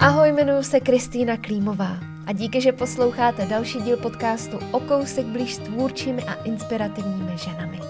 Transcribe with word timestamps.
Ahoj, 0.00 0.28
jmenuji 0.28 0.62
se 0.62 0.80
Kristýna 0.80 1.36
Klímová 1.36 1.98
a 2.26 2.32
díky, 2.32 2.60
že 2.60 2.72
posloucháte 2.72 3.46
další 3.46 3.78
díl 3.78 3.96
podcastu 3.96 4.58
o 4.70 4.80
kousek 4.80 5.26
blíž 5.26 5.54
s 5.54 5.58
tvůrčími 5.58 6.22
a 6.22 6.34
inspirativními 6.34 7.38
ženami. 7.38 7.80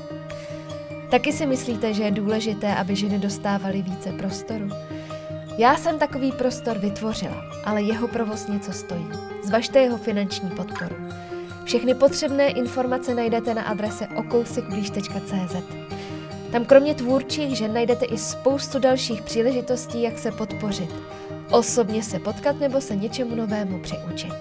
Taky 1.11 1.33
si 1.33 1.47
myslíte, 1.47 1.95
že 1.95 2.03
je 2.03 2.11
důležité, 2.11 2.75
aby 2.75 2.97
ženy 2.97 3.19
dostávaly 3.19 3.83
více 3.83 4.13
prostoru? 4.13 4.69
Já 5.59 5.77
jsem 5.77 5.99
takový 5.99 6.33
prostor 6.33 6.79
vytvořila, 6.79 7.45
ale 7.65 7.83
jeho 7.83 8.09
provoz 8.09 8.47
něco 8.47 8.73
stojí. 8.73 9.07
Zvažte 9.45 9.79
jeho 9.79 9.97
finanční 9.99 10.51
podporu. 10.51 10.97
Všechny 11.65 11.95
potřebné 11.95 12.49
informace 12.49 13.15
najdete 13.15 13.55
na 13.55 13.63
adrese 13.63 14.09
okousekblíž.cz. 14.09 15.57
Tam 16.53 16.65
kromě 16.65 16.95
tvůrčích 16.95 17.57
žen 17.57 17.75
najdete 17.75 18.05
i 18.05 18.19
spoustu 18.19 18.79
dalších 18.79 19.23
příležitostí, 19.23 20.03
jak 20.03 20.19
se 20.19 20.33
podpořit. 20.33 20.91
Osobně 21.51 22.03
se 22.03 22.19
potkat 22.19 22.61
nebo 22.61 22.81
se 22.81 22.97
něčemu 22.97 23.35
novému 23.35 23.79
přiučit. 23.79 24.35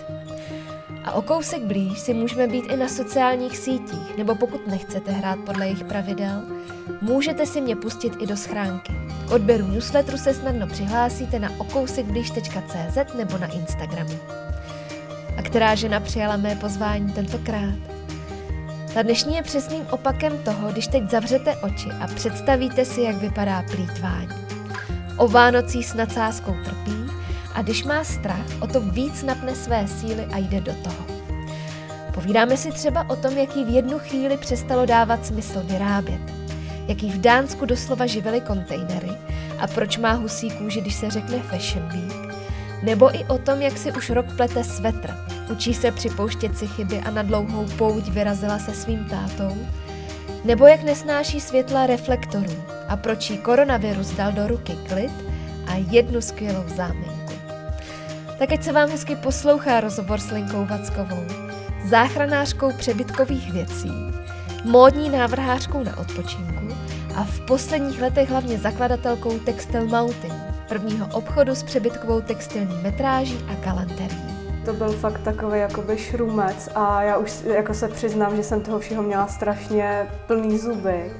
A 1.03 1.11
o 1.11 1.21
kousek 1.21 1.63
blíž 1.63 1.99
si 1.99 2.13
můžeme 2.13 2.47
být 2.47 2.65
i 2.71 2.77
na 2.77 2.87
sociálních 2.87 3.57
sítích, 3.57 4.17
nebo 4.17 4.35
pokud 4.35 4.67
nechcete 4.67 5.11
hrát 5.11 5.39
podle 5.39 5.65
jejich 5.65 5.83
pravidel, 5.83 6.41
můžete 7.01 7.45
si 7.45 7.61
mě 7.61 7.75
pustit 7.75 8.13
i 8.19 8.27
do 8.27 8.37
schránky. 8.37 8.93
K 9.27 9.31
odběru 9.31 9.67
newsletteru 9.67 10.17
se 10.17 10.33
snadno 10.33 10.67
přihlásíte 10.67 11.39
na 11.39 11.49
okousekblíž.cz 11.57 13.13
nebo 13.17 13.37
na 13.37 13.47
Instagramu. 13.47 14.19
A 15.37 15.41
která 15.41 15.75
žena 15.75 15.99
přijala 15.99 16.37
mé 16.37 16.55
pozvání 16.55 17.13
tentokrát? 17.13 17.75
Ta 18.93 19.01
dnešní 19.01 19.35
je 19.35 19.43
přesným 19.43 19.87
opakem 19.91 20.37
toho, 20.37 20.71
když 20.71 20.87
teď 20.87 21.09
zavřete 21.09 21.55
oči 21.55 21.89
a 22.01 22.07
představíte 22.07 22.85
si, 22.85 23.01
jak 23.01 23.15
vypadá 23.15 23.63
plítvání. 23.71 24.46
O 25.17 25.27
Vánocí 25.27 25.83
s 25.83 25.93
nadsázkou 25.93 26.55
trpí 26.63 27.05
a 27.53 27.61
když 27.61 27.83
má 27.83 28.03
strach, 28.03 28.45
o 28.59 28.67
to 28.67 28.81
víc 28.81 29.23
napne 29.23 29.55
své 29.55 29.87
síly 29.87 30.25
a 30.25 30.37
jde 30.37 30.61
do 30.61 30.73
toho. 30.73 31.05
Povídáme 32.13 32.57
si 32.57 32.71
třeba 32.71 33.09
o 33.09 33.15
tom, 33.15 33.37
jaký 33.37 33.65
v 33.65 33.69
jednu 33.69 33.99
chvíli 33.99 34.37
přestalo 34.37 34.85
dávat 34.85 35.25
smysl 35.25 35.61
vyrábět, 35.63 36.21
jaký 36.87 37.09
v 37.09 37.21
Dánsku 37.21 37.65
doslova 37.65 38.05
živily 38.05 38.41
kontejnery 38.41 39.11
a 39.59 39.67
proč 39.67 39.97
má 39.97 40.11
husí 40.11 40.51
kůži, 40.51 40.81
když 40.81 40.95
se 40.95 41.09
řekne 41.09 41.39
Fashion 41.39 41.89
Week, 41.89 42.35
nebo 42.83 43.15
i 43.15 43.25
o 43.25 43.37
tom, 43.37 43.61
jak 43.61 43.77
si 43.77 43.91
už 43.91 44.09
rok 44.09 44.25
plete 44.35 44.63
svetr, 44.63 45.15
učí 45.51 45.73
se 45.73 45.91
připouštět 45.91 46.57
si 46.57 46.67
chyby 46.67 46.99
a 46.99 47.11
na 47.11 47.21
dlouhou 47.21 47.65
pouť 47.77 48.07
vyrazila 48.07 48.59
se 48.59 48.73
svým 48.73 49.05
tátou, 49.05 49.57
nebo 50.45 50.67
jak 50.67 50.83
nesnáší 50.83 51.41
světla 51.41 51.87
reflektorů 51.87 52.76
a 52.87 52.97
proč 52.97 53.29
jí 53.29 53.37
koronavirus 53.37 54.11
dal 54.11 54.31
do 54.31 54.47
ruky 54.47 54.73
klid 54.89 55.11
a 55.67 55.75
jednu 55.91 56.21
skvělou 56.21 56.63
záminku. 56.75 57.33
Tak 58.39 58.51
ať 58.51 58.63
se 58.63 58.71
vám 58.71 58.89
hezky 58.89 59.15
poslouchá 59.15 59.79
rozhovor 59.79 60.19
s 60.19 60.31
Linkou 60.31 60.65
Vackovou, 60.65 61.25
záchranářkou 61.89 62.73
přebytkových 62.73 63.53
věcí, 63.53 63.91
módní 64.63 65.09
návrhářkou 65.09 65.83
na 65.83 65.97
odpočinku 65.97 66.75
a 67.15 67.23
v 67.23 67.39
posledních 67.39 68.01
letech 68.01 68.29
hlavně 68.29 68.57
zakladatelkou 68.57 69.39
Textile 69.39 69.85
Mountain, 69.85 70.33
prvního 70.69 71.07
obchodu 71.13 71.55
s 71.55 71.63
přebytkovou 71.63 72.21
textilní 72.21 72.81
metráží 72.81 73.45
a 73.49 73.65
galanterií. 73.65 74.37
To 74.65 74.73
byl 74.73 74.91
fakt 74.91 75.19
takový 75.19 75.59
jakoby 75.59 75.97
šrumec 75.97 76.69
a 76.75 77.03
já 77.03 77.17
už 77.17 77.43
jako 77.43 77.73
se 77.73 77.87
přiznám, 77.87 78.35
že 78.35 78.43
jsem 78.43 78.61
toho 78.61 78.79
všeho 78.79 79.03
měla 79.03 79.27
strašně 79.27 80.07
plný 80.27 80.57
zuby. 80.57 81.11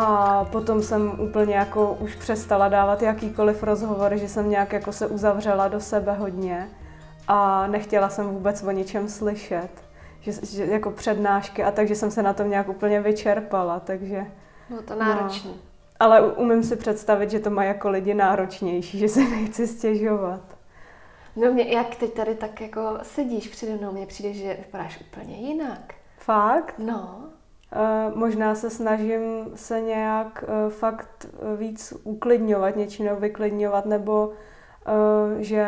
A 0.00 0.44
potom 0.44 0.82
jsem 0.82 1.20
úplně 1.20 1.54
jako 1.54 1.92
už 2.00 2.14
přestala 2.14 2.68
dávat 2.68 3.02
jakýkoliv 3.02 3.62
rozhovor, 3.62 4.16
že 4.16 4.28
jsem 4.28 4.50
nějak 4.50 4.72
jako 4.72 4.92
se 4.92 5.06
uzavřela 5.06 5.68
do 5.68 5.80
sebe 5.80 6.12
hodně 6.12 6.68
a 7.28 7.66
nechtěla 7.66 8.08
jsem 8.08 8.26
vůbec 8.26 8.62
o 8.62 8.70
ničem 8.70 9.08
slyšet. 9.08 9.68
Že, 10.20 10.32
že 10.32 10.64
jako 10.64 10.90
přednášky 10.90 11.64
a 11.64 11.70
takže 11.70 11.94
jsem 11.94 12.10
se 12.10 12.22
na 12.22 12.32
tom 12.32 12.50
nějak 12.50 12.68
úplně 12.68 13.00
vyčerpala, 13.00 13.80
takže... 13.80 14.26
Bylo 14.68 14.82
to 14.82 14.94
náročné. 14.94 15.50
No. 15.50 15.56
Ale 16.00 16.32
umím 16.32 16.62
si 16.62 16.76
představit, 16.76 17.30
že 17.30 17.40
to 17.40 17.50
má 17.50 17.64
jako 17.64 17.90
lidi 17.90 18.14
náročnější, 18.14 18.98
že 18.98 19.08
se 19.08 19.20
nechci 19.20 19.66
stěžovat. 19.66 20.40
No 21.36 21.52
mě, 21.52 21.74
jak 21.74 21.96
teď 21.96 22.14
tady 22.14 22.34
tak 22.34 22.60
jako 22.60 22.98
sedíš 23.02 23.48
přede 23.48 23.76
mnou, 23.76 23.92
mně 23.92 24.06
přijde, 24.06 24.32
že 24.32 24.54
vypadáš 24.54 25.00
úplně 25.00 25.36
jinak. 25.36 25.94
Fakt? 26.18 26.74
No. 26.78 27.28
Uh, 27.76 28.16
možná 28.16 28.54
se 28.54 28.70
snažím 28.70 29.22
se 29.54 29.80
nějak 29.80 30.44
uh, 30.48 30.72
fakt 30.72 31.26
víc 31.56 31.94
uklidňovat, 32.04 32.76
něčím 32.76 33.08
vyklidňovat, 33.18 33.86
nebo 33.86 34.26
uh, 34.28 34.34
že 35.38 35.66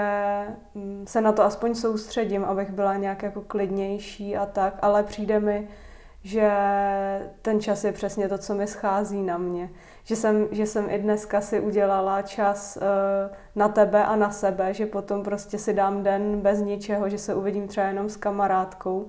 um, 0.74 1.06
se 1.06 1.20
na 1.20 1.32
to 1.32 1.42
aspoň 1.42 1.74
soustředím, 1.74 2.44
abych 2.44 2.70
byla 2.70 2.96
nějak 2.96 3.22
jako 3.22 3.40
klidnější 3.40 4.36
a 4.36 4.46
tak, 4.46 4.78
ale 4.82 5.02
přijde 5.02 5.40
mi, 5.40 5.68
že 6.22 6.50
ten 7.42 7.60
čas 7.60 7.84
je 7.84 7.92
přesně 7.92 8.28
to, 8.28 8.38
co 8.38 8.54
mi 8.54 8.66
schází 8.66 9.22
na 9.22 9.38
mě. 9.38 9.70
Že 10.04 10.16
jsem, 10.16 10.48
že 10.50 10.66
jsem 10.66 10.90
i 10.90 10.98
dneska 10.98 11.40
si 11.40 11.60
udělala 11.60 12.22
čas 12.22 12.78
na 13.56 13.68
tebe 13.68 14.04
a 14.04 14.16
na 14.16 14.30
sebe, 14.30 14.74
že 14.74 14.86
potom 14.86 15.22
prostě 15.22 15.58
si 15.58 15.74
dám 15.74 16.02
den 16.02 16.40
bez 16.40 16.60
ničeho, 16.60 17.08
že 17.08 17.18
se 17.18 17.34
uvidím 17.34 17.68
třeba 17.68 17.86
jenom 17.86 18.08
s 18.08 18.16
kamarádkou, 18.16 19.08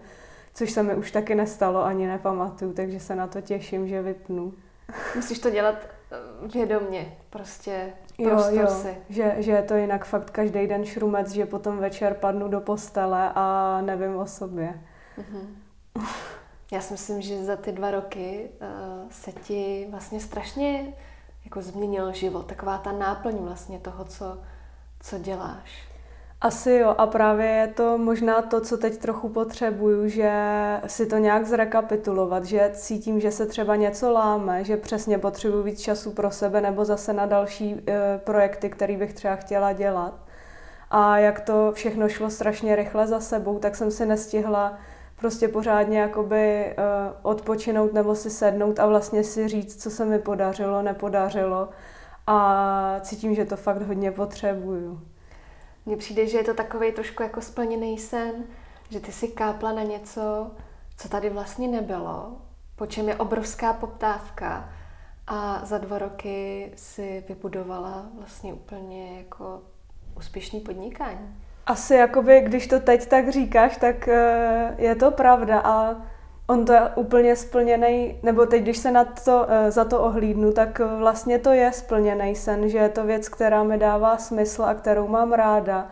což 0.53 0.71
se 0.71 0.83
mi 0.83 0.95
už 0.95 1.11
taky 1.11 1.35
nestalo, 1.35 1.83
ani 1.83 2.07
nepamatuju, 2.07 2.73
takže 2.73 2.99
se 2.99 3.15
na 3.15 3.27
to 3.27 3.41
těším, 3.41 3.87
že 3.87 4.01
vypnu. 4.01 4.53
Musíš 5.15 5.39
to 5.39 5.49
dělat 5.49 5.75
eh, 5.75 6.47
vědomně, 6.47 7.17
prostě 7.29 7.93
jo, 8.17 8.43
jo, 8.49 8.67
si. 8.67 8.97
Že, 9.09 9.35
že 9.37 9.51
je 9.51 9.63
to 9.63 9.75
jinak 9.75 10.05
fakt 10.05 10.29
každý 10.29 10.67
den 10.67 10.85
šrumec, 10.85 11.31
že 11.31 11.45
potom 11.45 11.77
večer 11.77 12.13
padnu 12.13 12.47
do 12.47 12.61
postele 12.61 13.31
a 13.35 13.77
nevím 13.81 14.15
o 14.15 14.25
sobě. 14.27 14.81
Mm-hmm. 15.17 16.05
Já 16.71 16.81
si 16.81 16.93
myslím, 16.93 17.21
že 17.21 17.43
za 17.43 17.55
ty 17.55 17.71
dva 17.71 17.91
roky 17.91 18.49
uh, 18.61 19.09
se 19.09 19.31
ti 19.31 19.87
vlastně 19.91 20.19
strašně 20.19 20.93
jako 21.45 21.61
změnil 21.61 22.13
život, 22.13 22.45
taková 22.45 22.77
ta 22.77 22.91
náplň 22.91 23.35
vlastně 23.35 23.79
toho, 23.79 24.05
co, 24.05 24.37
co 24.99 25.19
děláš. 25.19 25.90
Asi 26.41 26.71
jo 26.71 26.95
a 26.97 27.07
právě 27.07 27.45
je 27.47 27.67
to 27.67 27.97
možná 27.97 28.41
to, 28.41 28.61
co 28.61 28.77
teď 28.77 28.97
trochu 28.97 29.29
potřebuju, 29.29 30.07
že 30.07 30.31
si 30.87 31.05
to 31.05 31.17
nějak 31.17 31.45
zrekapitulovat, 31.45 32.45
že 32.45 32.71
cítím, 32.73 33.19
že 33.19 33.31
se 33.31 33.45
třeba 33.45 33.75
něco 33.75 34.11
láme, 34.11 34.63
že 34.63 34.77
přesně 34.77 35.17
potřebuji 35.17 35.63
víc 35.63 35.81
času 35.81 36.11
pro 36.11 36.31
sebe 36.31 36.61
nebo 36.61 36.85
zase 36.85 37.13
na 37.13 37.25
další 37.25 37.81
e, 37.87 38.17
projekty, 38.17 38.69
které 38.69 38.97
bych 38.97 39.13
třeba 39.13 39.35
chtěla 39.35 39.73
dělat. 39.73 40.13
A 40.91 41.17
jak 41.17 41.39
to 41.39 41.71
všechno 41.71 42.09
šlo 42.09 42.29
strašně 42.29 42.75
rychle 42.75 43.07
za 43.07 43.19
sebou, 43.19 43.59
tak 43.59 43.75
jsem 43.75 43.91
si 43.91 44.05
nestihla 44.05 44.77
prostě 45.19 45.47
pořádně 45.47 45.99
jakoby 45.99 46.75
uh, 46.77 46.83
odpočinout 47.21 47.93
nebo 47.93 48.15
si 48.15 48.29
sednout 48.29 48.79
a 48.79 48.85
vlastně 48.85 49.23
si 49.23 49.47
říct, 49.47 49.83
co 49.83 49.89
se 49.89 50.05
mi 50.05 50.19
podařilo, 50.19 50.81
nepodařilo. 50.81 51.69
A 52.27 52.99
cítím, 53.01 53.35
že 53.35 53.45
to 53.45 53.57
fakt 53.57 53.81
hodně 53.81 54.11
potřebuju. 54.11 55.10
Mně 55.85 55.97
přijde, 55.97 56.27
že 56.27 56.37
je 56.37 56.43
to 56.43 56.53
takový 56.53 56.91
trošku 56.91 57.23
jako 57.23 57.41
splněný 57.41 57.97
sen, 57.97 58.43
že 58.89 58.99
ty 58.99 59.11
si 59.11 59.27
kápla 59.27 59.71
na 59.71 59.83
něco, 59.83 60.51
co 60.97 61.09
tady 61.09 61.29
vlastně 61.29 61.67
nebylo, 61.67 62.37
po 62.75 62.85
čem 62.85 63.09
je 63.09 63.15
obrovská 63.15 63.73
poptávka 63.73 64.69
a 65.27 65.65
za 65.65 65.77
dva 65.77 65.97
roky 65.97 66.71
si 66.75 67.23
vybudovala 67.27 68.05
vlastně 68.17 68.53
úplně 68.53 69.17
jako 69.17 69.61
úspěšný 70.17 70.59
podnikání. 70.59 71.35
Asi 71.65 71.93
jakoby, 71.93 72.41
když 72.41 72.67
to 72.67 72.79
teď 72.79 73.05
tak 73.05 73.29
říkáš, 73.29 73.77
tak 73.77 74.07
eh, 74.07 74.75
je 74.77 74.95
to 74.95 75.11
pravda 75.11 75.59
a 75.59 75.95
on 76.51 76.65
to 76.65 76.73
je 76.73 76.81
úplně 76.95 77.35
splněný, 77.35 78.19
nebo 78.23 78.45
teď, 78.45 78.61
když 78.63 78.77
se 78.77 78.91
na 78.91 79.05
to, 79.05 79.45
eh, 79.49 79.71
za 79.71 79.85
to 79.85 80.01
ohlídnu, 80.01 80.51
tak 80.51 80.79
vlastně 80.79 81.39
to 81.39 81.49
je 81.49 81.71
splněný 81.71 82.35
sen, 82.35 82.69
že 82.69 82.77
je 82.77 82.89
to 82.89 83.03
věc, 83.03 83.29
která 83.29 83.63
mi 83.63 83.77
dává 83.77 84.17
smysl 84.17 84.63
a 84.63 84.73
kterou 84.73 85.07
mám 85.07 85.33
ráda, 85.33 85.87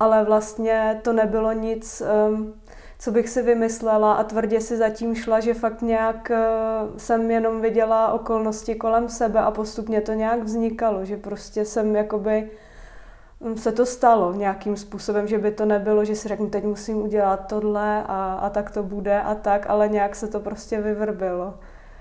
ale 0.00 0.24
vlastně 0.24 1.00
to 1.02 1.12
nebylo 1.12 1.52
nic, 1.52 2.00
ehm, 2.00 2.54
co 2.98 3.10
bych 3.10 3.28
si 3.28 3.42
vymyslela 3.42 4.12
a 4.14 4.24
tvrdě 4.24 4.60
si 4.60 4.76
zatím 4.76 5.14
šla, 5.14 5.40
že 5.40 5.54
fakt 5.54 5.82
nějak 5.82 6.30
eh, 6.30 6.38
jsem 6.96 7.30
jenom 7.30 7.60
viděla 7.60 8.12
okolnosti 8.12 8.74
kolem 8.74 9.08
sebe 9.08 9.40
a 9.40 9.50
postupně 9.50 10.00
to 10.00 10.12
nějak 10.12 10.42
vznikalo, 10.42 11.04
že 11.04 11.16
prostě 11.16 11.64
jsem 11.64 11.96
jakoby 11.96 12.50
se 13.56 13.72
to 13.72 13.86
stalo 13.86 14.32
nějakým 14.32 14.76
způsobem, 14.76 15.26
že 15.28 15.38
by 15.38 15.50
to 15.50 15.64
nebylo, 15.64 16.04
že 16.04 16.16
si 16.16 16.28
řeknu, 16.28 16.50
teď 16.50 16.64
musím 16.64 17.02
udělat 17.02 17.36
tohle 17.48 18.02
a, 18.02 18.34
a 18.34 18.50
tak 18.50 18.70
to 18.70 18.82
bude 18.82 19.22
a 19.22 19.34
tak, 19.34 19.70
ale 19.70 19.88
nějak 19.88 20.16
se 20.16 20.28
to 20.28 20.40
prostě 20.40 20.80
vyvrbilo. 20.80 21.54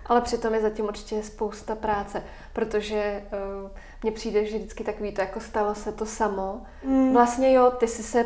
Ale 0.06 0.22
přitom 0.22 0.54
je 0.54 0.62
zatím 0.62 0.86
určitě 0.86 1.24
spousta 1.24 1.76
práce, 1.76 2.24
protože 2.54 3.24
uh, 3.64 3.72
mně 4.04 4.12
přijde 4.12 4.46
že 4.46 4.58
vždycky 4.58 4.84
takový 4.84 5.12
to, 5.12 5.22
jako 5.22 5.40
stalo 5.40 5.76
se 5.76 5.92
to 5.92 6.06
samo. 6.06 6.62
Mm. 6.84 7.14
Vlastně 7.14 7.54
jo, 7.54 7.72
ty 7.72 7.88
jsi 7.88 8.04
se, 8.04 8.26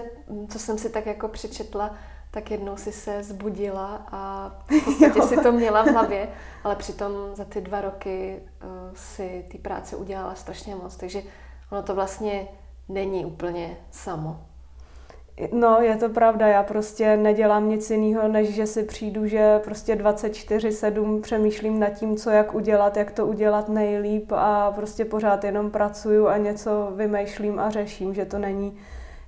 co 0.49 0.59
jsem 0.59 0.77
si 0.77 0.89
tak 0.89 1.05
jako 1.05 1.27
přečetla, 1.27 1.95
tak 2.31 2.51
jednou 2.51 2.77
si 2.77 2.91
se 2.91 3.23
zbudila 3.23 4.07
a 4.11 4.51
v 4.71 4.85
podstatě 4.85 5.21
si 5.27 5.37
to 5.37 5.51
měla 5.51 5.83
v 5.83 5.87
hlavě, 5.87 6.29
ale 6.63 6.75
přitom 6.75 7.13
za 7.33 7.45
ty 7.45 7.61
dva 7.61 7.81
roky 7.81 8.41
uh, 8.63 8.69
si 8.95 9.45
ty 9.51 9.57
práce 9.57 9.95
udělala 9.95 10.35
strašně 10.35 10.75
moc, 10.75 10.95
takže 10.95 11.21
ono 11.71 11.83
to 11.83 11.95
vlastně 11.95 12.47
není 12.89 13.25
úplně 13.25 13.77
samo. 13.91 14.39
No, 15.51 15.77
je 15.81 15.95
to 15.95 16.09
pravda, 16.09 16.47
já 16.47 16.63
prostě 16.63 17.17
nedělám 17.17 17.69
nic 17.69 17.89
jiného, 17.89 18.27
než 18.27 18.53
že 18.53 18.67
si 18.67 18.83
přijdu, 18.83 19.27
že 19.27 19.59
prostě 19.63 19.95
24-7 19.95 21.21
přemýšlím 21.21 21.79
nad 21.79 21.89
tím, 21.89 22.17
co 22.17 22.29
jak 22.29 22.53
udělat, 22.53 22.97
jak 22.97 23.11
to 23.11 23.25
udělat 23.27 23.69
nejlíp 23.69 24.31
a 24.31 24.71
prostě 24.71 25.05
pořád 25.05 25.43
jenom 25.43 25.71
pracuju 25.71 26.27
a 26.27 26.37
něco 26.37 26.91
vymýšlím 26.95 27.59
a 27.59 27.69
řeším, 27.69 28.13
že 28.13 28.25
to 28.25 28.39
není, 28.39 28.77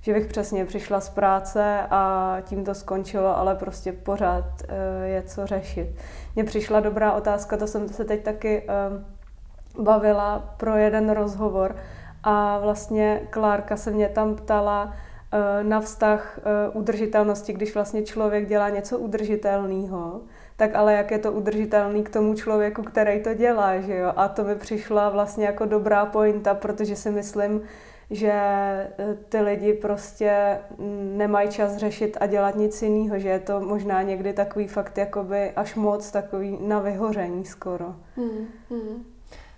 že 0.00 0.14
bych 0.14 0.26
přesně 0.26 0.64
přišla 0.64 1.00
z 1.00 1.08
práce 1.08 1.80
a 1.90 2.36
tím 2.42 2.64
to 2.64 2.74
skončilo, 2.74 3.38
ale 3.38 3.54
prostě 3.54 3.92
pořád 3.92 4.44
uh, 4.44 5.04
je 5.04 5.22
co 5.22 5.46
řešit. 5.46 5.88
Mně 6.34 6.44
přišla 6.44 6.80
dobrá 6.80 7.12
otázka, 7.12 7.56
to 7.56 7.66
jsem 7.66 7.88
se 7.88 8.04
teď 8.04 8.22
taky 8.22 8.62
uh, 8.62 9.84
bavila 9.84 10.54
pro 10.56 10.76
jeden 10.76 11.10
rozhovor 11.10 11.76
a 12.24 12.58
vlastně 12.58 13.22
Klárka 13.30 13.76
se 13.76 13.90
mě 13.90 14.08
tam 14.08 14.36
ptala, 14.36 14.92
Eh, 15.32 15.64
na 15.64 15.80
vztah 15.80 16.38
eh, 16.38 16.68
udržitelnosti, 16.72 17.52
když 17.52 17.74
vlastně 17.74 18.02
člověk 18.02 18.48
dělá 18.48 18.68
něco 18.68 18.98
udržitelného, 18.98 20.20
tak 20.56 20.74
ale 20.74 20.94
jak 20.94 21.10
je 21.10 21.18
to 21.18 21.32
udržitelný 21.32 22.04
k 22.04 22.10
tomu 22.10 22.34
člověku, 22.34 22.82
který 22.82 23.22
to 23.22 23.34
dělá, 23.34 23.80
že 23.80 23.96
jo? 23.96 24.12
A 24.16 24.28
to 24.28 24.44
mi 24.44 24.54
přišla 24.54 25.08
vlastně 25.08 25.46
jako 25.46 25.64
dobrá 25.64 26.06
pointa, 26.06 26.54
protože 26.54 26.96
si 26.96 27.10
myslím, 27.10 27.62
že 28.10 28.32
eh, 28.32 28.90
ty 29.28 29.40
lidi 29.40 29.72
prostě 29.72 30.58
nemají 31.16 31.48
čas 31.48 31.76
řešit 31.76 32.16
a 32.20 32.26
dělat 32.26 32.56
nic 32.56 32.82
jiného, 32.82 33.18
že 33.18 33.28
je 33.28 33.38
to 33.38 33.60
možná 33.60 34.02
někdy 34.02 34.32
takový 34.32 34.68
fakt 34.68 34.98
jakoby 34.98 35.50
až 35.50 35.74
moc 35.74 36.10
takový 36.10 36.58
na 36.60 36.78
vyhoření 36.78 37.44
skoro. 37.44 37.94
Hmm, 38.16 38.46
hmm. 38.70 39.04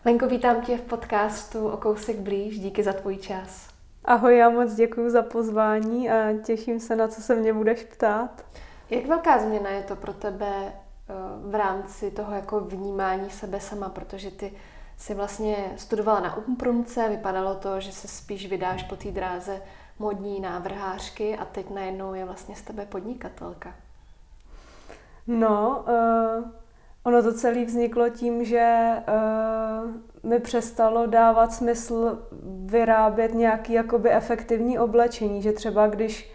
Lenko, 0.05 0.27
vítám 0.27 0.61
tě 0.61 0.77
v 0.77 0.83
podcastu 0.83 1.69
o 1.69 1.77
kousek 1.77 2.19
blíž, 2.19 2.59
díky 2.59 2.83
za 2.83 2.93
tvůj 2.93 3.17
čas. 3.17 3.69
Ahoj, 4.05 4.37
já 4.39 4.51
moc 4.51 4.75
děkuji 4.75 5.11
za 5.11 5.23
pozvání 5.23 6.11
a 6.11 6.33
těším 6.45 6.81
se 6.81 6.97
na 6.97 7.09
co 7.09 7.23
se 7.23 7.35
mě 7.35 7.53
budeš 7.53 7.83
ptát. 7.83 8.45
Jak 8.91 9.07
velká 9.07 9.39
změna 9.39 9.71
je 9.71 9.83
to 9.83 9.97
pro 9.97 10.13
tebe 10.13 10.53
eh, 10.65 10.73
v 11.51 11.55
rámci 11.55 12.11
toho 12.11 12.35
jako 12.35 12.61
vnímání 12.61 13.31
sebe 13.31 13.61
sama, 13.61 13.89
protože 13.89 14.31
ty 14.31 14.53
si 14.97 15.15
vlastně 15.15 15.73
studovala 15.77 16.21
na 16.21 16.37
Umprumce, 16.37 17.09
vypadalo 17.09 17.55
to, 17.55 17.81
že 17.81 17.93
se 17.93 18.09
spíš 18.09 18.49
vydáš 18.49 18.83
po 18.83 18.97
té 18.97 19.11
dráze 19.11 19.63
modní 19.99 20.41
návrhářky 20.41 21.37
a 21.37 21.45
teď 21.45 21.71
najednou 21.71 22.15
je 22.15 22.25
vlastně 22.25 22.57
z 22.57 22.63
tebe 22.63 22.87
podnikatelka. 22.87 23.75
No, 25.27 25.85
uh, 25.89 26.62
ono 27.05 27.23
to 27.23 27.33
celé 27.33 27.65
vzniklo 27.65 28.09
tím, 28.09 28.45
že 28.45 28.91
uh, 29.09 30.31
mi 30.31 30.41
přestalo 30.41 31.07
dávat 31.07 31.53
smysl 31.53 32.19
vyrábět 32.65 33.35
nějaký 33.35 33.73
jakoby 33.73 34.11
efektivní 34.11 34.79
oblečení, 34.79 35.43
že 35.43 35.53
třeba 35.53 35.87
když 35.87 36.33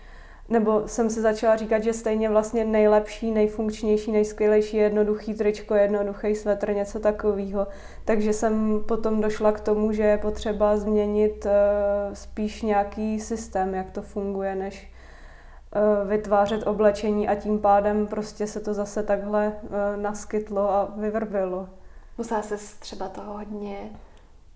nebo 0.50 0.88
jsem 0.88 1.10
si 1.10 1.22
začala 1.22 1.56
říkat, 1.56 1.84
že 1.84 1.94
stejně 1.94 2.30
vlastně 2.30 2.66
nejlepší, 2.66 3.32
nejfunkčnější, 3.32 4.12
nejskvělejší 4.12 4.78
jednoduchý 4.78 5.34
tričko, 5.34 5.76
jednoduchý 5.76 6.36
svetr, 6.36 6.74
něco 6.74 7.00
takového. 7.00 7.68
Takže 8.06 8.34
jsem 8.34 8.84
potom 8.88 9.22
došla 9.22 9.52
k 9.52 9.60
tomu, 9.60 9.92
že 9.92 10.04
je 10.04 10.18
potřeba 10.18 10.78
změnit 10.78 11.46
uh, 11.46 12.14
spíš 12.14 12.62
nějaký 12.62 13.20
systém, 13.20 13.74
jak 13.74 13.92
to 13.92 14.02
funguje, 14.02 14.56
než 14.56 14.92
vytvářet 16.08 16.68
oblečení 16.68 17.28
a 17.28 17.36
tím 17.36 17.60
pádem 17.60 18.08
prostě 18.08 18.48
se 18.48 18.60
to 18.60 18.74
zase 18.74 19.04
takhle 19.04 19.48
uh, 19.48 20.02
naskytlo 20.02 20.72
a 20.72 20.94
vyvrbilo. 20.96 21.70
Musela 22.18 22.42
se 22.42 22.58
třeba 22.80 23.10
toho 23.10 23.34
hodně 23.34 23.78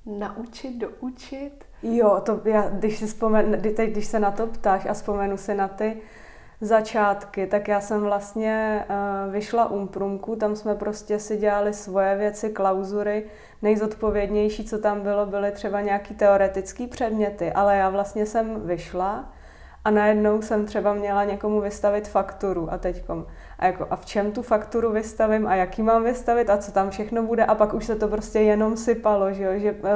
naučit, 0.06 0.78
doučit? 0.78 1.66
Jo, 1.84 2.22
to 2.26 2.42
já, 2.44 2.70
když 2.70 2.98
si 2.98 3.08
vzpomen, 3.08 3.62
teď, 3.62 3.92
když 3.92 4.06
se 4.06 4.20
na 4.20 4.32
to 4.32 4.48
ptáš 4.48 4.86
a 4.86 4.94
vzpomenu 4.94 5.38
si 5.38 5.54
na 5.54 5.68
ty 5.68 5.98
začátky, 6.62 7.48
tak 7.48 7.68
já 7.68 7.82
jsem 7.82 8.02
vlastně 8.02 8.86
uh, 8.90 9.34
vyšla 9.34 9.72
umprumku, 9.72 10.36
tam 10.36 10.56
jsme 10.56 10.76
prostě 10.76 11.20
si 11.20 11.38
dělali 11.38 11.74
svoje 11.74 12.18
věci, 12.18 12.50
klauzury. 12.50 13.26
Nejzodpovědnější, 13.62 14.66
co 14.66 14.78
tam 14.78 15.02
bylo, 15.02 15.26
byly 15.26 15.52
třeba 15.52 15.82
nějaký 15.82 16.16
teoretický 16.16 16.88
předměty, 16.88 17.52
ale 17.52 17.78
já 17.78 17.90
vlastně 17.90 18.26
jsem 18.26 18.62
vyšla 18.68 19.34
a 19.86 19.92
najednou 19.92 20.42
jsem 20.42 20.66
třeba 20.66 20.94
měla 20.94 21.24
někomu 21.24 21.62
vystavit 21.62 22.08
fakturu 22.08 22.74
a 22.74 22.78
teďkom 22.78 23.26
a, 23.60 23.66
jako, 23.66 23.88
a 23.90 23.96
v 23.96 24.06
čem 24.06 24.32
tu 24.32 24.42
fakturu 24.42 24.92
vystavím 24.92 25.48
a 25.48 25.56
jaký 25.56 25.84
mám 25.84 26.04
vystavit 26.04 26.50
a 26.50 26.58
co 26.58 26.72
tam 26.72 26.90
všechno 26.90 27.24
bude 27.24 27.46
a 27.46 27.56
pak 27.56 27.74
už 27.74 27.86
se 27.86 27.96
to 27.96 28.08
prostě 28.08 28.40
jenom 28.40 28.78
sypalo, 28.78 29.34
že, 29.34 29.44
jo? 29.44 29.52
že 29.56 29.72
uh, 29.72 29.88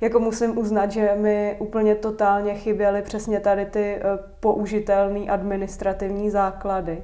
jako 0.00 0.20
musím 0.20 0.58
uznat, 0.58 0.90
že 0.90 1.14
mi 1.16 1.56
úplně 1.58 1.94
totálně 1.94 2.54
chyběly 2.54 3.02
přesně 3.02 3.40
tady 3.40 3.66
ty 3.66 3.96
uh, 3.96 4.26
použitelné 4.40 5.20
administrativní 5.20 6.30
základy 6.30 7.02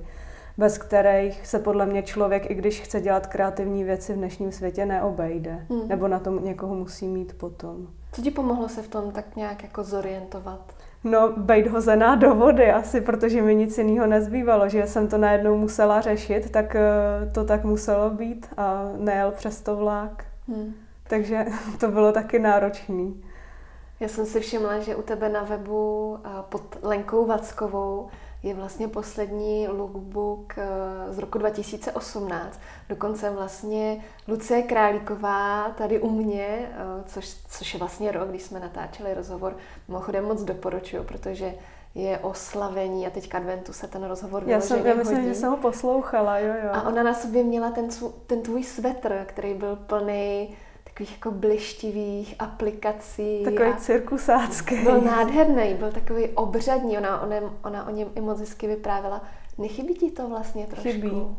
bez 0.58 0.78
kterých 0.78 1.46
se 1.46 1.58
podle 1.58 1.86
mě 1.86 2.02
člověk, 2.02 2.50
i 2.50 2.54
když 2.54 2.80
chce 2.80 3.00
dělat 3.00 3.26
kreativní 3.26 3.84
věci 3.84 4.12
v 4.12 4.16
dnešním 4.16 4.52
světě, 4.52 4.86
neobejde. 4.86 5.66
Hmm. 5.70 5.88
Nebo 5.88 6.08
na 6.08 6.18
tom 6.18 6.44
někoho 6.44 6.74
musí 6.74 7.08
mít 7.08 7.32
potom. 7.32 7.86
Co 8.12 8.22
ti 8.22 8.30
pomohlo 8.30 8.68
se 8.68 8.82
v 8.82 8.88
tom 8.88 9.12
tak 9.12 9.36
nějak 9.36 9.62
jako 9.62 9.84
zorientovat? 9.84 10.74
No, 11.04 11.32
bejt 11.36 11.66
hozená 11.66 12.14
do 12.14 12.34
vody 12.34 12.70
asi, 12.70 13.00
protože 13.00 13.42
mi 13.42 13.54
nic 13.54 13.78
jiného 13.78 14.06
nezbývalo, 14.06 14.68
že 14.68 14.86
jsem 14.86 15.08
to 15.08 15.18
najednou 15.18 15.56
musela 15.56 16.00
řešit, 16.00 16.50
tak 16.50 16.74
eh, 16.74 17.30
to 17.34 17.44
tak 17.44 17.64
muselo 17.64 18.10
být 18.10 18.46
a 18.56 18.88
nejel 18.96 19.30
přes 19.30 19.60
to 19.60 19.76
vlák. 19.76 20.24
Hmm. 20.48 20.74
Takže 21.02 21.46
to 21.80 21.88
bylo 21.88 22.12
taky 22.12 22.38
náročný. 22.38 23.24
Já 24.00 24.08
jsem 24.08 24.26
si 24.26 24.40
všimla, 24.40 24.78
že 24.78 24.96
u 24.96 25.02
tebe 25.02 25.28
na 25.28 25.42
webu 25.42 26.18
eh, 26.24 26.28
pod 26.48 26.78
Lenkou 26.82 27.26
Vackovou 27.26 28.08
je 28.42 28.54
vlastně 28.54 28.88
poslední 28.88 29.68
lookbook 29.68 30.54
eh, 30.58 30.66
z 31.12 31.18
roku 31.18 31.38
2018. 31.38 32.60
Dokonce 32.88 33.30
vlastně 33.30 34.04
Lucie 34.28 34.62
Králíková 34.62 35.68
tady 35.78 36.00
u 36.00 36.10
mě, 36.10 36.46
eh, 36.72 37.02
což, 37.06 37.36
což 37.48 37.74
je 37.74 37.78
vlastně 37.78 38.12
rok, 38.12 38.28
když 38.28 38.42
jsme 38.42 38.60
natáčeli 38.60 39.14
rozhovor, 39.14 39.56
mimochodem 39.88 40.24
moc 40.24 40.42
doporučuju, 40.42 41.04
protože 41.04 41.54
je 41.94 42.18
oslavení 42.18 43.06
a 43.06 43.10
teďka 43.10 43.38
adventu 43.38 43.72
se 43.72 43.88
ten 43.88 44.04
rozhovor 44.04 44.42
Já 44.46 44.60
jsem, 44.60 44.86
já 44.86 44.94
myslím, 44.94 45.16
hodí. 45.16 45.28
že 45.28 45.34
jsem 45.34 45.50
ho 45.50 45.56
poslouchala, 45.56 46.38
jo, 46.38 46.54
jo. 46.64 46.70
A 46.72 46.82
ona 46.82 47.02
na 47.02 47.14
sobě 47.14 47.44
měla 47.44 47.70
ten, 47.70 47.88
ten 48.26 48.42
tvůj 48.42 48.64
svetr, 48.64 49.24
který 49.26 49.54
byl 49.54 49.76
plný 49.76 50.54
takových 51.00 51.12
jako 51.12 51.30
blištivých 51.30 52.34
aplikací. 52.38 53.42
Takový 53.44 53.74
cirkusácký. 53.78 54.82
Byl 54.82 55.00
nádherný, 55.00 55.74
byl 55.74 55.92
takový 55.92 56.28
obřadní, 56.28 56.98
ona, 56.98 57.22
ona, 57.22 57.36
ona 57.64 57.88
o 57.88 57.90
něm 57.90 58.08
i 58.14 58.20
moc 58.20 58.40
hezky 58.40 58.66
vyprávěla. 58.66 59.22
Nechybí 59.58 59.94
ti 59.94 60.10
to 60.10 60.28
vlastně 60.28 60.66
trošku? 60.66 60.88
Chybí. 60.88 61.36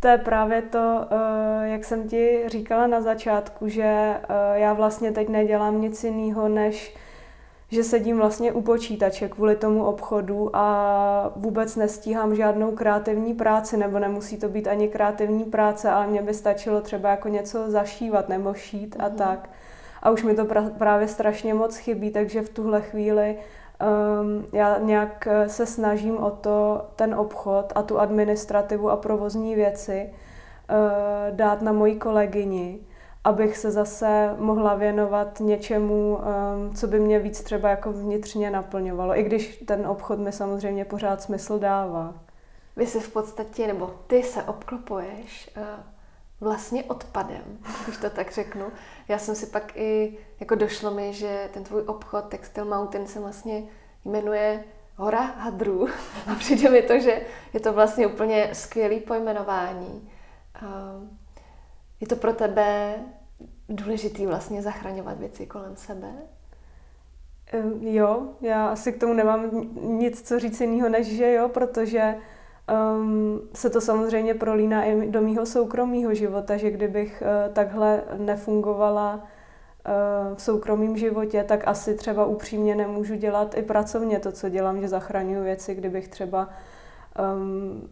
To 0.00 0.08
je 0.08 0.18
právě 0.18 0.62
to, 0.62 1.06
eh, 1.10 1.68
jak 1.68 1.84
jsem 1.84 2.08
ti 2.08 2.44
říkala 2.46 2.86
na 2.86 3.00
začátku, 3.00 3.68
že 3.68 3.84
eh, 3.84 4.18
já 4.52 4.72
vlastně 4.72 5.12
teď 5.12 5.28
nedělám 5.28 5.80
nic 5.80 6.04
jiného, 6.04 6.48
než 6.48 6.94
že 7.70 7.84
sedím 7.84 8.16
vlastně 8.16 8.52
u 8.52 8.60
počítače 8.60 9.28
kvůli 9.28 9.56
tomu 9.56 9.84
obchodu 9.84 10.56
a 10.56 11.32
vůbec 11.36 11.76
nestíhám 11.76 12.34
žádnou 12.34 12.72
kreativní 12.72 13.34
práci, 13.34 13.76
nebo 13.76 13.98
nemusí 13.98 14.36
to 14.36 14.48
být 14.48 14.68
ani 14.68 14.88
kreativní 14.88 15.44
práce, 15.44 15.90
ale 15.90 16.06
mě 16.06 16.22
by 16.22 16.34
stačilo 16.34 16.80
třeba 16.80 17.10
jako 17.10 17.28
něco 17.28 17.70
zašívat 17.70 18.28
nebo 18.28 18.54
šít 18.54 18.96
a 18.98 19.08
mm. 19.08 19.16
tak. 19.16 19.50
A 20.02 20.10
už 20.10 20.22
mi 20.22 20.34
to 20.34 20.44
pra- 20.44 20.70
právě 20.70 21.08
strašně 21.08 21.54
moc 21.54 21.76
chybí, 21.76 22.10
takže 22.10 22.42
v 22.42 22.48
tuhle 22.48 22.80
chvíli 22.80 23.36
um, 23.36 24.46
já 24.52 24.78
nějak 24.78 25.26
eh, 25.26 25.48
se 25.48 25.66
snažím 25.66 26.16
o 26.16 26.30
to 26.30 26.84
ten 26.96 27.14
obchod 27.14 27.72
a 27.74 27.82
tu 27.82 27.98
administrativu 27.98 28.90
a 28.90 28.96
provozní 28.96 29.54
věci 29.54 30.10
uh, 30.10 31.36
dát 31.36 31.62
na 31.62 31.72
moji 31.72 31.94
kolegyni, 31.96 32.78
abych 33.24 33.56
se 33.56 33.70
zase 33.70 34.34
mohla 34.38 34.74
věnovat 34.74 35.40
něčemu, 35.40 36.16
um, 36.16 36.74
co 36.74 36.86
by 36.86 37.00
mě 37.00 37.18
víc 37.18 37.42
třeba 37.42 37.68
jako 37.68 37.92
vnitřně 37.92 38.50
naplňovalo, 38.50 39.18
i 39.18 39.22
když 39.22 39.64
ten 39.66 39.86
obchod 39.86 40.18
mi 40.18 40.32
samozřejmě 40.32 40.84
pořád 40.84 41.22
smysl 41.22 41.58
dává. 41.58 42.14
Vy 42.76 42.86
se 42.86 43.00
v 43.00 43.12
podstatě, 43.12 43.66
nebo 43.66 43.94
ty 44.06 44.22
se 44.22 44.42
obklopuješ 44.42 45.50
uh, 45.56 45.62
vlastně 46.40 46.84
odpadem, 46.84 47.58
když 47.84 47.96
to 47.96 48.10
tak 48.10 48.32
řeknu. 48.32 48.66
Já 49.08 49.18
jsem 49.18 49.34
si 49.34 49.46
pak 49.46 49.76
i, 49.76 50.18
jako 50.40 50.54
došlo 50.54 50.90
mi, 50.90 51.12
že 51.12 51.48
ten 51.52 51.64
tvůj 51.64 51.82
obchod 51.86 52.24
Textile 52.24 52.66
Mountain 52.66 53.06
se 53.06 53.20
vlastně 53.20 53.62
jmenuje 54.04 54.64
Hora 54.96 55.20
hadrů 55.20 55.88
a 56.32 56.34
přijde 56.34 56.70
mi 56.70 56.82
to, 56.82 56.98
že 56.98 57.20
je 57.52 57.60
to 57.60 57.72
vlastně 57.72 58.06
úplně 58.06 58.50
skvělý 58.52 59.00
pojmenování. 59.00 60.10
Uh, 61.98 62.00
je 62.00 62.06
to 62.06 62.16
pro 62.16 62.32
tebe 62.32 62.94
důležitý 63.68 64.26
vlastně 64.26 64.62
zachraňovat 64.62 65.18
věci 65.18 65.46
kolem 65.46 65.76
sebe? 65.76 66.08
Jo, 67.80 68.28
já 68.40 68.68
asi 68.68 68.92
k 68.92 69.00
tomu 69.00 69.12
nemám 69.12 69.50
nic 69.82 70.28
co 70.28 70.38
říct 70.38 70.60
jiného, 70.60 70.88
než 70.88 71.06
že 71.06 71.32
jo, 71.32 71.48
protože 71.48 72.14
um, 72.96 73.40
se 73.54 73.70
to 73.70 73.80
samozřejmě 73.80 74.34
prolíná 74.34 74.84
i 74.84 75.10
do 75.10 75.22
mýho 75.22 75.46
soukromého 75.46 76.14
života, 76.14 76.56
že 76.56 76.70
kdybych 76.70 77.22
uh, 77.22 77.54
takhle 77.54 78.02
nefungovala 78.16 79.28
v 80.34 80.42
soukromém 80.42 80.96
životě, 80.96 81.44
tak 81.44 81.68
asi 81.68 81.94
třeba 81.94 82.26
upřímně 82.26 82.74
nemůžu 82.74 83.14
dělat 83.14 83.56
i 83.58 83.62
pracovně 83.62 84.18
to, 84.18 84.32
co 84.32 84.48
dělám, 84.48 84.80
že 84.80 84.88
zachraňuji 84.88 85.44
věci, 85.44 85.74
kdybych 85.74 86.08
třeba 86.08 86.48
um, 87.34 87.88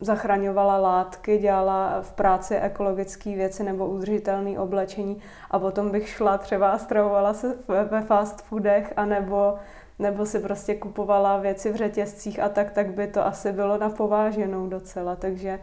zachraňovala 0.00 0.78
látky, 0.78 1.38
dělala 1.38 2.02
v 2.02 2.12
práci 2.12 2.56
ekologické 2.56 3.30
věci 3.30 3.64
nebo 3.64 3.86
udržitelné 3.86 4.58
oblečení 4.58 5.22
a 5.50 5.58
potom 5.58 5.90
bych 5.90 6.08
šla 6.08 6.38
třeba 6.38 6.70
a 6.70 6.78
stravovala 6.78 7.34
se 7.34 7.54
ve 7.68 8.00
fast 8.00 8.42
foodech 8.42 8.92
anebo 8.96 9.54
nebo 9.98 10.26
si 10.26 10.40
prostě 10.40 10.74
kupovala 10.74 11.38
věci 11.38 11.72
v 11.72 11.76
řetězcích 11.76 12.40
a 12.40 12.48
tak, 12.48 12.70
tak 12.70 12.90
by 12.90 13.06
to 13.06 13.26
asi 13.26 13.52
bylo 13.52 13.78
na 13.78 13.90
pováženou 13.90 14.66
docela. 14.66 15.16
Takže 15.16 15.60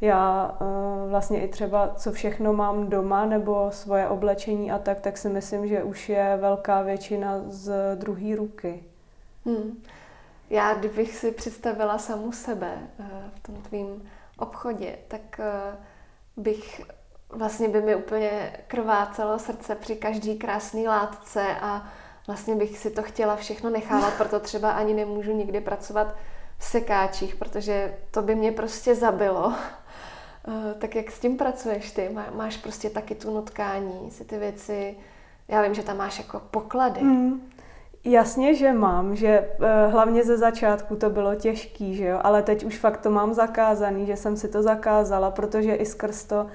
já 0.00 0.56
uh, 0.60 1.10
vlastně 1.10 1.40
i 1.40 1.48
třeba, 1.48 1.92
co 1.96 2.12
všechno 2.12 2.52
mám 2.52 2.88
doma 2.88 3.26
nebo 3.26 3.68
svoje 3.70 4.08
oblečení 4.08 4.72
a 4.72 4.78
tak, 4.78 5.00
tak 5.00 5.18
si 5.18 5.28
myslím, 5.28 5.66
že 5.66 5.82
už 5.82 6.08
je 6.08 6.38
velká 6.40 6.82
většina 6.82 7.40
z 7.46 7.96
druhé 7.96 8.36
ruky. 8.36 8.82
Hmm. 9.44 9.82
Já, 10.50 10.74
kdybych 10.74 11.16
si 11.16 11.32
představila 11.32 11.98
samu 11.98 12.32
sebe 12.32 12.78
uh, 12.98 13.06
v 13.34 13.40
tom 13.40 13.54
tvým 13.54 14.10
obchodě, 14.38 14.98
tak 15.08 15.40
uh, 15.40 16.44
bych 16.44 16.82
vlastně 17.28 17.68
by 17.68 17.82
mi 17.82 17.94
úplně 17.94 18.56
krvácelo 18.66 19.38
srdce 19.38 19.74
při 19.74 19.96
každý 19.96 20.38
krásný 20.38 20.88
látce 20.88 21.56
a 21.60 21.88
vlastně 22.26 22.54
bych 22.54 22.78
si 22.78 22.90
to 22.90 23.02
chtěla 23.02 23.36
všechno 23.36 23.70
nechávat, 23.70 24.14
proto 24.18 24.40
třeba 24.40 24.70
ani 24.70 24.94
nemůžu 24.94 25.32
nikdy 25.32 25.60
pracovat 25.60 26.14
v 26.58 26.64
sekáčích, 26.64 27.34
protože 27.34 27.98
to 28.10 28.22
by 28.22 28.34
mě 28.34 28.52
prostě 28.52 28.94
zabilo. 28.94 29.54
Eh, 30.48 30.74
tak 30.74 30.94
jak 30.94 31.10
s 31.10 31.18
tím 31.18 31.36
pracuješ 31.36 31.92
ty? 31.92 32.16
Máš 32.34 32.56
prostě 32.56 32.90
taky 32.90 33.14
tu 33.14 33.34
nutkání, 33.34 34.10
si 34.10 34.24
ty 34.24 34.38
věci, 34.38 34.96
já 35.48 35.62
vím, 35.62 35.74
že 35.74 35.82
tam 35.82 35.96
máš 35.96 36.18
jako 36.18 36.40
poklady. 36.40 37.00
Mm. 37.00 37.50
Jasně, 38.06 38.54
že 38.54 38.72
mám, 38.72 39.16
že 39.16 39.48
uh, 39.58 39.92
hlavně 39.92 40.24
ze 40.24 40.38
začátku 40.38 40.96
to 40.96 41.10
bylo 41.10 41.34
těžký, 41.34 41.94
že 41.94 42.06
jo, 42.06 42.20
ale 42.22 42.42
teď 42.42 42.64
už 42.64 42.78
fakt 42.78 43.00
to 43.00 43.10
mám 43.10 43.34
zakázaný, 43.34 44.06
že 44.06 44.16
jsem 44.16 44.36
si 44.36 44.48
to 44.48 44.62
zakázala, 44.62 45.30
protože 45.30 45.74
i 45.74 45.86
skrz 45.86 46.24
to 46.24 46.46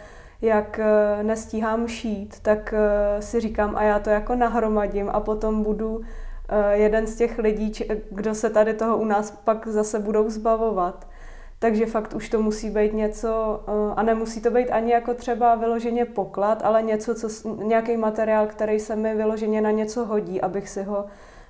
jak 0.41 0.79
eh, 0.79 1.23
nestíhám 1.23 1.87
šít, 1.87 2.39
tak 2.41 2.73
eh, 2.73 3.21
si 3.21 3.39
říkám 3.39 3.75
a 3.75 3.83
já 3.83 3.99
to 3.99 4.09
jako 4.09 4.35
nahromadím 4.35 5.09
a 5.09 5.19
potom 5.19 5.63
budu 5.63 6.01
eh, 6.49 6.77
jeden 6.77 7.07
z 7.07 7.15
těch 7.15 7.37
lidí, 7.37 7.71
kdo 8.09 8.35
se 8.35 8.49
tady 8.49 8.73
toho 8.73 8.97
u 8.97 9.05
nás 9.05 9.31
pak 9.31 9.67
zase 9.67 9.99
budou 9.99 10.29
zbavovat. 10.29 11.07
Takže 11.59 11.85
fakt 11.85 12.13
už 12.13 12.29
to 12.29 12.41
musí 12.41 12.69
být 12.69 12.93
něco, 12.93 13.63
a 13.95 14.03
nemusí 14.03 14.41
to 14.41 14.51
být 14.51 14.69
ani 14.69 14.91
jako 14.91 15.13
třeba 15.13 15.55
vyloženě 15.55 16.05
poklad, 16.05 16.61
ale 16.63 16.81
něco, 16.81 17.15
co, 17.15 17.55
nějaký 17.63 17.97
materiál, 17.97 18.47
který 18.47 18.79
se 18.79 18.95
mi 18.95 19.15
vyloženě 19.15 19.61
na 19.61 19.71
něco 19.71 20.05
hodí, 20.05 20.41
abych 20.41 20.69
si 20.69 20.83
ho 20.83 21.05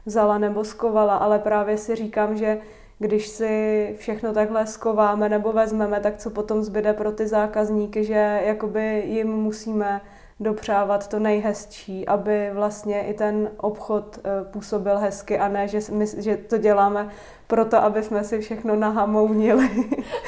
vzala 0.06 0.38
nebo 0.38 0.64
skovala, 0.64 1.16
ale 1.16 1.40
právě 1.40 1.78
si 1.78 1.96
říkám, 1.96 2.38
že 2.38 2.58
když 3.00 3.28
si 3.28 3.96
všechno 4.00 4.34
takhle 4.34 4.68
skováme 4.68 5.30
nebo 5.30 5.52
vezmeme, 5.52 6.00
tak 6.00 6.18
co 6.18 6.30
potom 6.30 6.64
zbyde 6.64 6.94
pro 6.94 7.12
ty 7.12 7.28
zákazníky, 7.28 8.04
že 8.04 8.42
jakoby 8.46 9.04
jim 9.06 9.28
musíme 9.28 10.02
dopřávat 10.40 11.08
to 11.08 11.20
nejhezčí, 11.20 12.08
aby 12.08 12.50
vlastně 12.54 13.04
i 13.04 13.14
ten 13.14 13.52
obchod 13.58 14.20
eh, 14.24 14.30
působil 14.52 14.98
hezky 14.98 15.40
a 15.40 15.48
ne, 15.48 15.68
že, 15.68 15.80
my, 15.92 16.06
že 16.18 16.38
to 16.38 16.58
děláme 16.58 17.10
proto, 17.48 17.78
aby 17.78 18.04
jsme 18.04 18.24
si 18.24 18.40
všechno 18.40 18.76
nahamounili. 18.76 19.70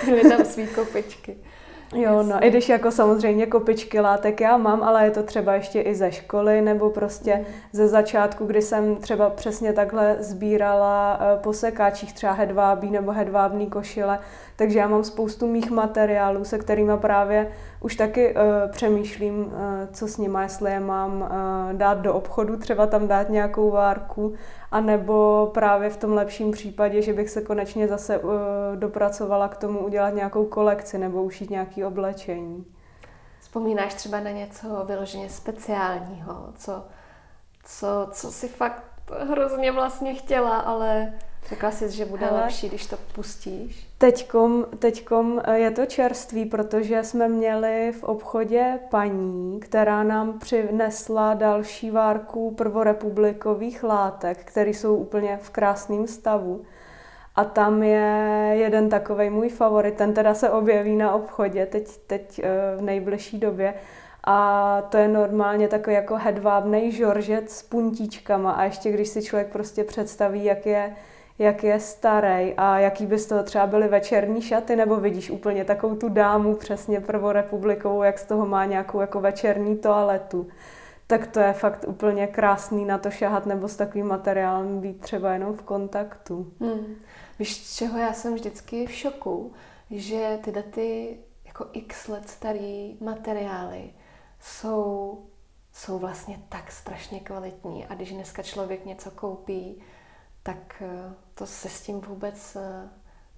Měli 0.06 0.30
tam 0.30 0.46
svý 0.46 0.68
kopičky. 0.68 1.38
Jo, 1.94 2.24
no, 2.24 2.46
i 2.46 2.50
když 2.50 2.70
jako 2.70 2.92
samozřejmě 2.92 3.46
kopičky 3.46 4.00
látek 4.00 4.42
já 4.42 4.58
mám, 4.58 4.84
ale 4.84 5.06
je 5.06 5.12
to 5.12 5.24
třeba 5.24 5.54
ještě 5.54 5.82
i 5.82 5.96
ze 5.96 6.12
školy, 6.12 6.62
nebo 6.62 6.90
prostě 6.90 7.36
mm. 7.36 7.46
ze 7.72 7.88
začátku, 7.88 8.46
kdy 8.46 8.62
jsem 8.62 8.96
třeba 8.96 9.30
přesně 9.30 9.74
takhle 9.74 10.16
sbírala 10.20 11.20
eh, 11.22 11.40
po 11.44 11.54
sekáčích 11.54 12.14
třeba 12.14 12.34
hedvábí 12.34 12.92
nebo 12.92 13.12
hedvábný 13.12 13.68
košile, 13.68 14.20
takže 14.56 14.80
já 14.80 14.88
mám 14.88 15.04
spoustu 15.04 15.48
mých 15.48 15.72
materiálů, 15.72 16.46
se 16.46 16.58
kterými 16.58 16.92
právě 16.98 17.52
už 17.80 17.96
taky 17.96 18.36
uh, 18.36 18.42
přemýšlím, 18.72 19.40
uh, 19.40 19.52
co 19.94 20.08
s 20.08 20.18
nimi, 20.18 20.38
jestli 20.42 20.72
je 20.72 20.80
mám 20.80 21.22
uh, 21.22 21.78
dát 21.78 21.98
do 21.98 22.14
obchodu, 22.14 22.58
třeba 22.58 22.88
tam 22.88 23.08
dát 23.08 23.30
nějakou 23.30 23.72
várku, 23.72 24.34
anebo 24.72 25.50
právě 25.54 25.90
v 25.90 25.98
tom 25.98 26.14
lepším 26.14 26.52
případě, 26.52 27.02
že 27.02 27.14
bych 27.14 27.30
se 27.30 27.42
konečně 27.42 27.88
zase 27.88 28.18
uh, 28.18 28.32
dopracovala 28.76 29.48
k 29.48 29.58
tomu 29.58 29.80
udělat 29.80 30.10
nějakou 30.10 30.46
kolekci 30.46 30.98
nebo 30.98 31.24
ušít 31.24 31.50
nějaké 31.50 31.86
oblečení. 31.86 32.66
Vzpomínáš 33.40 33.94
třeba 33.94 34.20
na 34.20 34.32
něco 34.32 34.84
vyloženě 34.86 35.30
speciálního, 35.30 36.50
co, 36.56 36.84
co, 37.64 38.08
co 38.12 38.32
si 38.32 38.48
fakt 38.48 38.84
hrozně 39.30 39.72
vlastně 39.72 40.14
chtěla, 40.14 40.58
ale 40.58 41.14
Řekla 41.50 41.72
jsi, 41.72 41.92
že 41.92 42.06
bude 42.06 42.26
Hele, 42.26 42.42
lepší, 42.42 42.70
když 42.70 42.86
to 42.86 42.98
pustíš? 43.16 43.88
Teďkom, 43.98 44.66
teďkom 44.80 45.42
eh, 45.44 45.60
je 45.60 45.72
to 45.72 45.86
čerství, 45.86 46.46
protože 46.46 47.04
jsme 47.04 47.28
měli 47.28 47.92
v 47.92 48.04
obchodě 48.04 48.80
paní, 48.90 49.60
která 49.60 50.04
nám 50.04 50.40
přinesla 50.40 51.34
další 51.34 51.92
várku 51.92 52.52
prvorepublikových 52.52 53.84
látek, 53.84 54.38
které 54.38 54.70
jsou 54.70 54.96
úplně 54.96 55.40
v 55.42 55.50
krásném 55.50 56.08
stavu. 56.08 56.66
A 57.36 57.44
tam 57.44 57.84
je 57.84 58.52
jeden 58.54 58.90
takový 58.90 59.30
můj 59.30 59.50
favorit, 59.50 59.96
ten 59.96 60.14
teda 60.14 60.34
se 60.34 60.50
objeví 60.50 60.96
na 60.96 61.14
obchodě 61.14 61.66
teď, 61.66 61.98
teď 62.08 62.42
eh, 62.44 62.50
v 62.78 62.82
nejbližší 62.82 63.40
době. 63.40 63.74
A 64.24 64.82
to 64.90 64.98
je 64.98 65.08
normálně 65.08 65.68
takový 65.68 65.96
jako 65.96 66.16
hedvábnej 66.16 66.92
žoržet 66.92 67.52
s 67.52 67.64
puntíčkama. 67.64 68.52
A 68.52 68.64
ještě 68.64 68.92
když 68.92 69.08
si 69.08 69.24
člověk 69.24 69.52
prostě 69.52 69.84
představí, 69.84 70.44
jak 70.44 70.66
je 70.66 70.96
jak 71.40 71.64
je 71.64 71.80
starý 71.80 72.54
a 72.58 72.80
jaký 72.80 73.06
by 73.06 73.20
z 73.20 73.26
toho 73.26 73.44
třeba 73.44 73.68
byly 73.68 73.88
večerní 73.88 74.42
šaty, 74.42 74.76
nebo 74.76 74.96
vidíš 74.96 75.30
úplně 75.30 75.66
takovou 75.66 75.96
tu 75.96 76.10
dámu 76.10 76.56
přesně 76.56 77.00
prvorepublikovou, 77.00 78.04
jak 78.04 78.20
z 78.20 78.26
toho 78.26 78.46
má 78.46 78.66
nějakou 78.66 79.02
jako 79.02 79.22
večerní 79.22 79.78
toaletu. 79.78 80.48
Tak 81.08 81.28
to 81.28 81.40
je 81.40 81.54
fakt 81.54 81.86
úplně 81.88 82.28
krásný 82.28 82.86
na 82.86 82.98
to 82.98 83.12
šahat 83.12 83.46
nebo 83.46 83.68
s 83.68 83.76
takovým 83.76 84.08
materiálem 84.08 84.80
být 84.80 85.02
třeba 85.02 85.34
jenom 85.34 85.54
v 85.54 85.62
kontaktu. 85.62 86.54
Hmm. 86.60 86.96
Víš, 87.40 87.66
z 87.68 87.76
čeho 87.76 88.00
já 88.00 88.14
jsem 88.14 88.34
vždycky 88.34 88.88
v 88.88 88.92
šoku, 88.92 89.54
že 89.92 90.40
tyhle 90.44 90.64
ty 90.64 91.18
jako 91.46 91.66
x 91.74 92.08
let 92.08 92.30
starý 92.30 92.98
materiály 93.02 93.90
jsou, 94.40 95.20
jsou 95.74 96.00
vlastně 96.00 96.40
tak 96.50 96.72
strašně 96.72 97.20
kvalitní 97.20 97.86
a 97.86 97.96
když 97.96 98.14
dneska 98.14 98.44
člověk 98.44 98.86
něco 98.86 99.12
koupí, 99.12 99.82
tak 100.44 100.82
eh, 100.82 101.14
to 101.34 101.46
se 101.46 101.70
s 101.70 101.82
tím 101.82 102.02
vůbec 102.02 102.58
eh, 102.62 102.90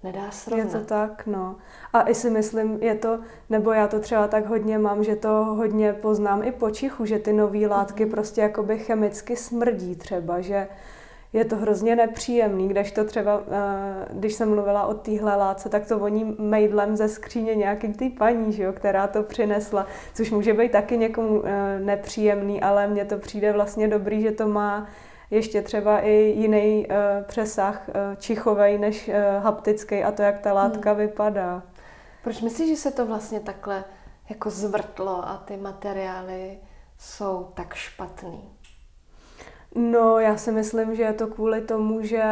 nedá 0.02 0.30
srovnat. 0.30 0.74
Je 0.74 0.80
to 0.80 0.86
tak, 0.86 1.26
no. 1.26 1.56
A 1.92 2.08
i 2.08 2.14
si 2.14 2.30
myslím, 2.30 2.82
je 2.82 2.94
to, 2.94 3.18
nebo 3.50 3.72
já 3.72 3.88
to 3.88 4.00
třeba 4.00 4.28
tak 4.28 4.46
hodně 4.46 4.78
mám, 4.78 5.04
že 5.04 5.16
to 5.16 5.28
hodně 5.28 5.92
poznám 5.92 6.42
i 6.42 6.52
po 6.52 6.70
čichu, 6.70 7.06
že 7.06 7.18
ty 7.18 7.32
nové 7.32 7.66
látky 7.66 8.06
mm-hmm. 8.06 8.10
prostě 8.10 8.40
jakoby 8.40 8.78
chemicky 8.78 9.36
smrdí 9.36 9.96
třeba, 9.96 10.40
že 10.40 10.68
je 11.32 11.44
to 11.44 11.56
hrozně 11.56 11.96
nepříjemný, 11.96 12.68
když 12.68 12.92
to 12.92 13.04
třeba, 13.04 13.42
eh, 13.50 14.06
když 14.12 14.34
jsem 14.34 14.48
mluvila 14.48 14.86
o 14.86 14.94
téhle 14.94 15.36
látce, 15.36 15.68
tak 15.68 15.86
to 15.86 15.98
voní 15.98 16.36
mejdlem 16.38 16.96
ze 16.96 17.08
skříně 17.08 17.54
nějaký 17.54 17.92
ty 17.92 18.08
paní, 18.08 18.52
že 18.52 18.62
jo, 18.62 18.72
která 18.72 19.06
to 19.06 19.22
přinesla, 19.22 19.86
což 20.14 20.30
může 20.30 20.54
být 20.54 20.72
taky 20.72 20.98
někomu 20.98 21.42
nepříjemný, 21.78 22.62
ale 22.62 22.86
mně 22.86 23.04
to 23.04 23.18
přijde 23.18 23.52
vlastně 23.52 23.88
dobrý, 23.88 24.22
že 24.22 24.32
to 24.32 24.48
má 24.48 24.86
ještě 25.30 25.62
třeba 25.62 26.00
i 26.00 26.12
jiný 26.12 26.86
uh, 26.86 27.24
přesah 27.24 27.88
uh, 27.88 27.94
čichovej 28.18 28.78
než 28.78 29.08
uh, 29.08 29.14
haptický 29.44 30.04
a 30.04 30.12
to, 30.12 30.22
jak 30.22 30.38
ta 30.38 30.52
látka 30.52 30.90
hmm. 30.90 31.00
vypadá. 31.00 31.62
Proč 32.24 32.42
myslíš, 32.42 32.68
že 32.68 32.76
se 32.76 32.90
to 32.90 33.06
vlastně 33.06 33.40
takhle 33.40 33.84
jako 34.28 34.50
zvrtlo 34.50 35.28
a 35.28 35.36
ty 35.36 35.56
materiály 35.56 36.58
jsou 36.98 37.48
tak 37.54 37.74
špatný? 37.74 38.50
No, 39.74 40.18
já 40.18 40.36
si 40.36 40.52
myslím, 40.52 40.94
že 40.94 41.02
je 41.02 41.12
to 41.12 41.26
kvůli 41.26 41.60
tomu, 41.60 42.02
že 42.02 42.22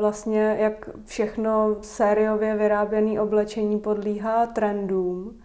vlastně 0.00 0.56
jak 0.58 0.88
všechno 1.04 1.76
sériově 1.80 2.56
vyráběné 2.56 3.20
oblečení 3.20 3.78
podlíhá 3.80 4.46
trendům, 4.46 5.42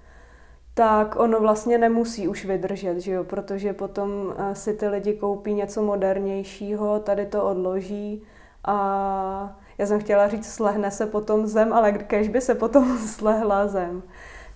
tak 0.79 1.19
ono 1.19 1.39
vlastně 1.39 1.77
nemusí 1.77 2.27
už 2.27 2.45
vydržet, 2.45 3.00
že 3.00 3.12
jo? 3.12 3.24
protože 3.24 3.74
potom 3.74 4.33
eh, 4.38 4.55
si 4.55 4.74
ty 4.74 4.88
lidi 4.88 5.13
koupí 5.13 5.53
něco 5.53 5.81
modernějšího, 5.81 7.00
tady 7.00 7.25
to 7.25 7.43
odloží 7.45 8.24
a 8.63 9.57
já 9.77 9.86
jsem 9.86 10.00
chtěla 10.00 10.27
říct, 10.27 10.53
slehne 10.53 10.91
se 10.91 11.05
potom 11.05 11.48
zem, 11.48 11.74
ale 11.74 11.91
když 11.91 12.29
by 12.29 12.41
se 12.41 12.55
potom 12.55 12.98
slehla 13.07 13.67
zem, 13.67 14.03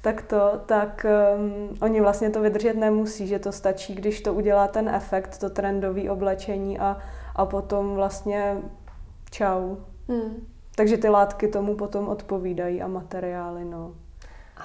tak 0.02 0.22
to, 0.22 0.52
tak 0.66 1.06
um, 1.36 1.78
oni 1.82 2.02
vlastně 2.02 2.30
to 2.30 2.42
vydržet 2.42 2.78
nemusí, 2.78 3.28
že 3.28 3.40
to 3.40 3.52
stačí, 3.52 3.96
když 3.96 4.22
to 4.22 4.34
udělá 4.34 4.68
ten 4.68 4.90
efekt, 4.90 5.38
to 5.38 5.50
trendové 5.50 6.12
oblečení 6.12 6.80
a, 6.80 6.98
a 7.36 7.46
potom 7.46 7.96
vlastně 7.96 8.58
čau. 9.32 9.76
Hmm. 10.08 10.48
Takže 10.76 10.98
ty 10.98 11.10
látky 11.10 11.48
tomu 11.48 11.76
potom 11.76 12.08
odpovídají 12.08 12.82
a 12.82 12.88
materiály, 12.88 13.66
no. 13.66 14.03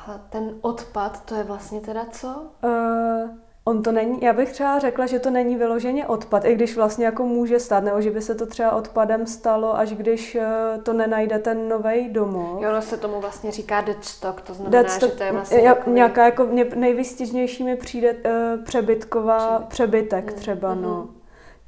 A 0.08 0.20
ten 0.30 0.54
odpad, 0.60 1.24
to 1.24 1.34
je 1.34 1.42
vlastně 1.42 1.80
teda 1.80 2.06
co? 2.10 2.28
Uh, 2.64 3.30
On 3.68 3.82
to 3.82 3.92
není, 3.92 4.18
já 4.22 4.32
bych 4.32 4.52
třeba 4.52 4.78
řekla, 4.78 5.06
že 5.06 5.18
to 5.18 5.30
není 5.30 5.56
vyloženě 5.56 6.06
odpad, 6.06 6.44
i 6.44 6.54
když 6.54 6.76
vlastně 6.76 7.04
jako 7.04 7.24
může 7.24 7.60
stát, 7.60 7.84
nebo 7.84 8.00
že 8.00 8.10
by 8.10 8.22
se 8.22 8.34
to 8.34 8.46
třeba 8.46 8.72
odpadem 8.72 9.26
stalo, 9.26 9.76
až 9.76 9.92
když 9.92 10.34
eh, 10.34 10.46
to 10.82 10.92
nenajde 10.92 11.38
ten 11.38 11.68
nový 11.68 12.08
domov. 12.08 12.62
Jo, 12.62 12.70
ono 12.70 12.82
se 12.82 12.96
tomu 12.96 13.20
vlastně 13.20 13.52
říká 13.52 13.80
deadstock, 13.80 14.40
to 14.40 14.54
znamená, 14.54 14.82
deadstock, 14.82 15.12
že 15.12 15.18
to 15.18 15.24
je 15.24 15.32
vlastně 15.32 15.60
jak, 15.60 15.78
takový... 15.78 15.96
nějaká 15.96 16.24
jako 16.24 16.48
nejvystižnější 16.74 17.64
mi 17.64 17.76
přijde 17.76 18.12
uh, 18.12 18.64
přebytková, 18.64 19.64
přebytek 19.68 20.30
mm. 20.30 20.36
třeba, 20.36 20.74
mm. 20.74 20.82
no. 20.82 21.08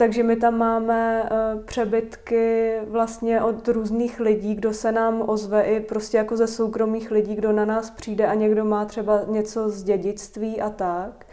Takže 0.00 0.23
my 0.23 0.37
tam 0.37 0.59
máme 0.59 1.23
uh, 1.23 1.62
přebytky 1.64 2.76
vlastně 2.88 3.42
od 3.42 3.69
různých 3.69 4.21
lidí, 4.21 4.54
kdo 4.54 4.73
se 4.73 4.92
nám 4.92 5.23
ozve, 5.26 5.62
i 5.62 5.80
prostě 5.80 6.16
jako 6.16 6.37
ze 6.37 6.47
soukromých 6.47 7.11
lidí, 7.11 7.35
kdo 7.35 7.52
na 7.52 7.64
nás 7.64 7.90
přijde 7.90 8.26
a 8.26 8.35
někdo 8.35 8.64
má 8.64 8.85
třeba 8.85 9.21
něco 9.28 9.71
z 9.71 9.83
dědictví 9.83 10.61
a 10.61 10.71
tak 10.71 11.26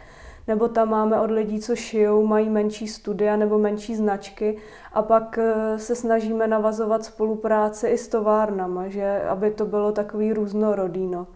nebo 0.48 0.68
tam 0.68 0.88
máme 0.88 1.20
od 1.20 1.30
lidí, 1.30 1.60
co 1.60 1.76
šijou, 1.76 2.26
mají 2.26 2.48
menší 2.48 2.88
studia 2.88 3.36
nebo 3.36 3.58
menší 3.58 3.96
značky 3.96 4.58
a 4.92 5.02
pak 5.02 5.38
eh, 5.38 5.78
se 5.78 5.94
snažíme 5.94 6.46
navazovat 6.46 7.04
spolupráci 7.04 7.88
i 7.88 7.98
s 7.98 8.08
továrnama, 8.08 8.88
že 8.88 9.22
aby 9.28 9.50
to 9.50 9.66
bylo 9.66 9.92
takový 9.92 10.32
různorodý. 10.32 11.06
No. 11.06 11.26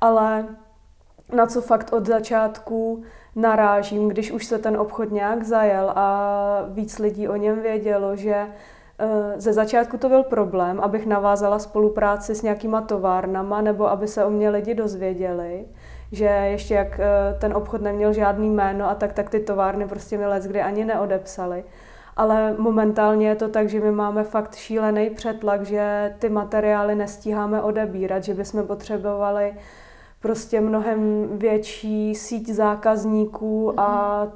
Ale 0.00 0.46
na 1.32 1.46
co 1.46 1.60
fakt 1.60 1.92
od 1.92 2.06
začátku 2.06 3.02
narážím, 3.40 4.08
když 4.08 4.32
už 4.32 4.44
se 4.44 4.58
ten 4.58 4.76
obchod 4.76 5.12
nějak 5.12 5.42
zajel 5.44 5.92
a 5.96 6.64
víc 6.68 6.98
lidí 6.98 7.28
o 7.28 7.36
něm 7.36 7.60
vědělo, 7.62 8.16
že 8.16 8.34
eh, 8.98 9.40
ze 9.40 9.52
začátku 9.52 9.98
to 9.98 10.08
byl 10.08 10.22
problém, 10.22 10.80
abych 10.80 11.06
navázala 11.06 11.58
spolupráci 11.58 12.34
s 12.34 12.42
nějakýma 12.42 12.80
továrnama 12.80 13.60
nebo 13.60 13.90
aby 13.90 14.08
se 14.08 14.24
o 14.24 14.30
mě 14.30 14.50
lidi 14.50 14.74
dozvěděli 14.74 15.66
že 16.12 16.24
ještě 16.24 16.74
jak 16.74 17.00
eh, 17.00 17.38
ten 17.38 17.52
obchod 17.56 17.80
neměl 17.80 18.12
žádný 18.12 18.50
jméno 18.50 18.90
a 18.90 18.94
tak, 18.94 19.12
tak 19.12 19.30
ty 19.30 19.40
továrny 19.40 19.88
prostě 19.88 20.18
mi 20.18 20.26
let 20.26 20.42
kdy 20.42 20.60
ani 20.60 20.84
neodepsali. 20.84 21.64
Ale 22.16 22.54
momentálně 22.58 23.28
je 23.28 23.34
to 23.34 23.48
tak, 23.48 23.68
že 23.68 23.80
my 23.80 23.92
máme 23.92 24.24
fakt 24.24 24.54
šílený 24.54 25.10
přetlak, 25.10 25.62
že 25.62 26.14
ty 26.18 26.28
materiály 26.28 26.94
nestíháme 26.94 27.62
odebírat, 27.62 28.24
že 28.24 28.34
bychom 28.34 28.66
potřebovali 28.66 29.54
prostě 30.20 30.60
mnohem 30.60 31.28
větší 31.38 32.14
síť 32.14 32.48
zákazníků 32.48 33.80
a 33.80 34.26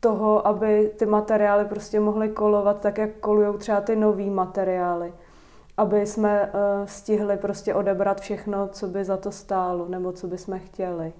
toho, 0.00 0.46
aby 0.46 0.92
ty 0.98 1.06
materiály 1.06 1.64
prostě 1.64 2.00
mohly 2.00 2.28
kolovat 2.28 2.80
tak, 2.80 2.98
jak 2.98 3.10
kolují 3.20 3.58
třeba 3.58 3.80
ty 3.80 3.96
nový 3.96 4.30
materiály 4.30 5.12
aby 5.76 6.06
jsme 6.06 6.42
uh, 6.42 6.86
stihli 6.86 7.36
prostě 7.36 7.74
odebrat 7.74 8.20
všechno, 8.20 8.68
co 8.68 8.86
by 8.86 9.04
za 9.04 9.16
to 9.16 9.32
stálo, 9.32 9.88
nebo 9.88 10.12
co 10.12 10.26
by 10.26 10.38
jsme 10.38 10.58
chtěli. 10.58 11.12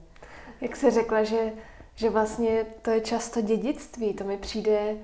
Jak 0.61 0.77
jsi 0.77 0.91
řekla, 0.91 1.25
že, 1.25 1.53
že 1.95 2.11
vlastně 2.11 2.67
to 2.83 2.91
je 2.91 3.01
často 3.01 3.41
dědictví, 3.41 4.15
to 4.15 4.25
mi 4.25 4.37
přijde 4.37 4.79
eh, 4.81 4.97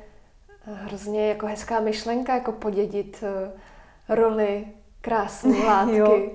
hrozně 0.67 1.29
jako 1.29 1.47
hezká 1.47 1.81
myšlenka, 1.81 2.35
jako 2.35 2.53
podědit 2.53 3.23
uh, 3.23 4.17
roli 4.17 4.67
krásné 5.01 5.59
látky. 5.67 5.97
jo. 5.97 6.31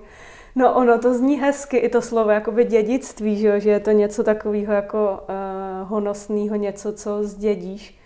No 0.58 0.76
ono 0.76 1.00
to 1.00 1.14
zní 1.14 1.40
hezky, 1.40 1.78
i 1.78 1.90
to 1.90 2.02
slovo 2.02 2.30
jakoby 2.30 2.64
dědictví, 2.64 3.38
že, 3.38 3.60
že 3.60 3.70
je 3.70 3.80
to 3.80 3.92
něco 3.92 4.24
takového 4.24 4.74
jako 4.74 5.20
uh, 5.30 5.90
honosného, 5.90 6.56
něco, 6.56 6.94
co 6.94 7.24
zdědíš 7.24 7.98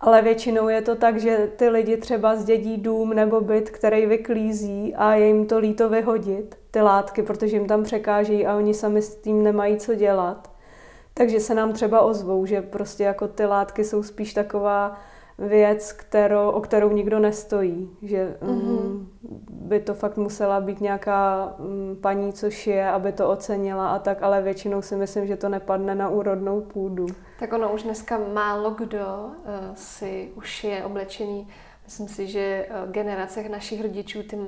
ale 0.00 0.22
většinou 0.22 0.68
je 0.68 0.82
to 0.82 0.96
tak, 0.96 1.20
že 1.20 1.48
ty 1.56 1.68
lidi 1.68 1.96
třeba 1.96 2.36
zdědí 2.36 2.76
dům 2.76 3.10
nebo 3.10 3.40
byt, 3.40 3.70
který 3.70 4.06
vyklízí 4.06 4.94
a 4.94 5.14
je 5.14 5.26
jim 5.26 5.46
to 5.46 5.58
líto 5.58 5.88
vyhodit, 5.88 6.58
ty 6.70 6.80
látky, 6.80 7.22
protože 7.22 7.56
jim 7.56 7.66
tam 7.66 7.82
překáží 7.82 8.46
a 8.46 8.56
oni 8.56 8.74
sami 8.74 9.02
s 9.02 9.16
tím 9.16 9.42
nemají 9.42 9.76
co 9.76 9.94
dělat. 9.94 10.50
Takže 11.14 11.40
se 11.40 11.54
nám 11.54 11.72
třeba 11.72 12.00
ozvou, 12.00 12.46
že 12.46 12.62
prostě 12.62 13.04
jako 13.04 13.28
ty 13.28 13.44
látky 13.44 13.84
jsou 13.84 14.02
spíš 14.02 14.34
taková 14.34 14.98
věc, 15.38 15.92
kterou, 15.92 16.50
o 16.50 16.60
kterou 16.60 16.90
nikdo 16.90 17.18
nestojí. 17.18 17.90
Že 18.02 18.36
mm-hmm. 18.42 19.06
by 19.50 19.80
to 19.80 19.94
fakt 19.94 20.16
musela 20.16 20.60
být 20.60 20.80
nějaká 20.80 21.54
um, 21.58 21.96
paní, 22.00 22.32
co 22.32 22.50
šije, 22.50 22.88
aby 22.88 23.12
to 23.12 23.30
ocenila 23.30 23.88
a 23.88 23.98
tak, 23.98 24.22
ale 24.22 24.42
většinou 24.42 24.82
si 24.82 24.96
myslím, 24.96 25.26
že 25.26 25.36
to 25.36 25.48
nepadne 25.48 25.94
na 25.94 26.08
úrodnou 26.08 26.60
půdu. 26.60 27.06
Tak 27.38 27.52
ono 27.52 27.72
už 27.72 27.82
dneska 27.82 28.20
málo 28.34 28.70
kdo 28.70 28.98
uh, 28.98 29.74
si 29.74 30.30
ušije 30.34 30.84
oblečení. 30.84 31.48
Myslím 31.84 32.08
si, 32.08 32.26
že 32.26 32.66
uh, 32.70 32.90
generace 32.90 33.48
našich 33.48 33.82
rodičů, 33.82 34.22
ty 34.22 34.38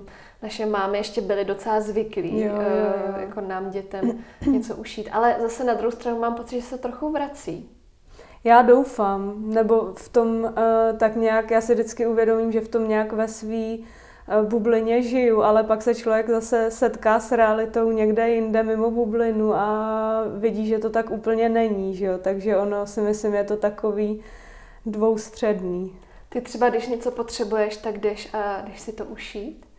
naše 0.43 0.67
mámy 0.67 0.99
ještě 0.99 1.21
byly 1.21 1.45
docela 1.45 1.81
zvyklí 1.81 2.41
jo, 2.41 2.55
jo, 2.55 2.62
jo. 2.62 3.14
Uh, 3.14 3.21
jako 3.21 3.41
nám 3.41 3.71
dětem 3.71 4.19
něco 4.47 4.77
ušít. 4.77 5.09
Ale 5.12 5.37
zase 5.43 5.64
na 5.64 5.75
druhou 5.75 5.91
stranu 5.91 6.21
mám 6.21 6.35
pocit, 6.35 6.57
že 6.57 6.62
se 6.62 6.79
trochu 6.79 7.12
vrací. 7.12 7.80
Já 8.44 8.62
doufám, 8.62 9.50
nebo 9.50 9.92
v 9.96 10.09
tom 10.09 10.29
uh, 10.29 10.53
tak 10.98 11.16
nějak, 11.16 11.50
já 11.50 11.61
si 11.61 11.74
vždycky 11.74 12.07
uvědomím, 12.07 12.53
že 12.53 12.61
v 12.61 12.68
tom 12.68 12.88
nějak 12.88 13.12
ve 13.12 13.29
svý 13.29 13.79
uh, 13.79 14.48
bublině 14.48 15.03
žiju, 15.03 15.42
ale 15.42 15.64
pak 15.64 15.83
se 15.83 15.94
člověk 15.94 16.29
zase 16.29 16.70
setká 16.70 17.20
s 17.20 17.33
realitou 17.33 17.90
někde 17.90 18.31
jinde 18.31 18.62
mimo 18.62 18.90
bublinu 18.90 19.55
a 19.55 20.24
vidí, 20.38 20.66
že 20.66 20.79
to 20.79 20.90
tak 20.90 21.11
úplně 21.11 21.48
není, 21.48 21.96
že 21.96 22.07
jo? 22.07 22.18
takže 22.18 22.57
ono 22.57 22.87
si 22.87 23.00
myslím, 23.00 23.35
je 23.35 23.44
to 23.44 23.57
takový 23.57 24.22
dvoustředný. 24.87 25.96
Ty 26.29 26.40
třeba, 26.40 26.68
když 26.68 26.88
něco 26.88 27.11
potřebuješ, 27.11 27.76
tak 27.76 27.98
jdeš 27.98 28.35
a 28.35 28.62
jdeš 28.66 28.81
si 28.81 28.92
to 28.92 29.05
ušít? 29.05 29.70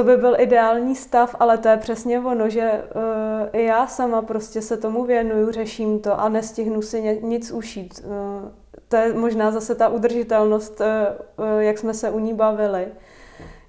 To 0.00 0.04
by 0.04 0.16
byl 0.16 0.36
ideální 0.38 0.96
stav, 0.96 1.36
ale 1.40 1.58
to 1.58 1.68
je 1.68 1.76
přesně 1.76 2.20
ono, 2.20 2.48
že 2.48 2.70
uh, 2.72 3.48
i 3.52 3.64
já 3.64 3.86
sama 3.86 4.22
prostě 4.22 4.62
se 4.62 4.76
tomu 4.76 5.04
věnuju, 5.04 5.52
řeším 5.52 6.00
to 6.00 6.20
a 6.20 6.28
nestihnu 6.28 6.82
si 6.82 7.20
nic 7.22 7.52
ušít. 7.52 8.04
Uh, 8.04 8.48
to 8.88 8.96
je 8.96 9.14
možná 9.14 9.50
zase 9.50 9.74
ta 9.74 9.88
udržitelnost, 9.88 10.80
uh, 10.80 11.46
uh, 11.46 11.60
jak 11.60 11.78
jsme 11.78 11.94
se 11.94 12.10
u 12.10 12.18
ní 12.18 12.34
bavili, 12.34 12.86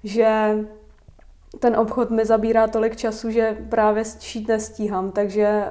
že 0.04 0.58
ten 1.58 1.76
obchod 1.76 2.10
mi 2.10 2.24
zabírá 2.24 2.66
tolik 2.66 2.96
času, 2.96 3.30
že 3.30 3.56
právě 3.68 4.04
šít 4.20 4.48
nestíhám, 4.48 5.10
takže 5.10 5.64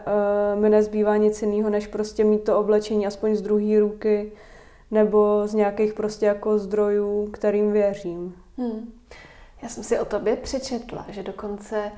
uh, 0.56 0.62
mi 0.62 0.70
nezbývá 0.70 1.18
nic 1.18 1.42
jiného, 1.42 1.70
než 1.70 1.88
prostě 1.88 2.24
mít 2.24 2.44
to 2.44 2.60
oblečení 2.60 3.08
aspoň 3.08 3.36
z 3.36 3.42
druhé 3.42 3.80
ruky 3.80 4.32
nebo 4.92 5.42
z 5.46 5.54
nějakých 5.54 5.94
prostě 5.94 6.26
jako 6.26 6.58
zdrojů, 6.58 7.28
kterým 7.32 7.72
věřím. 7.72 8.36
Hmm. 8.58 9.01
Já 9.62 9.70
jsem 9.70 9.84
si 9.84 10.00
o 10.00 10.06
tobě 10.06 10.36
přečetla, 10.36 11.06
že 11.10 11.24
dokonce 11.24 11.92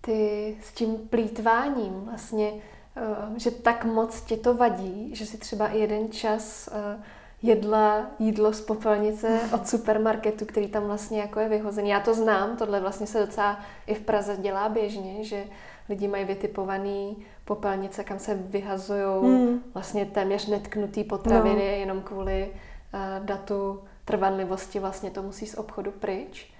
ty 0.00 0.56
s 0.62 0.72
tím 0.72 0.96
plítváním 0.96 2.00
vlastně, 2.04 2.52
eh, 2.96 3.00
že 3.36 3.50
tak 3.50 3.84
moc 3.84 4.20
ti 4.20 4.36
to 4.36 4.54
vadí, 4.54 5.14
že 5.14 5.26
si 5.26 5.38
třeba 5.38 5.68
i 5.68 5.78
jeden 5.78 6.12
čas 6.12 6.68
eh, 6.72 7.02
jedla 7.42 8.06
jídlo 8.18 8.52
z 8.52 8.60
popelnice 8.60 9.40
od 9.54 9.68
supermarketu, 9.68 10.44
který 10.44 10.68
tam 10.68 10.84
vlastně 10.84 11.20
jako 11.20 11.40
je 11.40 11.48
vyhozený. 11.48 11.88
Já 11.88 12.00
to 12.00 12.14
znám, 12.14 12.56
tohle 12.56 12.80
vlastně 12.80 13.06
se 13.06 13.26
docela 13.26 13.60
i 13.86 13.94
v 13.94 14.00
Praze 14.00 14.36
dělá 14.36 14.68
běžně, 14.68 15.24
že 15.24 15.44
lidi 15.88 16.08
mají 16.08 16.24
vytipovaný 16.24 17.16
popelnice, 17.44 18.04
kam 18.04 18.18
se 18.18 18.34
vyhazují 18.34 19.22
hmm. 19.22 19.62
vlastně 19.74 20.06
téměř 20.06 20.46
netknutý 20.46 21.04
potraviny 21.04 21.54
no. 21.54 21.78
jenom 21.78 22.00
kvůli 22.00 22.50
uh, 22.50 23.26
datu 23.26 23.80
trvanlivosti 24.04 24.78
vlastně 24.78 25.10
to 25.10 25.22
musí 25.22 25.46
z 25.46 25.54
obchodu 25.54 25.90
pryč. 25.90 26.53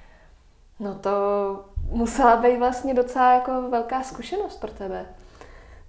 No 0.81 0.95
to 0.95 1.11
musela 1.91 2.37
být 2.37 2.59
vlastně 2.59 2.95
docela 2.95 3.35
jako 3.35 3.63
velká 3.71 4.03
zkušenost 4.03 4.61
pro 4.61 4.71
tebe. 4.71 5.07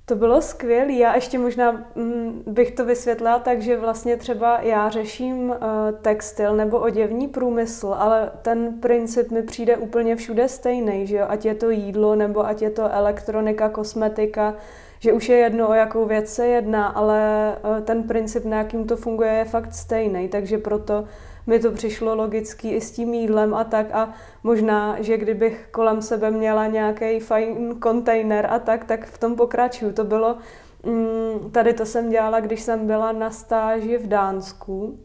To 0.08 0.16
bylo 0.16 0.42
skvělé. 0.42 0.94
Já 0.94 1.16
ještě 1.16 1.40
možná 1.40 1.72
mm, 1.72 2.44
bych 2.48 2.72
to 2.72 2.86
vysvětlila 2.86 3.40
tak, 3.40 3.62
že 3.62 3.78
vlastně 3.78 4.18
třeba 4.18 4.62
já 4.62 4.90
řeším 4.90 5.50
uh, 5.50 5.56
textil 6.02 6.56
nebo 6.56 6.80
oděvní 6.80 7.28
průmysl, 7.28 7.96
ale 7.98 8.32
ten 8.42 8.80
princip 8.80 9.32
mi 9.32 9.44
přijde 9.44 9.78
úplně 9.78 10.16
všude 10.16 10.50
stejný, 10.50 11.08
že 11.08 11.18
jo? 11.18 11.26
ať 11.30 11.46
je 11.46 11.56
to 11.56 11.70
jídlo 11.70 12.16
nebo 12.16 12.46
ať 12.46 12.62
je 12.62 12.70
to 12.70 12.92
elektronika, 12.92 13.70
kosmetika, 13.70 14.56
že 15.00 15.14
už 15.14 15.30
je 15.30 15.38
jedno, 15.38 15.70
o 15.70 15.74
jakou 15.74 16.06
věc 16.06 16.34
se 16.34 16.48
jedná, 16.48 16.88
ale 16.88 17.54
uh, 17.64 17.84
ten 17.84 18.04
princip, 18.04 18.46
na 18.46 18.58
jakým 18.58 18.88
to 18.88 18.96
funguje, 18.96 19.32
je 19.32 19.46
fakt 19.46 19.74
stejný, 19.74 20.28
takže 20.28 20.58
proto 20.58 21.06
mi 21.48 21.60
to 21.60 21.72
přišlo 21.72 22.16
logický 22.16 22.72
i 22.72 22.82
s 22.82 22.92
tím 22.92 23.14
jídlem 23.14 23.54
a 23.54 23.64
tak 23.64 23.88
a 23.94 24.14
možná, 24.44 25.02
že 25.02 25.18
kdybych 25.18 25.68
kolem 25.72 26.02
sebe 26.02 26.32
měla 26.32 26.68
nějaký 26.68 27.20
fajn 27.20 27.76
kontejner 27.80 28.48
a 28.50 28.60
tak, 28.60 28.86
tak 28.86 29.06
v 29.06 29.18
tom 29.18 29.36
pokračuju. 29.36 29.94
To 29.94 30.04
bylo, 30.04 30.38
mm, 30.86 31.52
tady 31.52 31.74
to 31.74 31.86
jsem 31.86 32.10
dělala, 32.10 32.40
když 32.40 32.62
jsem 32.62 32.88
byla 32.88 33.12
na 33.12 33.32
stáži 33.32 33.98
v 33.98 34.08
Dánsku 34.08 35.00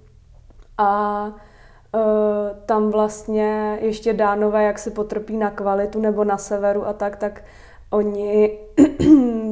a 0.79 1.25
uh, 1.95 2.01
tam 2.67 2.91
vlastně 2.91 3.79
ještě 3.81 4.13
dánové, 4.13 4.65
jak 4.65 4.79
si 4.79 4.91
potrpí 4.91 5.37
na 5.37 5.51
kvalitu 5.51 6.01
nebo 6.01 6.25
na 6.25 6.39
severu 6.39 6.87
a 6.87 6.93
tak, 6.93 7.17
tak 7.17 7.45
oni 7.91 8.59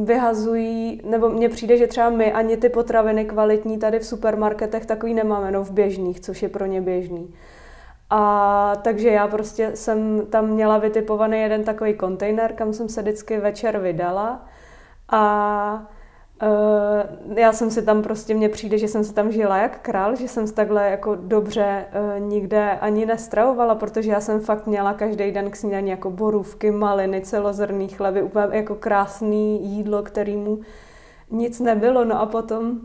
vyhazují, 0.08 1.00
nebo 1.04 1.28
mně 1.28 1.48
přijde, 1.48 1.76
že 1.76 1.86
třeba 1.86 2.10
my 2.10 2.32
ani 2.32 2.56
ty 2.56 2.68
potraviny 2.68 3.24
kvalitní 3.24 3.78
tady 3.78 3.98
v 3.98 4.06
supermarketech 4.06 4.86
takový 4.86 5.14
nemáme, 5.14 5.50
no 5.50 5.64
v 5.64 5.70
běžných, 5.70 6.20
což 6.20 6.42
je 6.42 6.48
pro 6.48 6.66
ně 6.66 6.80
běžný. 6.80 7.34
A 8.10 8.72
takže 8.82 9.08
já 9.08 9.28
prostě 9.28 9.70
jsem 9.74 10.26
tam 10.30 10.48
měla 10.48 10.78
vytipovaný 10.78 11.40
jeden 11.40 11.64
takový 11.64 11.94
kontejner, 11.94 12.52
kam 12.52 12.72
jsem 12.72 12.88
se 12.88 13.02
vždycky 13.02 13.38
večer 13.38 13.78
vydala 13.78 14.46
a 15.08 15.92
Uh, 16.42 17.38
já 17.38 17.52
jsem 17.52 17.70
si 17.70 17.82
tam 17.82 18.02
prostě, 18.02 18.34
mně 18.34 18.48
přijde, 18.48 18.78
že 18.78 18.88
jsem 18.88 19.04
se 19.04 19.14
tam 19.14 19.32
žila 19.32 19.56
jak 19.56 19.80
král, 19.80 20.16
že 20.16 20.28
jsem 20.28 20.46
se 20.46 20.54
takhle 20.54 20.90
jako 20.90 21.14
dobře 21.14 21.84
uh, 21.84 22.28
nikde 22.28 22.70
ani 22.70 23.06
nestravovala, 23.06 23.74
protože 23.74 24.10
já 24.10 24.20
jsem 24.20 24.40
fakt 24.40 24.66
měla 24.66 24.94
každý 24.94 25.32
den 25.32 25.50
k 25.50 25.56
snídani 25.56 25.90
jako 25.90 26.10
borůvky, 26.10 26.70
maliny, 26.70 27.20
celozrný 27.20 27.88
chleby, 27.88 28.22
úplně 28.22 28.46
jako 28.52 28.74
krásný 28.74 29.64
jídlo, 29.76 30.02
kterýmu 30.02 30.58
nic 31.30 31.60
nebylo. 31.60 32.04
No 32.04 32.20
a 32.20 32.26
potom 32.26 32.80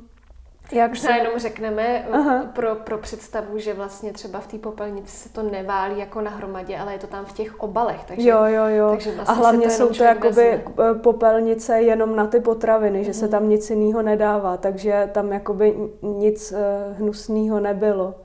jak 0.72 0.90
Možná 0.90 1.10
se... 1.10 1.18
jenom 1.18 1.40
řekneme 1.40 2.06
pro, 2.54 2.76
pro 2.76 2.98
představu, 2.98 3.60
že 3.60 3.74
vlastně 3.74 4.14
třeba 4.14 4.40
v 4.40 4.48
té 4.48 4.58
popelnici 4.58 5.18
se 5.18 5.30
to 5.30 5.44
neválí 5.44 6.00
jako 6.00 6.22
na 6.22 6.32
hromadě, 6.32 6.78
ale 6.78 6.94
je 6.94 7.00
to 7.00 7.08
tam 7.08 7.26
v 7.26 7.34
těch 7.34 7.60
obalech. 7.60 8.04
Takže, 8.08 8.30
jo, 8.30 8.44
jo, 8.46 8.66
jo. 8.66 8.90
Takže 8.90 9.12
vlastně 9.12 9.36
a 9.36 9.38
hlavně 9.38 9.68
to 9.68 9.74
jsou 9.74 9.88
to 9.90 10.04
jakoby 10.04 10.36
vezme. 10.36 10.64
Eh, 10.92 11.00
popelnice 11.00 11.82
jenom 11.82 12.16
na 12.16 12.28
ty 12.28 12.40
potraviny, 12.40 13.00
mm. 13.00 13.06
že 13.06 13.14
se 13.14 13.26
mhm. 13.26 13.32
tam 13.32 13.50
nic 13.50 13.70
jiného 13.70 14.02
nedává, 14.02 14.58
takže 14.58 15.10
tam 15.14 15.32
jakoby 15.32 15.76
nic 16.02 16.52
uh, 16.52 16.58
hnusného 16.98 17.60
nebylo. 17.60 18.16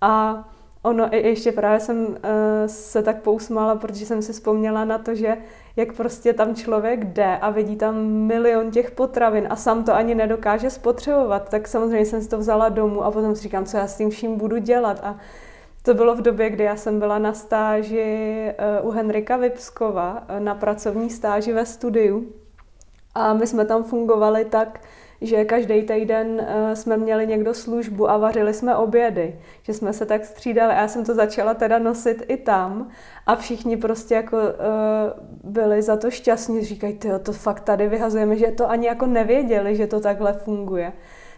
A 0.00 0.44
ono, 0.88 1.08
ještě 1.12 1.52
právě 1.52 1.80
jsem 1.80 2.06
uh, 2.06 2.16
se 2.66 3.02
tak 3.02 3.22
pousmála, 3.22 3.76
protože 3.76 4.06
jsem 4.06 4.22
si 4.22 4.32
vzpomněla 4.32 4.84
na 4.84 4.98
to, 4.98 5.14
že 5.14 5.36
jak 5.76 5.92
prostě 5.92 6.32
tam 6.32 6.54
člověk 6.54 7.04
jde 7.04 7.36
a 7.36 7.50
vidí 7.50 7.76
tam 7.76 8.06
milion 8.06 8.70
těch 8.70 8.90
potravin 8.90 9.46
a 9.50 9.56
sám 9.56 9.84
to 9.84 9.94
ani 9.94 10.14
nedokáže 10.14 10.70
spotřebovat, 10.70 11.48
tak 11.48 11.68
samozřejmě 11.68 12.06
jsem 12.06 12.22
si 12.22 12.28
to 12.28 12.38
vzala 12.38 12.68
domů 12.68 13.04
a 13.04 13.10
potom 13.10 13.36
si 13.36 13.42
říkám, 13.42 13.64
co 13.64 13.76
já 13.76 13.86
s 13.86 13.96
tím 13.96 14.10
vším 14.10 14.36
budu 14.36 14.58
dělat. 14.58 15.00
A 15.02 15.16
to 15.82 15.94
bylo 15.94 16.14
v 16.14 16.22
době, 16.22 16.50
kdy 16.50 16.64
já 16.64 16.76
jsem 16.76 16.98
byla 16.98 17.18
na 17.18 17.34
stáži 17.34 18.02
eh, 18.48 18.80
u 18.82 18.90
Henrika 18.90 19.36
Vipskova, 19.36 20.22
eh, 20.28 20.40
na 20.40 20.54
pracovní 20.54 21.10
stáži 21.10 21.52
ve 21.52 21.66
studiu. 21.66 22.26
A 23.14 23.34
my 23.34 23.46
jsme 23.46 23.64
tam 23.64 23.84
fungovali 23.84 24.44
tak, 24.44 24.80
že 25.20 25.44
každý 25.44 25.82
týden 25.82 26.40
eh, 26.40 26.76
jsme 26.76 26.96
měli 26.96 27.26
někdo 27.26 27.54
službu 27.54 28.10
a 28.10 28.16
vařili 28.16 28.54
jsme 28.54 28.76
obědy, 28.76 29.40
že 29.62 29.74
jsme 29.74 29.92
se 29.92 30.06
tak 30.06 30.24
střídali 30.24 30.74
já 30.74 30.88
jsem 30.88 31.04
to 31.04 31.14
začala 31.14 31.54
teda 31.54 31.78
nosit 31.78 32.24
i 32.28 32.36
tam 32.36 32.88
a 33.26 33.36
všichni 33.36 33.76
prostě 33.76 34.14
jako 34.14 34.36
uh, 34.36 34.42
byli 35.52 35.82
za 35.82 35.96
to 35.96 36.10
šťastní, 36.10 36.64
říkají, 36.64 36.94
ty 36.94 37.08
to 37.22 37.32
fakt 37.32 37.60
tady 37.60 37.88
vyhazujeme, 37.88 38.36
že 38.36 38.46
to 38.46 38.70
ani 38.70 38.86
jako 38.86 39.06
nevěděli, 39.06 39.76
že 39.76 39.86
to 39.86 40.00
takhle 40.00 40.32
funguje. 40.32 40.92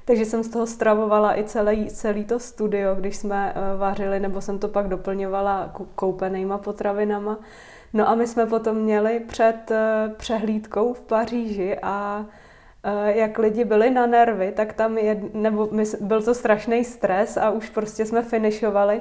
Takže 0.05 0.25
jsem 0.25 0.43
z 0.43 0.49
toho 0.49 0.67
stravovala 0.67 1.39
i 1.39 1.45
celý, 1.45 1.91
celý 1.91 2.25
to 2.25 2.39
studio, 2.39 2.95
když 2.95 3.17
jsme 3.17 3.55
uh, 3.55 3.81
vařili, 3.81 4.21
nebo 4.21 4.41
jsem 4.41 4.59
to 4.59 4.69
pak 4.69 4.89
doplňovala 4.89 5.75
koupenýma 5.95 6.59
potravinama. 6.59 7.39
No 7.93 8.09
a 8.09 8.15
my 8.15 8.27
jsme 8.27 8.47
potom 8.47 8.77
měli 8.77 9.21
před 9.21 9.73
přehlídkou 10.17 10.93
v 10.93 11.03
Paříži 11.03 11.77
a 11.83 12.27
Eh, 12.27 12.40
jak 13.07 13.39
lidi 13.39 13.65
byli 13.65 13.91
na 13.91 14.07
nervy, 14.07 14.53
tak 14.57 14.73
tam 14.73 14.99
je, 14.99 15.23
nebo 15.35 15.69
my, 15.73 15.85
byl 16.01 16.23
to 16.23 16.35
strašný 16.35 16.85
stres 16.85 17.37
a 17.37 17.51
už 17.51 17.71
prostě 17.71 18.07
jsme 18.07 18.23
finišovali. 18.23 19.01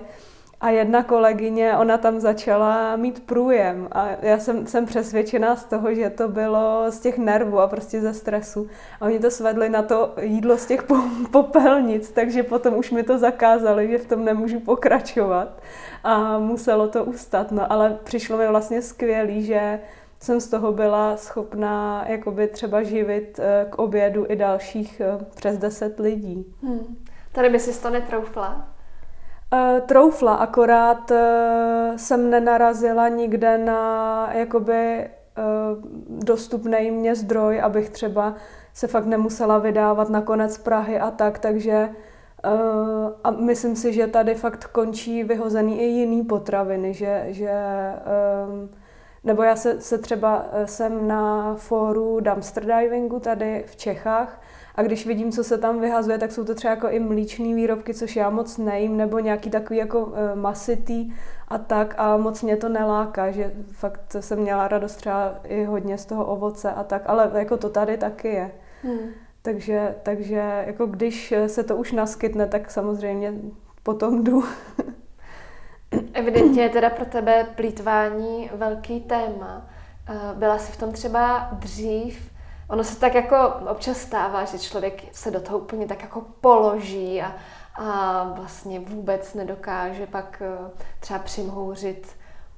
A 0.62 0.70
jedna 0.70 1.04
kolegyně, 1.04 1.78
ona 1.78 1.98
tam 1.98 2.20
začala 2.20 2.96
mít 2.96 3.26
průjem 3.26 3.88
a 3.92 4.08
já 4.22 4.40
jsem, 4.40 4.68
jsem 4.68 4.86
přesvědčená 4.86 5.56
z 5.56 5.66
toho, 5.66 5.94
že 5.94 6.10
to 6.10 6.28
bylo 6.28 6.86
z 6.90 7.00
těch 7.00 7.18
nervů 7.18 7.60
a 7.60 7.68
prostě 7.68 8.02
ze 8.02 8.14
stresu. 8.14 8.68
A 9.02 9.06
oni 9.06 9.20
to 9.20 9.32
svedli 9.32 9.70
na 9.70 9.84
to 9.84 10.14
jídlo 10.22 10.58
z 10.58 10.66
těch 10.66 10.84
popelnic, 11.32 12.12
takže 12.12 12.44
potom 12.44 12.78
už 12.78 12.92
mi 12.92 13.04
to 13.04 13.18
zakázali, 13.18 13.88
že 13.88 13.98
v 13.98 14.08
tom 14.08 14.26
nemůžu 14.26 14.60
pokračovat 14.60 15.62
a 16.04 16.40
muselo 16.40 16.88
to 16.88 17.06
ustat. 17.06 17.52
No 17.52 17.72
ale 17.72 17.98
přišlo 18.04 18.38
mi 18.38 18.48
vlastně 18.48 18.82
skvělý, 18.82 19.44
že 19.44 19.80
jsem 20.22 20.42
z 20.42 20.48
toho 20.48 20.72
byla 20.72 21.18
schopná 21.18 22.06
jakoby 22.08 22.48
třeba 22.48 22.84
živit 22.84 23.40
eh, 23.40 23.68
k 23.70 23.80
obědu 23.80 24.26
i 24.30 24.36
dalších 24.36 25.02
eh, 25.02 25.26
přes 25.36 25.58
deset 25.58 26.00
lidí. 26.00 26.56
Hmm. 26.62 26.98
Tady 27.32 27.50
by 27.50 27.60
si 27.60 27.82
to 27.82 27.90
netroufla? 27.90 28.68
Uh, 29.54 29.80
troufla, 29.80 30.36
akorát 30.36 31.12
uh, 31.12 31.18
jsem 31.96 32.30
nenarazila 32.30 33.08
nikde 33.08 33.58
na 33.58 34.34
jakoby 34.34 35.10
uh, 35.38 35.84
dostupný 36.24 36.92
mě 36.92 37.16
zdroj, 37.16 37.62
abych 37.62 37.90
třeba 37.90 38.36
se 38.74 38.88
fakt 38.88 39.06
nemusela 39.06 39.58
vydávat 39.58 40.10
na 40.10 40.22
konec 40.22 40.58
Prahy 40.58 41.00
a 41.00 41.12
tak, 41.12 41.40
takže 41.40 41.90
uh, 42.46 43.12
a 43.24 43.32
myslím 43.32 43.76
si, 43.76 43.94
že 43.94 44.08
tady 44.08 44.36
fakt 44.36 44.66
končí 44.66 45.24
vyhozený 45.24 45.82
i 45.82 45.86
jiný 45.86 46.24
potraviny, 46.24 46.94
že, 46.94 47.26
že 47.28 47.54
nebo 49.24 49.44
já 49.44 49.56
se, 49.56 49.82
se 49.82 49.98
třeba 49.98 50.46
eh, 50.52 50.68
jsem 50.68 51.08
na 51.08 51.56
fóru 51.56 52.20
dumpster 52.20 52.66
divingu 52.66 53.20
tady 53.20 53.64
v 53.68 53.76
Čechách 53.76 54.42
a 54.76 54.82
když 54.82 55.08
vidím, 55.08 55.32
co 55.32 55.44
se 55.44 55.58
tam 55.58 55.80
vyhazuje, 55.80 56.18
tak 56.18 56.32
jsou 56.32 56.44
to 56.44 56.56
třeba 56.56 56.74
jako 56.74 56.90
i 56.90 57.00
mlíčné 57.00 57.56
výrobky, 57.56 57.94
což 57.94 58.16
já 58.16 58.30
moc 58.30 58.58
nejím, 58.58 58.98
nebo 58.98 59.20
nějaký 59.20 59.50
takový 59.50 59.80
jako 59.80 60.06
uh, 60.06 60.14
masitý 60.36 61.14
a 61.48 61.58
tak 61.58 61.96
a 61.98 62.18
moc 62.18 62.42
mě 62.42 62.58
to 62.58 62.70
neláká, 62.70 63.32
že 63.32 63.54
fakt 63.72 64.16
jsem 64.20 64.40
měla 64.40 64.68
radost 64.68 64.96
třeba 64.96 65.40
i 65.44 65.64
hodně 65.64 65.98
z 65.98 66.06
toho 66.06 66.26
ovoce 66.26 66.72
a 66.72 66.84
tak, 66.84 67.02
ale 67.06 67.32
jako 67.34 67.58
to 67.58 67.70
tady 67.70 67.98
taky 67.98 68.28
je. 68.28 68.52
Hmm. 68.84 69.10
Takže, 69.42 69.96
takže 70.04 70.64
jako 70.68 70.86
když 70.86 71.34
se 71.48 71.64
to 71.64 71.76
už 71.76 71.92
naskytne, 71.92 72.48
tak 72.48 72.72
samozřejmě 72.72 73.34
potom 73.84 74.24
jdu. 74.24 74.44
Evidentně 76.14 76.64
je 76.64 76.70
teda 76.70 76.90
pro 76.90 77.06
tebe 77.06 77.48
plítvání 77.56 78.50
velký 78.54 79.02
téma. 79.02 79.66
Eh, 80.10 80.14
byla 80.34 80.58
jsi 80.58 80.72
v 80.72 80.78
tom 80.78 80.92
třeba 80.92 81.50
dřív? 81.52 82.32
Ono 82.70 82.84
se 82.84 83.00
tak 83.00 83.16
jako 83.16 83.36
občas 83.70 83.98
stává, 83.98 84.46
že 84.46 84.60
člověk 84.60 85.04
se 85.12 85.32
do 85.32 85.40
toho 85.40 85.58
úplně 85.58 85.88
tak 85.88 86.02
jako 86.02 86.22
položí 86.42 87.22
a, 87.22 87.36
a 87.76 88.24
vlastně 88.36 88.80
vůbec 88.80 89.34
nedokáže 89.34 90.08
pak 90.08 90.42
eh, 90.46 90.72
třeba 91.00 91.20
přimhouřit 91.20 92.08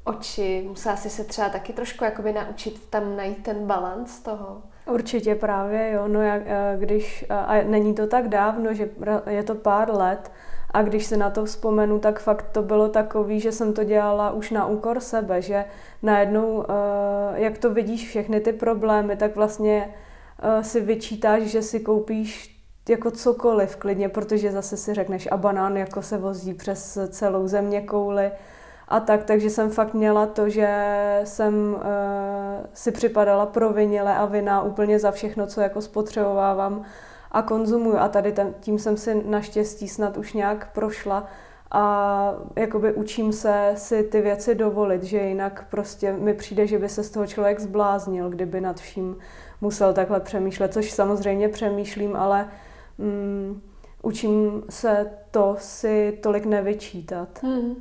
oči. 0.04 0.66
Musela 0.68 0.96
jsi 0.96 1.10
se 1.10 1.24
třeba 1.24 1.50
taky 1.50 1.74
trošku 1.74 2.04
jakoby 2.04 2.34
naučit 2.34 2.90
tam 2.90 3.16
najít 3.16 3.44
ten 3.44 3.68
balans 3.68 4.20
toho. 4.20 4.62
Určitě 4.86 5.36
právě, 5.36 5.92
jo. 5.92 6.08
No 6.08 6.22
jak, 6.22 6.42
eh, 6.46 6.76
když, 6.80 7.26
a 7.30 7.54
není 7.64 7.94
to 7.94 8.08
tak 8.08 8.28
dávno, 8.28 8.74
že 8.74 8.90
je 9.30 9.44
to 9.44 9.56
pár 9.56 9.96
let, 9.96 10.32
a 10.72 10.82
když 10.82 11.06
se 11.06 11.18
na 11.18 11.30
to 11.30 11.46
vzpomenu, 11.46 12.00
tak 12.00 12.20
fakt 12.20 12.46
to 12.52 12.64
bylo 12.64 12.90
takový, 12.90 13.40
že 13.40 13.52
jsem 13.52 13.74
to 13.74 13.84
dělala 13.84 14.32
už 14.32 14.52
na 14.52 14.66
úkor 14.66 15.00
sebe, 15.00 15.42
že 15.42 15.66
najednou, 16.04 16.64
eh, 16.64 17.42
jak 17.42 17.58
to 17.58 17.74
vidíš 17.74 18.08
všechny 18.08 18.40
ty 18.40 18.54
problémy, 18.54 19.16
tak 19.16 19.36
vlastně 19.36 19.94
eh, 20.44 20.64
si 20.64 20.82
vyčítáš, 20.82 21.42
že 21.42 21.62
si 21.62 21.80
koupíš 21.80 22.62
jako 22.90 23.12
cokoliv 23.12 23.76
klidně, 23.76 24.10
protože 24.10 24.52
zase 24.52 24.78
si 24.78 24.94
řekneš 24.94 25.28
a 25.32 25.38
banán 25.38 25.78
jako 25.78 26.02
se 26.02 26.18
vozí 26.18 26.54
přes 26.54 26.98
celou 27.10 27.48
země 27.48 27.82
kouli 27.82 28.32
a 28.88 29.00
tak, 29.00 29.24
takže 29.24 29.50
jsem 29.50 29.70
fakt 29.70 29.94
měla 29.94 30.26
to, 30.26 30.50
že 30.50 30.70
jsem 31.24 31.74
uh, 31.74 31.82
si 32.74 32.92
připadala 32.92 33.46
provinile 33.46 34.16
a 34.16 34.26
vina 34.26 34.62
úplně 34.62 35.00
za 35.00 35.12
všechno, 35.12 35.48
co 35.48 35.62
jako 35.62 35.82
spotřebovávám 35.82 36.86
a 37.32 37.42
konzumuju. 37.42 37.98
A 37.98 38.08
tady 38.08 38.34
tím 38.60 38.80
jsem 38.80 38.98
si 38.98 39.24
naštěstí 39.26 39.88
snad 39.88 40.18
už 40.18 40.34
nějak 40.34 40.74
prošla 40.74 41.28
a 41.72 42.34
jakoby 42.56 42.94
učím 42.94 43.34
se 43.34 43.74
si 43.76 44.04
ty 44.04 44.22
věci 44.22 44.56
dovolit, 44.56 45.04
že 45.04 45.18
jinak 45.18 45.66
prostě 45.70 46.14
mi 46.14 46.34
přijde, 46.34 46.68
že 46.68 46.80
by 46.80 46.90
se 46.90 47.04
z 47.04 47.10
toho 47.10 47.28
člověk 47.28 47.60
zbláznil, 47.60 48.30
kdyby 48.30 48.62
nad 48.62 48.80
vším 48.80 49.18
musel 49.62 49.94
takhle 49.94 50.20
přemýšlet, 50.20 50.74
což 50.74 50.92
samozřejmě 50.92 51.50
přemýšlím, 51.50 52.16
ale 52.16 52.50
mm, 52.98 53.62
učím 54.02 54.64
se 54.70 55.12
to 55.32 55.56
si 55.60 56.20
tolik 56.24 56.46
nevyčítat. 56.46 57.44
Hmm. 57.44 57.76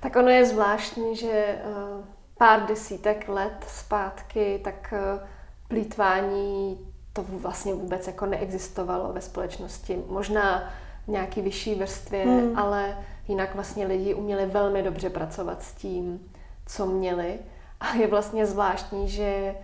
Tak 0.00 0.16
ono 0.16 0.28
je 0.28 0.44
zvláštní, 0.44 1.16
že 1.16 1.58
uh, 1.64 2.04
pár 2.38 2.66
desítek 2.66 3.28
let 3.28 3.64
zpátky 3.66 4.60
tak 4.64 4.94
uh, 5.14 5.20
plítvání 5.68 6.78
to 7.16 7.24
vlastně 7.28 7.74
vůbec 7.74 8.06
jako 8.06 8.26
neexistovalo 8.26 9.12
ve 9.12 9.20
společnosti. 9.20 10.02
Možná 10.08 10.70
v 11.04 11.08
nějaký 11.08 11.42
vyšší 11.42 11.74
vrstvě, 11.74 12.24
hmm. 12.24 12.58
ale 12.58 12.98
jinak 13.28 13.54
vlastně 13.54 13.86
lidi 13.86 14.14
uměli 14.14 14.46
velmi 14.46 14.82
dobře 14.82 15.10
pracovat 15.10 15.62
s 15.62 15.72
tím, 15.72 16.30
co 16.66 16.86
měli. 16.86 17.38
A 17.80 17.94
je 17.94 18.06
vlastně 18.06 18.46
zvláštní, 18.46 19.08
že 19.08 19.54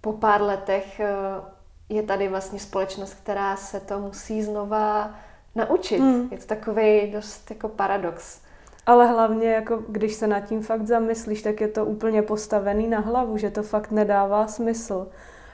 po 0.00 0.12
pár 0.12 0.42
letech 0.42 1.00
eh, 1.00 1.14
je 1.88 2.02
tady 2.02 2.28
vlastně 2.28 2.58
společnost, 2.58 3.14
která 3.14 3.56
se 3.56 3.80
to 3.80 3.98
musí 3.98 4.42
znova 4.42 5.14
naučit. 5.54 6.00
Hmm. 6.00 6.28
Je 6.30 6.38
to 6.38 6.46
takový 6.46 7.10
dost 7.10 7.50
jako 7.50 7.68
paradox. 7.68 8.40
Ale 8.86 9.06
hlavně, 9.06 9.52
jako 9.52 9.82
když 9.88 10.14
se 10.14 10.26
nad 10.26 10.40
tím 10.40 10.62
fakt 10.62 10.86
zamyslíš, 10.86 11.42
tak 11.42 11.60
je 11.60 11.68
to 11.68 11.84
úplně 11.84 12.22
postavený 12.22 12.88
na 12.88 13.00
hlavu, 13.00 13.38
že 13.38 13.50
to 13.50 13.62
fakt 13.62 13.90
nedává 13.90 14.46
smysl 14.46 15.08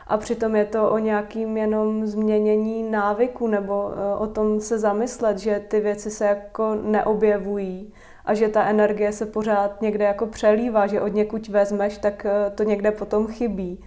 a 0.06 0.16
přitom 0.16 0.56
je 0.56 0.64
to 0.64 0.90
o 0.90 0.98
nějakým 0.98 1.56
jenom 1.56 2.06
změnění 2.06 2.90
návyku 2.90 3.46
nebo 3.46 3.92
e, 3.92 4.16
o 4.16 4.26
tom 4.26 4.60
se 4.60 4.78
zamyslet, 4.78 5.38
že 5.38 5.60
ty 5.68 5.80
věci 5.80 6.10
se 6.10 6.24
jako 6.24 6.74
neobjevují 6.74 7.92
a 8.24 8.34
že 8.34 8.48
ta 8.48 8.64
energie 8.64 9.12
se 9.12 9.26
pořád 9.26 9.82
někde 9.82 10.04
jako 10.04 10.26
přelívá, 10.26 10.86
že 10.86 11.00
od 11.00 11.14
někud 11.14 11.48
vezmeš, 11.48 11.98
tak 11.98 12.26
e, 12.26 12.50
to 12.50 12.62
někde 12.62 12.90
potom 12.90 13.26
chybí. 13.26 13.84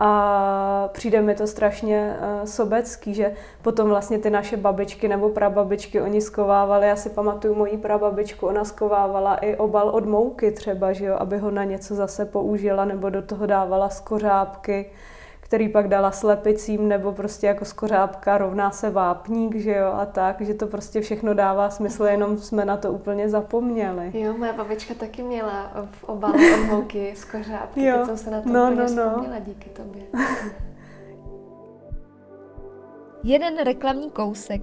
A 0.00 0.88
přijde 0.92 1.22
mi 1.22 1.34
to 1.34 1.46
strašně 1.46 2.16
uh, 2.16 2.44
sobecký, 2.44 3.14
že 3.14 3.34
potom 3.62 3.88
vlastně 3.88 4.18
ty 4.18 4.30
naše 4.30 4.56
babičky 4.56 5.08
nebo 5.08 5.28
prababičky, 5.28 6.00
oni 6.00 6.20
skovávali, 6.20 6.86
já 6.86 6.96
si 6.96 7.10
pamatuju 7.10 7.54
moji 7.54 7.78
prababičku, 7.78 8.46
ona 8.46 8.64
skovávala 8.64 9.36
i 9.36 9.56
obal 9.56 9.88
od 9.88 10.06
mouky 10.06 10.50
třeba, 10.50 10.92
že 10.92 11.04
jo, 11.04 11.16
aby 11.18 11.38
ho 11.38 11.50
na 11.50 11.64
něco 11.64 11.94
zase 11.94 12.24
použila, 12.24 12.84
nebo 12.84 13.10
do 13.10 13.22
toho 13.22 13.46
dávala 13.46 13.88
skořápky 13.88 14.90
který 15.48 15.68
pak 15.68 15.88
dala 15.88 16.10
slepicím, 16.10 16.88
nebo 16.88 17.12
prostě 17.12 17.46
jako 17.46 17.64
skořápka 17.64 18.38
rovná 18.38 18.70
se 18.70 18.90
vápník, 18.90 19.54
že 19.54 19.72
jo, 19.72 19.86
a 19.86 20.06
tak, 20.06 20.40
že 20.40 20.54
to 20.54 20.66
prostě 20.66 21.00
všechno 21.00 21.34
dává 21.34 21.70
smysl, 21.70 22.04
jenom 22.04 22.38
jsme 22.38 22.64
na 22.64 22.76
to 22.76 22.92
úplně 22.92 23.28
zapomněli. 23.28 24.10
Jo, 24.14 24.34
moje 24.38 24.52
babička 24.52 24.94
taky 24.94 25.22
měla 25.22 25.72
v 25.90 26.04
obalu 26.04 26.34
od 26.54 26.66
mouky 26.66 27.12
skořápky, 27.16 27.84
jo. 27.84 27.96
teď 27.96 28.06
jsem 28.06 28.16
se 28.16 28.30
na 28.30 28.40
to 28.40 28.48
no, 28.48 28.70
úplně 28.72 28.76
no, 28.76 29.04
no. 29.04 29.08
vzpomněla 29.08 29.38
díky 29.38 29.70
tobě. 29.70 30.02
Jeden 33.24 33.58
reklamní 33.64 34.10
kousek. 34.10 34.62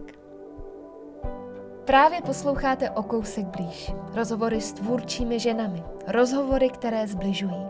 Právě 1.86 2.22
posloucháte 2.22 2.90
o 2.90 3.04
kousek 3.04 3.46
blíž. 3.46 3.94
Rozhovory 4.16 4.62
s 4.62 4.74
tvůrčími 4.74 5.40
ženami. 5.40 5.84
Rozhovory, 6.08 6.70
které 6.70 7.08
zbližují. 7.08 7.68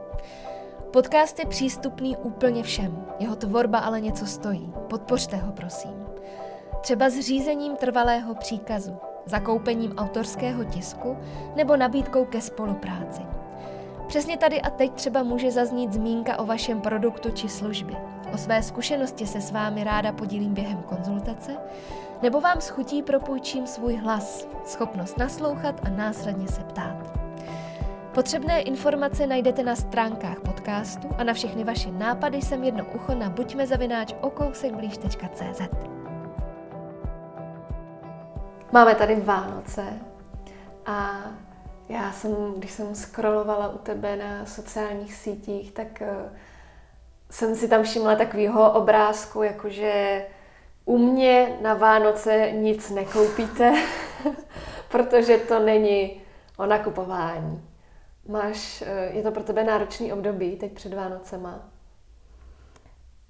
Podcast 0.95 1.39
je 1.39 1.45
přístupný 1.45 2.17
úplně 2.17 2.63
všem, 2.63 3.05
jeho 3.19 3.35
tvorba 3.35 3.79
ale 3.79 4.01
něco 4.01 4.25
stojí. 4.25 4.73
Podpořte 4.89 5.37
ho, 5.37 5.51
prosím. 5.51 5.91
Třeba 6.81 7.09
zřízením 7.09 7.75
trvalého 7.75 8.35
příkazu, 8.35 8.97
zakoupením 9.25 9.93
autorského 9.97 10.63
tisku 10.63 11.17
nebo 11.55 11.77
nabídkou 11.77 12.25
ke 12.25 12.41
spolupráci. 12.41 13.21
Přesně 14.07 14.37
tady 14.37 14.61
a 14.61 14.69
teď 14.69 14.91
třeba 14.91 15.23
může 15.23 15.51
zaznít 15.51 15.93
zmínka 15.93 16.39
o 16.39 16.45
vašem 16.45 16.81
produktu 16.81 17.31
či 17.31 17.49
službě. 17.49 17.95
O 18.33 18.37
své 18.37 18.63
zkušenosti 18.63 19.27
se 19.27 19.41
s 19.41 19.51
vámi 19.51 19.83
ráda 19.83 20.11
podílím 20.11 20.53
během 20.53 20.83
konzultace, 20.83 21.57
nebo 22.21 22.41
vám 22.41 22.61
schutí 22.61 23.03
propůjčím 23.03 23.67
svůj 23.67 23.95
hlas, 23.95 24.47
schopnost 24.65 25.17
naslouchat 25.17 25.81
a 25.85 25.89
následně 25.89 26.47
se 26.47 26.61
ptát. 26.63 27.24
Potřebné 28.15 28.61
informace 28.61 29.27
najdete 29.27 29.63
na 29.63 29.75
stránkách 29.75 30.39
podcastu 30.39 31.09
a 31.17 31.23
na 31.23 31.33
všechny 31.33 31.63
vaše 31.63 31.91
nápady 31.91 32.41
jsem 32.41 32.63
jedno 32.63 32.85
ucho 32.93 33.15
na 33.15 33.29
buďme 33.29 33.67
zavináč 33.67 34.13
okousekblíž.cz 34.21 35.61
Máme 38.71 38.95
tady 38.95 39.15
Vánoce 39.15 39.83
a 40.85 41.21
já 41.89 42.11
jsem, 42.11 42.53
když 42.57 42.71
jsem 42.71 42.95
scrollovala 42.95 43.69
u 43.69 43.77
tebe 43.77 44.15
na 44.15 44.45
sociálních 44.45 45.13
sítích, 45.13 45.71
tak 45.71 46.01
uh, 46.01 46.07
jsem 47.29 47.55
si 47.55 47.67
tam 47.67 47.83
všimla 47.83 48.15
takového 48.15 48.71
obrázku, 48.71 49.43
jakože 49.43 50.25
u 50.85 50.97
mě 50.97 51.57
na 51.61 51.73
Vánoce 51.73 52.51
nic 52.51 52.89
nekoupíte, 52.89 53.73
protože 54.91 55.37
to 55.37 55.59
není 55.59 56.21
o 56.57 56.65
nakupování. 56.65 57.74
Máš, 58.27 58.83
eh, 58.87 59.09
je 59.13 59.23
to 59.23 59.31
pro 59.31 59.43
tebe 59.43 59.63
náročný 59.63 60.13
období 60.13 60.55
teď 60.55 60.71
před 60.71 60.93
Vánocema? 60.93 61.59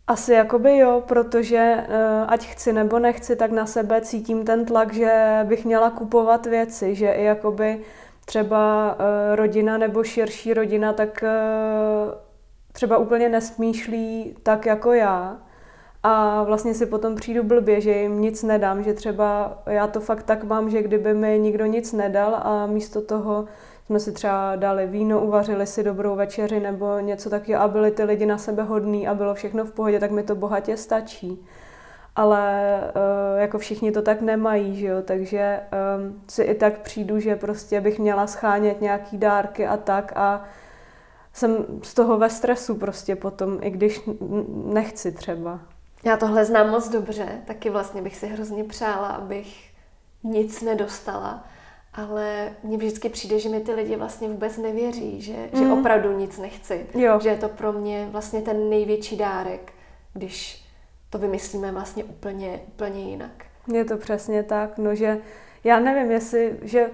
Asi 0.08 0.34
jakoby 0.34 0.77
jo, 0.77 1.03
protože 1.08 1.58
eh, 1.58 2.25
ať 2.27 2.45
chci 2.45 2.73
nebo 2.73 2.99
nechci, 2.99 3.36
tak 3.36 3.51
na 3.51 3.65
sebe 3.65 4.01
cítím 4.01 4.45
ten 4.45 4.65
tlak, 4.65 4.93
že 4.93 5.39
bych 5.43 5.65
měla 5.65 5.89
kupovat 5.89 6.45
věci, 6.45 6.95
že 6.95 7.12
i 7.12 7.23
jakoby 7.23 7.81
třeba 8.25 8.95
eh, 8.99 9.36
rodina 9.36 9.77
nebo 9.77 10.03
širší 10.03 10.53
rodina, 10.53 10.93
tak 10.93 11.23
třeba 12.71 12.97
úplně 12.97 13.29
nesmýšlí 13.29 14.36
tak 14.43 14.65
jako 14.65 14.93
já. 14.93 15.38
A 16.03 16.43
vlastně 16.43 16.73
si 16.73 16.86
potom 16.86 17.15
přijdu 17.15 17.43
blbě, 17.43 17.81
že 17.81 17.91
jim 17.91 18.21
nic 18.21 18.43
nedám, 18.43 18.84
že 18.84 18.93
třeba 18.93 19.58
já 19.65 19.88
to 19.88 19.99
fakt 19.99 20.23
tak 20.23 20.43
mám, 20.43 20.69
že 20.69 20.84
kdyby 20.84 21.13
mi 21.13 21.39
nikdo 21.39 21.65
nic 21.65 21.93
nedal 21.93 22.36
a 22.36 22.65
místo 22.65 23.01
toho 23.01 23.45
jsme 23.86 24.00
si 24.00 24.12
třeba 24.12 24.56
dali 24.56 24.88
víno, 24.88 25.21
uvařili 25.21 25.67
si 25.67 25.84
dobrou 25.84 26.15
večeři 26.15 26.60
nebo 26.60 27.00
něco 27.00 27.30
takového 27.30 27.63
a 27.63 27.67
byli 27.67 27.91
ty 27.91 28.04
lidi 28.04 28.26
na 28.26 28.38
sebe 28.38 28.63
hodní 28.63 29.08
a 29.08 29.13
bylo 29.13 29.34
všechno 29.34 29.65
v 29.65 29.71
pohodě, 29.71 30.00
tak 30.00 30.12
mi 30.12 30.24
to 30.24 30.36
bohatě 30.36 30.78
stačí. 30.78 31.45
Ale 32.15 32.80
uh, 32.86 33.41
jako 33.41 33.58
všichni 33.58 33.91
to 33.91 34.02
tak 34.02 34.21
nemají, 34.21 34.76
že 34.76 34.88
jo? 34.88 35.02
takže 35.02 35.60
um, 35.98 36.24
si 36.30 36.43
i 36.43 36.56
tak 36.56 36.80
přijdu, 36.80 37.19
že 37.19 37.36
prostě 37.36 37.82
bych 37.82 38.00
měla 38.00 38.28
schánět 38.28 38.82
nějaký 38.82 39.17
dárky 39.17 39.67
a 39.67 39.78
tak 39.78 40.13
a 40.15 40.43
jsem 41.34 41.65
z 41.84 41.93
toho 41.93 42.17
ve 42.17 42.30
stresu 42.30 42.76
prostě 42.76 43.15
potom, 43.15 43.58
i 43.62 43.69
když 43.69 44.02
nechci 44.65 45.12
třeba. 45.12 45.60
Já 46.04 46.17
tohle 46.17 46.45
znám 46.45 46.69
moc 46.69 46.89
dobře, 46.89 47.28
taky 47.45 47.69
vlastně 47.69 48.02
bych 48.02 48.15
si 48.15 48.28
hrozně 48.28 48.63
přála, 48.63 49.08
abych 49.08 49.69
nic 50.24 50.62
nedostala 50.62 51.43
ale 51.95 52.51
mně 52.63 52.77
vždycky 52.77 53.10
přijde, 53.10 53.39
že 53.39 53.49
mi 53.49 53.60
ty 53.60 53.73
lidi 53.73 53.95
vlastně 53.95 54.27
vůbec 54.27 54.58
nevěří, 54.58 55.21
že, 55.21 55.49
mm. 55.53 55.60
že 55.60 55.71
opravdu 55.71 56.17
nic 56.17 56.38
nechci. 56.38 56.86
Jo. 56.93 57.19
Že 57.23 57.29
je 57.29 57.38
to 57.38 57.49
pro 57.49 57.73
mě 57.73 58.08
vlastně 58.12 58.41
ten 58.41 58.69
největší 58.69 59.17
dárek, 59.17 59.73
když 60.13 60.65
to 61.10 61.17
vymyslíme 61.17 61.71
vlastně 61.71 62.03
úplně, 62.03 62.60
úplně 62.67 63.10
jinak. 63.10 63.45
Je 63.73 63.86
to 63.86 63.97
přesně 63.97 64.43
tak, 64.43 64.77
no 64.77 64.95
že 64.95 65.17
já 65.63 65.79
nevím, 65.79 66.12
jestli, 66.12 66.58
že 66.62 66.89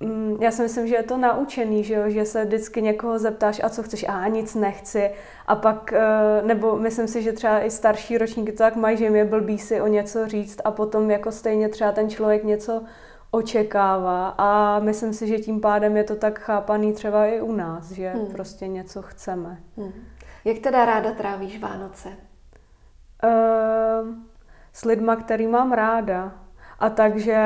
mm, 0.00 0.36
já 0.40 0.50
si 0.50 0.62
myslím, 0.62 0.86
že 0.86 0.94
je 0.94 1.02
to 1.02 1.16
naučený, 1.16 1.84
že, 1.84 1.94
jo? 1.94 2.02
že 2.06 2.24
se 2.24 2.44
vždycky 2.44 2.82
někoho 2.82 3.18
zeptáš, 3.18 3.60
a 3.64 3.68
co 3.68 3.82
chceš, 3.82 4.04
a 4.08 4.28
nic 4.28 4.54
nechci. 4.54 5.10
A 5.46 5.56
pak, 5.56 5.92
eh, 5.92 6.42
nebo 6.42 6.76
myslím 6.76 7.08
si, 7.08 7.22
že 7.22 7.32
třeba 7.32 7.60
i 7.60 7.70
starší 7.70 8.18
ročníky 8.18 8.52
to 8.52 8.58
tak 8.58 8.76
mají, 8.76 8.96
že 8.96 9.04
jim 9.04 9.16
je 9.16 9.24
blbý 9.24 9.58
si 9.58 9.80
o 9.80 9.86
něco 9.86 10.28
říct 10.28 10.60
a 10.64 10.70
potom 10.70 11.10
jako 11.10 11.32
stejně 11.32 11.68
třeba 11.68 11.92
ten 11.92 12.10
člověk 12.10 12.44
něco 12.44 12.82
očekává 13.34 14.34
a 14.38 14.78
myslím 14.78 15.12
si, 15.12 15.26
že 15.26 15.38
tím 15.38 15.60
pádem 15.60 15.96
je 15.96 16.04
to 16.04 16.16
tak 16.16 16.38
chápaný 16.38 16.92
třeba 16.92 17.26
i 17.26 17.40
u 17.40 17.52
nás, 17.52 17.90
že 17.90 18.10
hmm. 18.10 18.26
prostě 18.26 18.68
něco 18.68 19.02
chceme. 19.02 19.58
Hmm. 19.76 19.92
Jak 20.44 20.58
teda 20.58 20.84
ráda 20.84 21.12
trávíš 21.12 21.60
Vánoce? 21.60 22.08
Uh, 23.24 24.08
s 24.72 24.84
lidma, 24.84 25.16
který 25.16 25.46
mám 25.46 25.72
ráda. 25.72 26.32
A 26.78 26.90
takže 26.90 27.36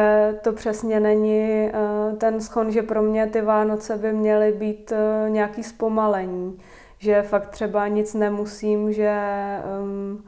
to 0.43 0.53
přesně 0.53 1.01
není 1.01 1.71
uh, 1.71 2.19
ten 2.19 2.41
schon, 2.41 2.71
že 2.71 2.83
pro 2.83 3.03
mě 3.03 3.27
ty 3.27 3.41
Vánoce 3.41 3.97
by 3.97 4.13
měly 4.13 4.53
být 4.53 4.93
uh, 4.93 5.31
nějaký 5.31 5.63
zpomalení. 5.63 6.59
Že 6.99 7.23
fakt 7.23 7.49
třeba 7.49 7.89
nic 7.89 8.15
nemusím, 8.15 8.93
že 8.93 9.21
um, 9.83 10.25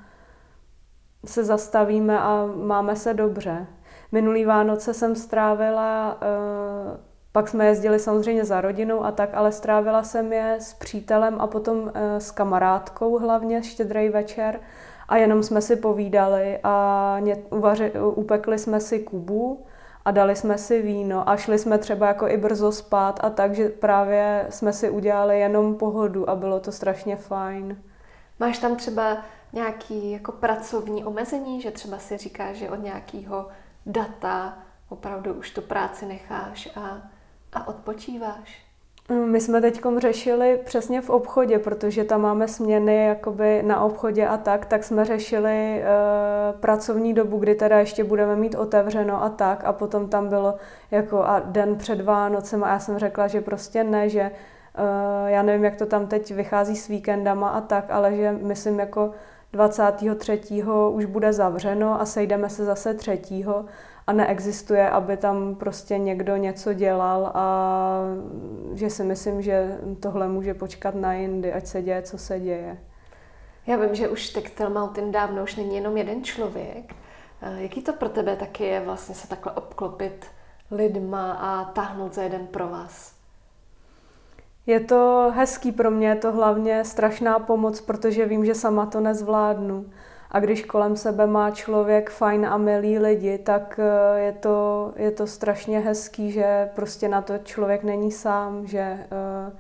se 1.25 1.45
zastavíme 1.45 2.21
a 2.21 2.47
máme 2.57 2.97
se 2.97 3.15
dobře. 3.15 3.67
Minulý 4.13 4.45
Vánoce 4.45 4.95
jsem 4.95 5.17
strávila, 5.17 6.19
eh, 6.23 6.99
pak 7.33 7.49
jsme 7.49 7.67
jezdili 7.67 7.99
samozřejmě 7.99 8.45
za 8.45 8.61
rodinou 8.61 9.05
a 9.05 9.13
tak, 9.13 9.31
ale 9.35 9.53
strávila 9.53 10.03
jsem 10.03 10.33
je 10.33 10.57
s 10.61 10.75
přítelem 10.75 11.41
a 11.41 11.47
potom 11.47 11.93
eh, 11.95 12.21
s 12.21 12.31
kamarádkou 12.31 13.19
hlavně, 13.19 13.63
štědrý 13.63 14.09
večer 14.09 14.61
a 15.09 15.17
jenom 15.17 15.43
jsme 15.43 15.61
si 15.61 15.77
povídali 15.77 16.59
a 16.65 17.19
uvaři, 17.51 17.93
upekli 18.15 18.59
jsme 18.59 18.81
si 18.81 18.99
kubu 18.99 19.65
a 20.05 20.11
dali 20.11 20.37
jsme 20.37 20.59
si 20.59 20.83
víno 20.83 21.29
a 21.29 21.37
šli 21.37 21.59
jsme 21.59 21.79
třeba 21.79 22.07
jako 22.07 22.29
i 22.29 22.37
brzo 22.37 22.73
spát 22.73 23.21
a 23.23 23.31
tak, 23.31 23.55
že 23.55 23.69
právě 23.69 24.47
jsme 24.51 24.73
si 24.73 24.91
udělali 24.91 25.41
jenom 25.41 25.75
pohodu 25.75 26.31
a 26.31 26.37
bylo 26.37 26.61
to 26.61 26.73
strašně 26.73 27.17
fajn. 27.17 27.77
Máš 28.41 28.59
tam 28.59 28.77
třeba 28.77 29.17
nějaký 29.53 30.11
jako 30.11 30.33
pracovní 30.33 31.05
omezení, 31.05 31.61
že 31.61 31.71
třeba 31.71 31.99
si 31.99 32.17
říkáš, 32.17 32.57
že 32.57 32.71
od 32.71 32.83
nějakého 32.83 33.49
data, 33.87 34.59
opravdu 34.89 35.33
už 35.33 35.51
tu 35.51 35.63
práci 35.63 36.07
necháš 36.07 36.69
a, 36.77 37.03
a 37.53 37.69
odpočíváš? 37.69 38.71
My 39.11 39.41
jsme 39.41 39.61
teď 39.61 39.81
řešili 39.99 40.61
přesně 40.65 41.01
v 41.01 41.11
obchodě, 41.11 41.59
protože 41.59 42.05
tam 42.05 42.21
máme 42.21 42.49
směny 42.49 43.07
jakoby 43.07 43.63
na 43.63 43.81
obchodě 43.81 44.27
a 44.27 44.37
tak, 44.37 44.67
tak 44.67 44.85
jsme 44.85 45.05
řešili 45.05 45.83
uh, 45.83 46.61
pracovní 46.61 47.15
dobu, 47.15 47.39
kdy 47.39 47.55
teda 47.55 47.79
ještě 47.79 48.05
budeme 48.05 48.37
mít 48.37 48.55
otevřeno 48.55 49.23
a 49.23 49.29
tak 49.29 49.65
a 49.65 49.73
potom 49.73 50.09
tam 50.09 50.29
bylo 50.29 50.55
jako 50.91 51.25
a 51.25 51.41
den 51.41 51.77
před 51.77 52.01
Vánocem 52.01 52.65
a 52.65 52.69
já 52.69 52.79
jsem 52.79 52.99
řekla, 52.99 53.29
že 53.29 53.41
prostě 53.41 53.85
ne, 53.85 54.09
že 54.09 54.31
uh, 54.79 55.29
já 55.29 55.43
nevím, 55.43 55.65
jak 55.65 55.77
to 55.77 55.87
tam 55.87 56.07
teď 56.07 56.35
vychází 56.35 56.77
s 56.77 56.89
víkendama 56.89 57.49
a 57.49 57.61
tak, 57.61 57.85
ale 57.91 58.17
že 58.17 58.33
myslím 58.33 58.81
jako 58.81 59.11
23. 59.53 60.41
už 60.91 61.05
bude 61.05 61.33
zavřeno 61.33 62.01
a 62.01 62.07
sejdeme 62.07 62.51
se 62.51 62.65
zase 62.65 62.95
3. 62.95 63.23
a 64.07 64.13
neexistuje, 64.13 64.91
aby 64.91 65.17
tam 65.17 65.55
prostě 65.55 65.99
někdo 65.99 66.37
něco 66.37 66.73
dělal 66.73 67.31
a 67.35 68.01
že 68.75 68.91
si 68.91 69.05
myslím, 69.05 69.43
že 69.43 69.79
tohle 70.01 70.29
může 70.29 70.55
počkat 70.55 70.95
na 70.95 71.15
jindy, 71.15 71.53
ať 71.53 71.67
se 71.67 71.83
děje, 71.83 72.03
co 72.03 72.19
se 72.19 72.41
děje. 72.41 72.79
Já 73.67 73.77
vím, 73.77 73.95
že 73.95 74.09
už 74.09 74.31
Textile 74.31 74.71
Mountain 74.71 75.13
dávno 75.13 75.43
už 75.43 75.57
není 75.57 75.77
jenom 75.77 75.97
jeden 75.97 76.25
člověk. 76.25 76.95
Eh, 77.43 77.63
jaký 77.63 77.83
to 77.83 77.93
pro 77.93 78.09
tebe 78.09 78.37
taky 78.37 78.65
je 78.65 78.81
vlastně 78.81 79.15
se 79.15 79.29
takhle 79.29 79.53
obklopit 79.53 80.27
lidma 80.71 81.33
a 81.33 81.65
táhnout 81.65 82.15
za 82.15 82.23
jeden 82.23 82.47
pro 82.47 82.69
vás? 82.69 83.20
Je 84.71 84.81
to 84.81 85.33
hezký 85.35 85.73
pro 85.73 85.91
mě, 85.91 86.09
je 86.09 86.15
to 86.15 86.33
hlavně 86.33 86.85
strašná 86.85 87.39
pomoc, 87.39 87.81
protože 87.81 88.27
vím, 88.27 88.45
že 88.45 88.55
sama 88.55 88.87
to 88.87 89.01
nezvládnu. 89.01 89.87
A 90.31 90.41
když 90.41 90.65
kolem 90.65 90.97
sebe 90.97 91.27
má 91.27 91.51
člověk 91.51 92.11
fajn 92.11 92.47
a 92.47 92.57
milý 92.57 92.99
lidi, 92.99 93.39
tak 93.39 93.81
eh, 93.83 94.21
je 94.21 94.33
to, 94.33 94.93
je 94.97 95.11
to 95.11 95.27
strašně 95.27 95.81
hezký, 95.81 96.31
že 96.33 96.71
prostě 96.75 97.09
na 97.09 97.23
to 97.23 97.39
člověk 97.39 97.83
není 97.85 98.13
sám, 98.13 98.67
že 98.67 98.79
eh, 98.81 99.53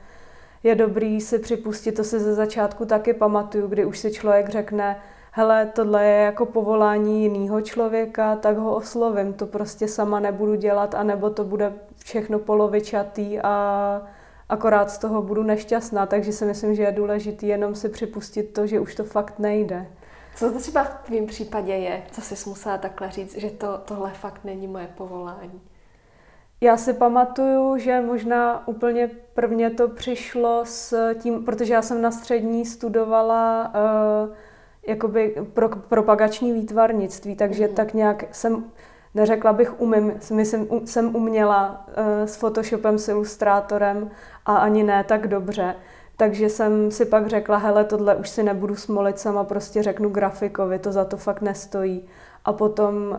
je 0.62 0.74
dobrý 0.74 1.20
si 1.20 1.38
připustit, 1.38 1.92
to 1.92 2.04
si 2.04 2.20
ze 2.20 2.34
začátku 2.34 2.84
taky 2.84 3.14
pamatuju, 3.14 3.66
kdy 3.66 3.84
už 3.84 3.98
si 3.98 4.12
člověk 4.12 4.48
řekne, 4.48 4.96
hele, 5.32 5.66
tohle 5.74 6.04
je 6.04 6.22
jako 6.22 6.46
povolání 6.46 7.22
jiného 7.22 7.60
člověka, 7.60 8.36
tak 8.36 8.56
ho 8.56 8.74
oslovím, 8.74 9.32
to 9.32 9.46
prostě 9.46 9.88
sama 9.88 10.20
nebudu 10.20 10.54
dělat, 10.54 10.94
anebo 10.94 11.30
to 11.30 11.44
bude 11.44 11.72
všechno 12.04 12.38
polovičatý 12.38 13.40
a 13.40 14.02
akorát 14.50 14.90
z 14.90 14.98
toho 14.98 15.22
budu 15.22 15.42
nešťastná, 15.42 16.06
takže 16.06 16.32
si 16.32 16.44
myslím, 16.44 16.74
že 16.74 16.82
je 16.82 16.92
důležité 16.92 17.46
jenom 17.46 17.74
si 17.74 17.88
připustit 17.88 18.42
to, 18.42 18.66
že 18.66 18.80
už 18.80 18.94
to 18.94 19.04
fakt 19.04 19.38
nejde. 19.38 19.86
Co 20.36 20.52
to 20.52 20.58
třeba 20.58 20.84
v 20.84 21.06
tvém 21.06 21.26
případě 21.26 21.72
je, 21.72 22.02
co 22.10 22.20
jsi 22.20 22.48
musela 22.48 22.78
takhle 22.78 23.10
říct, 23.10 23.38
že 23.38 23.50
to, 23.50 23.80
tohle 23.84 24.10
fakt 24.10 24.40
není 24.44 24.66
moje 24.66 24.88
povolání? 24.96 25.60
Já 26.60 26.76
si 26.76 26.92
pamatuju, 26.92 27.78
že 27.78 28.00
možná 28.00 28.68
úplně 28.68 29.10
prvně 29.34 29.70
to 29.70 29.88
přišlo 29.88 30.62
s 30.64 31.14
tím, 31.14 31.44
protože 31.44 31.74
já 31.74 31.82
jsem 31.82 32.02
na 32.02 32.10
střední 32.10 32.66
studovala 32.66 33.72
uh, 33.74 34.34
jakoby 34.86 35.34
pro, 35.54 35.68
propagační 35.68 36.52
výtvarnictví, 36.52 37.36
takže 37.36 37.68
mm. 37.68 37.74
tak 37.74 37.94
nějak 37.94 38.24
jsem, 38.32 38.64
neřekla 39.14 39.52
bych 39.52 39.80
umím, 39.80 40.12
myslím, 40.32 40.68
jsem 40.84 41.16
uměla 41.16 41.86
uh, 41.88 42.04
s 42.26 42.36
Photoshopem, 42.36 42.98
s 42.98 43.08
ilustrátorem 43.08 44.10
a 44.46 44.56
ani 44.56 44.82
ne 44.82 45.04
tak 45.04 45.26
dobře. 45.28 45.74
Takže 46.16 46.48
jsem 46.48 46.90
si 46.90 47.04
pak 47.04 47.26
řekla, 47.26 47.56
hele, 47.56 47.84
tohle 47.84 48.16
už 48.16 48.28
si 48.28 48.42
nebudu 48.42 48.76
smolit 48.76 49.18
sama, 49.18 49.44
prostě 49.44 49.82
řeknu 49.82 50.08
grafikovi, 50.08 50.78
to 50.78 50.92
za 50.92 51.04
to 51.04 51.16
fakt 51.16 51.40
nestojí. 51.40 52.04
A 52.44 52.52
potom 52.52 52.94
uh, 53.10 53.18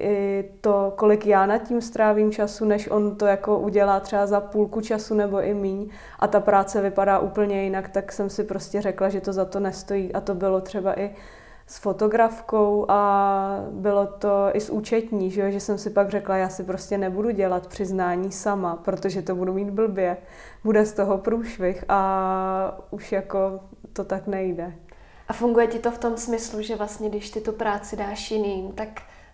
i 0.00 0.44
to, 0.60 0.92
kolik 0.96 1.26
já 1.26 1.46
nad 1.46 1.58
tím 1.58 1.80
strávím 1.80 2.32
času, 2.32 2.64
než 2.64 2.88
on 2.90 3.16
to 3.16 3.26
jako 3.26 3.58
udělá 3.58 4.00
třeba 4.00 4.26
za 4.26 4.40
půlku 4.40 4.80
času 4.80 5.14
nebo 5.14 5.42
i 5.42 5.54
míň 5.54 5.90
a 6.18 6.26
ta 6.26 6.40
práce 6.40 6.80
vypadá 6.80 7.18
úplně 7.18 7.64
jinak, 7.64 7.88
tak 7.88 8.12
jsem 8.12 8.30
si 8.30 8.44
prostě 8.44 8.82
řekla, 8.82 9.08
že 9.08 9.20
to 9.20 9.32
za 9.32 9.44
to 9.44 9.60
nestojí. 9.60 10.12
A 10.12 10.20
to 10.20 10.34
bylo 10.34 10.60
třeba 10.60 11.00
i 11.00 11.14
s 11.72 11.78
fotografkou 11.78 12.86
a 12.88 13.64
bylo 13.70 14.06
to 14.06 14.50
i 14.52 14.60
s 14.60 14.70
účetní, 14.70 15.30
že, 15.30 15.52
že 15.52 15.60
jsem 15.60 15.78
si 15.78 15.90
pak 15.90 16.10
řekla, 16.10 16.36
já 16.36 16.48
si 16.48 16.64
prostě 16.64 16.98
nebudu 16.98 17.30
dělat 17.30 17.66
přiznání 17.66 18.32
sama, 18.32 18.76
protože 18.76 19.22
to 19.22 19.34
budu 19.34 19.52
mít 19.52 19.70
blbě. 19.70 20.16
Bude 20.64 20.86
z 20.86 20.92
toho 20.92 21.18
průšvih 21.18 21.84
a 21.88 22.78
už 22.90 23.12
jako 23.12 23.60
to 23.92 24.04
tak 24.04 24.26
nejde. 24.26 24.74
A 25.28 25.32
funguje 25.32 25.66
ti 25.66 25.78
to 25.78 25.90
v 25.90 25.98
tom 25.98 26.16
smyslu, 26.16 26.62
že 26.62 26.76
vlastně 26.76 27.08
když 27.08 27.30
ty 27.30 27.40
tu 27.40 27.52
práci 27.52 27.96
dáš 27.96 28.30
jiným, 28.30 28.72
tak 28.72 28.88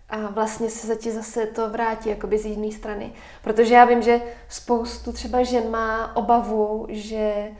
a 0.08 0.16
vlastně 0.16 0.70
se 0.70 0.96
ti 0.96 1.12
zase 1.12 1.46
to 1.46 1.70
vrátí 1.70 2.08
jakoby 2.08 2.38
z 2.38 2.46
jiné 2.46 2.72
strany. 2.72 3.12
Protože 3.44 3.74
já 3.74 3.84
vím, 3.84 4.02
že 4.02 4.20
spoustu 4.48 5.12
třeba 5.12 5.42
žen 5.42 5.70
má 5.70 6.16
obavu, 6.16 6.86
že 6.88 7.50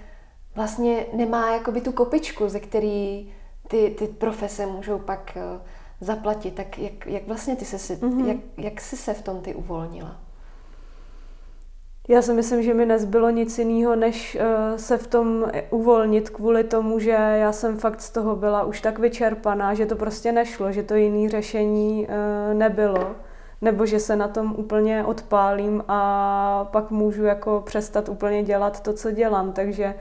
vlastně 0.54 1.06
nemá 1.12 1.52
jakoby 1.52 1.80
tu 1.80 1.92
kopičku, 1.92 2.48
ze 2.48 2.60
který 2.60 3.32
ty, 3.68 3.94
ty 3.98 4.06
profese 4.06 4.66
můžou 4.66 4.98
pak 4.98 5.36
eh, 5.36 5.60
zaplatit. 6.00 6.54
Tak 6.54 6.78
jak, 6.78 7.06
jak 7.06 7.26
vlastně 7.26 7.56
ty 7.56 7.64
se, 7.64 7.76
mm-hmm. 7.76 8.26
jak, 8.26 8.36
jak 8.56 8.80
jsi 8.80 8.96
se 8.96 9.14
v 9.14 9.22
tom 9.22 9.40
ty 9.40 9.54
uvolnila? 9.54 10.16
Já 12.10 12.22
si 12.22 12.32
myslím, 12.32 12.62
že 12.62 12.74
mi 12.74 12.86
nezbylo 12.86 13.30
nic 13.30 13.58
jiného, 13.58 13.96
než 13.96 14.36
uh, 14.40 14.76
se 14.76 14.98
v 14.98 15.06
tom 15.06 15.46
uvolnit 15.70 16.30
kvůli 16.30 16.64
tomu, 16.64 16.98
že 16.98 17.10
já 17.10 17.52
jsem 17.52 17.76
fakt 17.78 18.00
z 18.00 18.10
toho 18.10 18.36
byla 18.36 18.64
už 18.64 18.80
tak 18.80 18.98
vyčerpaná, 18.98 19.74
že 19.74 19.86
to 19.86 19.96
prostě 19.96 20.32
nešlo, 20.32 20.72
že 20.72 20.82
to 20.82 20.94
jiné 20.94 21.28
řešení 21.28 22.06
uh, 22.06 22.58
nebylo, 22.58 23.10
nebo 23.60 23.86
že 23.86 24.00
se 24.00 24.16
na 24.16 24.28
tom 24.28 24.54
úplně 24.56 25.04
odpálím 25.04 25.84
a 25.88 26.68
pak 26.72 26.90
můžu 26.90 27.24
jako 27.24 27.62
přestat 27.66 28.08
úplně 28.08 28.42
dělat 28.42 28.80
to, 28.80 28.92
co 28.92 29.10
dělám. 29.10 29.52
Takže 29.52 29.94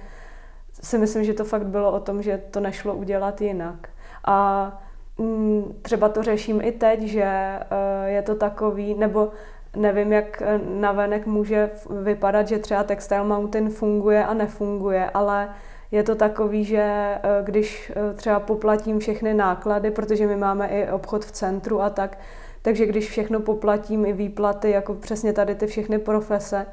si 0.88 0.98
myslím, 0.98 1.24
že 1.24 1.34
to 1.34 1.46
fakt 1.46 1.66
bylo 1.66 1.92
o 1.92 2.00
tom, 2.00 2.22
že 2.22 2.42
to 2.52 2.60
nešlo 2.60 2.96
udělat 2.96 3.42
jinak. 3.42 3.90
A 4.26 4.80
mm, 5.18 5.76
třeba 5.82 6.10
to 6.10 6.24
řeším 6.24 6.62
i 6.62 6.72
teď, 6.72 7.02
že 7.02 7.60
uh, 7.60 8.08
je 8.08 8.22
to 8.22 8.36
takový, 8.36 8.96
nebo 8.96 9.32
nevím, 9.78 10.14
jak 10.14 10.42
eh, 10.42 10.60
navenek 10.80 11.26
může 11.26 11.70
vypadat, 12.02 12.48
že 12.48 12.60
třeba 12.60 12.84
Textile 12.84 13.24
Mountain 13.24 13.70
funguje 13.70 14.26
a 14.26 14.34
nefunguje, 14.34 15.10
ale 15.14 15.50
je 15.92 16.04
to 16.04 16.16
takový, 16.16 16.66
že 16.66 16.82
eh, 16.84 17.20
když 17.44 17.92
eh, 17.96 18.14
třeba 18.14 18.40
poplatím 18.40 19.00
všechny 19.00 19.34
náklady, 19.34 19.92
protože 19.92 20.28
my 20.28 20.36
máme 20.36 20.68
i 20.68 20.92
obchod 20.92 21.26
v 21.26 21.32
centru 21.32 21.82
a 21.82 21.90
tak, 21.90 22.20
takže 22.62 22.86
když 22.86 23.10
všechno 23.10 23.40
poplatím 23.40 24.06
i 24.06 24.14
výplaty, 24.14 24.72
jako 24.72 24.94
přesně 24.94 25.34
tady 25.34 25.56
ty 25.56 25.68
všechny 25.68 26.00
profese, 26.00 26.66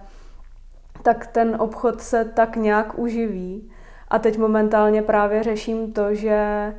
tak 1.03 1.27
ten 1.27 1.57
obchod 1.59 2.01
se 2.01 2.25
tak 2.25 2.57
nějak 2.57 2.99
uživí. 2.99 3.71
A 4.09 4.19
teď 4.19 4.39
momentálně 4.39 5.03
právě 5.03 5.43
řeším 5.43 5.93
to, 5.93 6.15
že 6.15 6.75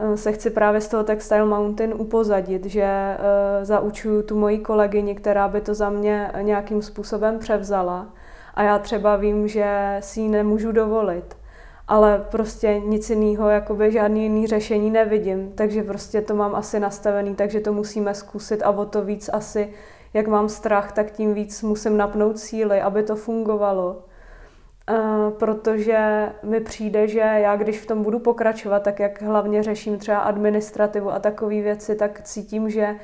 Eh, 0.00 0.16
se 0.16 0.32
chci 0.32 0.50
právě 0.50 0.80
z 0.80 0.88
toho 0.88 1.04
Textile 1.04 1.44
Mountain 1.44 1.94
upozadit, 1.96 2.66
že 2.66 2.82
eh, 2.82 3.64
zaučuju 3.64 4.22
tu 4.22 4.38
moji 4.38 4.58
kolegyni, 4.58 5.14
která 5.14 5.48
by 5.48 5.60
to 5.60 5.74
za 5.74 5.90
mě 5.90 6.32
nějakým 6.42 6.82
způsobem 6.82 7.38
převzala. 7.38 8.06
A 8.54 8.62
já 8.62 8.78
třeba 8.78 9.16
vím, 9.16 9.48
že 9.48 9.96
si 10.00 10.20
ji 10.20 10.28
nemůžu 10.28 10.72
dovolit. 10.72 11.36
Ale 11.88 12.26
prostě 12.30 12.80
nic 12.80 13.10
jiného, 13.10 13.48
jakoby 13.48 13.92
žádný 13.92 14.22
jiný 14.22 14.46
řešení 14.46 14.90
nevidím, 14.90 15.52
takže 15.54 15.82
prostě 15.82 16.22
to 16.22 16.34
mám 16.34 16.54
asi 16.54 16.80
nastavený, 16.80 17.34
takže 17.34 17.60
to 17.60 17.72
musíme 17.72 18.14
zkusit 18.14 18.62
a 18.62 18.70
o 18.70 18.84
to 18.84 19.04
víc 19.04 19.30
asi, 19.32 19.72
jak 20.14 20.26
mám 20.26 20.48
strach, 20.48 20.92
tak 20.92 21.10
tím 21.10 21.34
víc 21.34 21.62
musím 21.62 21.96
napnout 21.96 22.38
síly, 22.38 22.80
aby 22.80 23.02
to 23.02 23.16
fungovalo. 23.16 24.02
Uh, 24.90 25.32
protože 25.32 26.28
mi 26.42 26.60
přijde, 26.60 27.08
že 27.08 27.18
já 27.18 27.56
když 27.56 27.80
v 27.80 27.86
tom 27.86 28.02
budu 28.02 28.18
pokračovat, 28.18 28.82
tak 28.82 29.00
jak 29.00 29.22
hlavně 29.22 29.62
řeším 29.62 29.98
třeba 29.98 30.18
administrativu 30.18 31.12
a 31.12 31.18
takové 31.18 31.60
věci, 31.60 31.94
tak 31.94 32.22
cítím, 32.22 32.70
že 32.70 32.96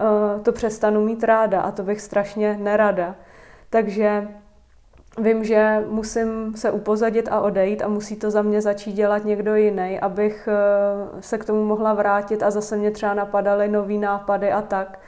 uh, 0.00 0.42
to 0.42 0.52
přestanu 0.52 1.04
mít 1.04 1.24
ráda 1.24 1.60
a 1.60 1.70
to 1.70 1.82
bych 1.82 2.00
strašně 2.00 2.56
nerada. 2.60 3.14
Takže 3.70 4.28
vím, 5.18 5.44
že 5.44 5.84
musím 5.88 6.56
se 6.56 6.70
upozadit 6.70 7.28
a 7.30 7.40
odejít 7.40 7.82
a 7.82 7.88
musí 7.88 8.16
to 8.16 8.30
za 8.30 8.42
mě 8.42 8.60
začít 8.60 8.92
dělat 8.92 9.24
někdo 9.24 9.54
jiný, 9.54 10.00
abych 10.00 10.48
uh, 10.48 11.20
se 11.20 11.38
k 11.38 11.44
tomu 11.44 11.64
mohla 11.64 11.94
vrátit 11.94 12.42
a 12.42 12.50
zase 12.50 12.76
mě 12.76 12.90
třeba 12.90 13.14
napadaly 13.14 13.68
nový 13.68 13.98
nápady 13.98 14.52
a 14.52 14.62
tak. 14.62 14.98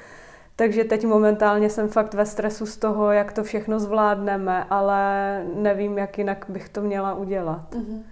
Takže 0.57 0.85
teď 0.85 1.07
momentálně 1.07 1.71
jsem 1.71 1.89
fakt 1.89 2.15
ve 2.15 2.27
stresu 2.27 2.67
z 2.67 2.77
toho, 2.77 3.13
jak 3.13 3.33
to 3.33 3.45
všechno 3.45 3.81
zvládneme, 3.81 4.65
ale 4.71 5.43
nevím, 5.55 5.99
jak 5.99 6.19
jinak 6.19 6.45
bych 6.49 6.69
to 6.69 6.81
měla 6.81 7.15
udělat. 7.15 7.75
Mm-hmm. 7.75 8.03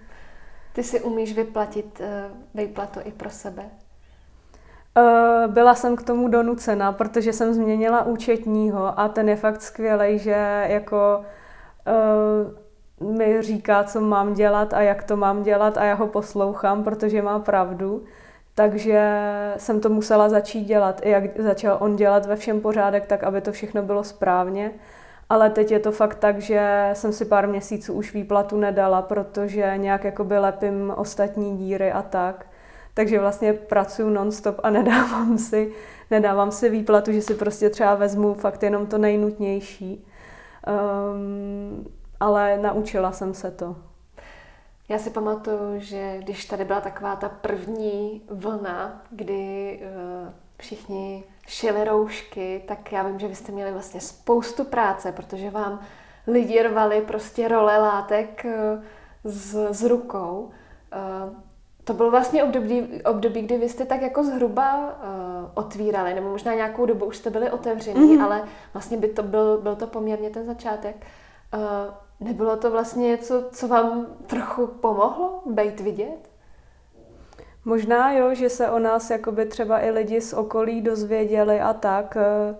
Ty 0.73 0.83
si 0.83 1.01
umíš 1.01 1.35
vyplatit 1.35 1.99
uh, 1.99 2.37
výplatu 2.61 2.99
i 3.03 3.11
pro 3.11 3.29
sebe? 3.29 3.63
Uh, 4.97 5.53
byla 5.53 5.75
jsem 5.75 5.95
k 5.95 6.03
tomu 6.03 6.27
donucena, 6.27 6.91
protože 6.91 7.33
jsem 7.33 7.53
změnila 7.53 8.05
účetního 8.05 8.99
a 8.99 9.09
ten 9.09 9.29
je 9.29 9.35
fakt 9.35 9.61
skvělý, 9.61 10.19
že 10.19 10.65
jako 10.67 11.25
uh, 12.99 13.15
mi 13.15 13.41
říká, 13.41 13.83
co 13.83 14.01
mám 14.01 14.33
dělat 14.33 14.73
a 14.73 14.81
jak 14.81 15.03
to 15.03 15.17
mám 15.17 15.43
dělat 15.43 15.77
a 15.77 15.83
já 15.83 15.93
ho 15.93 16.07
poslouchám, 16.07 16.83
protože 16.83 17.21
má 17.21 17.39
pravdu. 17.39 18.03
Takže 18.55 19.11
jsem 19.57 19.81
to 19.81 19.89
musela 19.89 20.29
začít 20.29 20.63
dělat, 20.63 21.01
i 21.03 21.09
jak 21.09 21.39
začal 21.39 21.77
on 21.79 21.95
dělat 21.95 22.25
ve 22.25 22.35
všem 22.35 22.61
pořádek, 22.61 23.05
tak 23.05 23.23
aby 23.23 23.41
to 23.41 23.51
všechno 23.51 23.83
bylo 23.83 24.03
správně. 24.03 24.71
Ale 25.29 25.49
teď 25.49 25.71
je 25.71 25.79
to 25.79 25.91
fakt 25.91 26.15
tak, 26.15 26.41
že 26.41 26.89
jsem 26.93 27.13
si 27.13 27.25
pár 27.25 27.47
měsíců 27.47 27.93
už 27.93 28.13
výplatu 28.13 28.57
nedala, 28.57 29.01
protože 29.01 29.73
nějak 29.77 30.03
jakoby 30.03 30.37
lepím 30.37 30.93
ostatní 30.97 31.57
díry 31.57 31.91
a 31.91 32.01
tak. 32.01 32.45
Takže 32.93 33.19
vlastně 33.19 33.53
pracuji 33.53 34.09
nonstop 34.09 34.59
a 34.63 34.69
nedávám 34.69 35.37
si, 35.37 35.71
nedávám 36.11 36.51
si 36.51 36.69
výplatu, 36.69 37.11
že 37.11 37.21
si 37.21 37.33
prostě 37.33 37.69
třeba 37.69 37.95
vezmu 37.95 38.33
fakt 38.33 38.63
jenom 38.63 38.85
to 38.87 38.97
nejnutnější. 38.97 40.07
Um, 41.13 41.87
ale 42.19 42.57
naučila 42.57 43.11
jsem 43.11 43.33
se 43.33 43.51
to. 43.51 43.75
Já 44.89 44.97
si 44.97 45.09
pamatuju, 45.09 45.79
že 45.79 46.17
když 46.19 46.45
tady 46.45 46.65
byla 46.65 46.81
taková 46.81 47.15
ta 47.15 47.29
první 47.29 48.21
vlna, 48.29 49.01
kdy 49.09 49.79
uh, 49.81 50.33
všichni 50.57 51.23
šili 51.47 51.83
roušky, 51.83 52.63
tak 52.67 52.91
já 52.91 53.03
vím, 53.03 53.19
že 53.19 53.27
vy 53.27 53.35
jste 53.35 53.51
měli 53.51 53.71
vlastně 53.71 54.01
spoustu 54.01 54.63
práce, 54.63 55.11
protože 55.11 55.49
vám 55.49 55.79
lidi 56.27 56.63
rvali 56.63 57.01
prostě 57.01 57.47
role 57.47 57.77
látek 57.77 58.45
s, 59.23 59.55
s 59.71 59.83
rukou. 59.83 60.51
Uh, 61.29 61.33
to 61.83 61.93
bylo 61.93 62.11
vlastně 62.11 62.43
období, 62.43 63.01
období, 63.05 63.41
kdy 63.41 63.57
vy 63.57 63.69
jste 63.69 63.85
tak 63.85 64.01
jako 64.01 64.23
zhruba 64.23 64.77
uh, 64.77 64.91
otvírali, 65.53 66.13
nebo 66.13 66.29
možná 66.29 66.53
nějakou 66.53 66.85
dobu 66.85 67.05
už 67.05 67.17
jste 67.17 67.29
byli 67.29 67.51
otevření, 67.51 68.17
mm-hmm. 68.17 68.23
ale 68.23 68.43
vlastně 68.73 68.97
by 68.97 69.07
to 69.07 69.23
byl, 69.23 69.57
byl 69.57 69.75
to 69.75 69.87
poměrně 69.87 70.29
ten 70.29 70.45
začátek. 70.45 70.95
Uh, 71.53 71.59
nebylo 72.19 72.57
to 72.57 72.71
vlastně 72.71 73.07
něco, 73.07 73.43
co 73.51 73.67
vám 73.67 74.07
trochu 74.27 74.67
pomohlo 74.67 75.41
být 75.45 75.79
vidět? 75.79 76.29
Možná 77.65 78.11
jo, 78.11 78.33
že 78.33 78.49
se 78.49 78.69
o 78.69 78.79
nás 78.79 79.09
jakoby 79.09 79.45
třeba 79.45 79.79
i 79.79 79.91
lidi 79.91 80.21
z 80.21 80.33
okolí 80.33 80.81
dozvěděli 80.81 81.59
a 81.59 81.73
tak, 81.73 82.17
eh, 82.17 82.55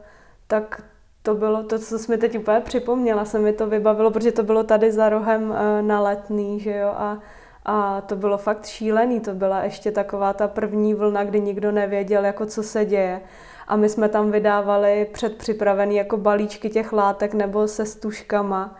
tak 0.47 0.83
to 1.21 1.35
bylo 1.35 1.63
to, 1.63 1.79
co 1.79 1.99
jsme 1.99 2.17
teď 2.17 2.37
úplně 2.37 2.59
připomněla, 2.59 3.25
se 3.25 3.39
mi 3.39 3.53
to 3.53 3.67
vybavilo, 3.67 4.11
protože 4.11 4.31
to 4.31 4.43
bylo 4.43 4.63
tady 4.63 4.91
za 4.91 5.09
rohem 5.09 5.53
eh, 5.57 5.81
na 5.81 6.01
letný, 6.01 6.59
že 6.59 6.77
jo, 6.77 6.87
a, 6.87 7.19
a 7.65 8.01
to 8.01 8.15
bylo 8.15 8.37
fakt 8.37 8.65
šílený, 8.65 9.19
to 9.19 9.33
byla 9.33 9.63
ještě 9.63 9.91
taková 9.91 10.33
ta 10.33 10.47
první 10.47 10.93
vlna, 10.93 11.23
kdy 11.23 11.41
nikdo 11.41 11.71
nevěděl, 11.71 12.25
jako 12.25 12.45
co 12.45 12.63
se 12.63 12.85
děje. 12.85 13.21
A 13.67 13.75
my 13.75 13.89
jsme 13.89 14.09
tam 14.09 14.31
vydávali 14.31 15.07
předpřipravený 15.13 15.95
jako 15.95 16.17
balíčky 16.17 16.69
těch 16.69 16.93
látek 16.93 17.33
nebo 17.33 17.67
se 17.67 17.85
stužkama 17.85 18.75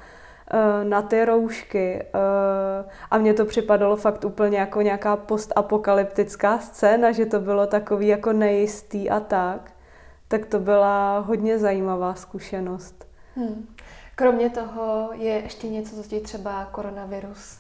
na 0.83 1.01
ty 1.01 1.25
roušky. 1.25 2.03
Eh, 2.03 2.85
a 3.11 3.17
mně 3.17 3.33
to 3.33 3.45
připadalo 3.45 3.95
fakt 3.95 4.25
úplně 4.25 4.57
jako 4.57 4.81
nějaká 4.81 5.15
postapokalyptická 5.15 6.59
scéna, 6.59 7.11
že 7.11 7.25
to 7.25 7.39
bylo 7.39 7.67
takový 7.67 8.07
jako 8.07 8.33
nejistý 8.33 9.09
a 9.09 9.19
tak 9.19 9.75
tak 10.27 10.45
to 10.45 10.59
byla 10.59 11.19
hodně 11.19 11.59
zajímavá 11.59 12.15
zkušenost. 12.15 13.07
Hmm. 13.35 13.75
Kromě 14.15 14.49
toho 14.49 15.09
je 15.13 15.33
ještě 15.33 15.67
něco, 15.67 15.95
co 15.95 16.09
ti 16.09 16.19
třeba 16.19 16.65
koronavirus 16.65 17.59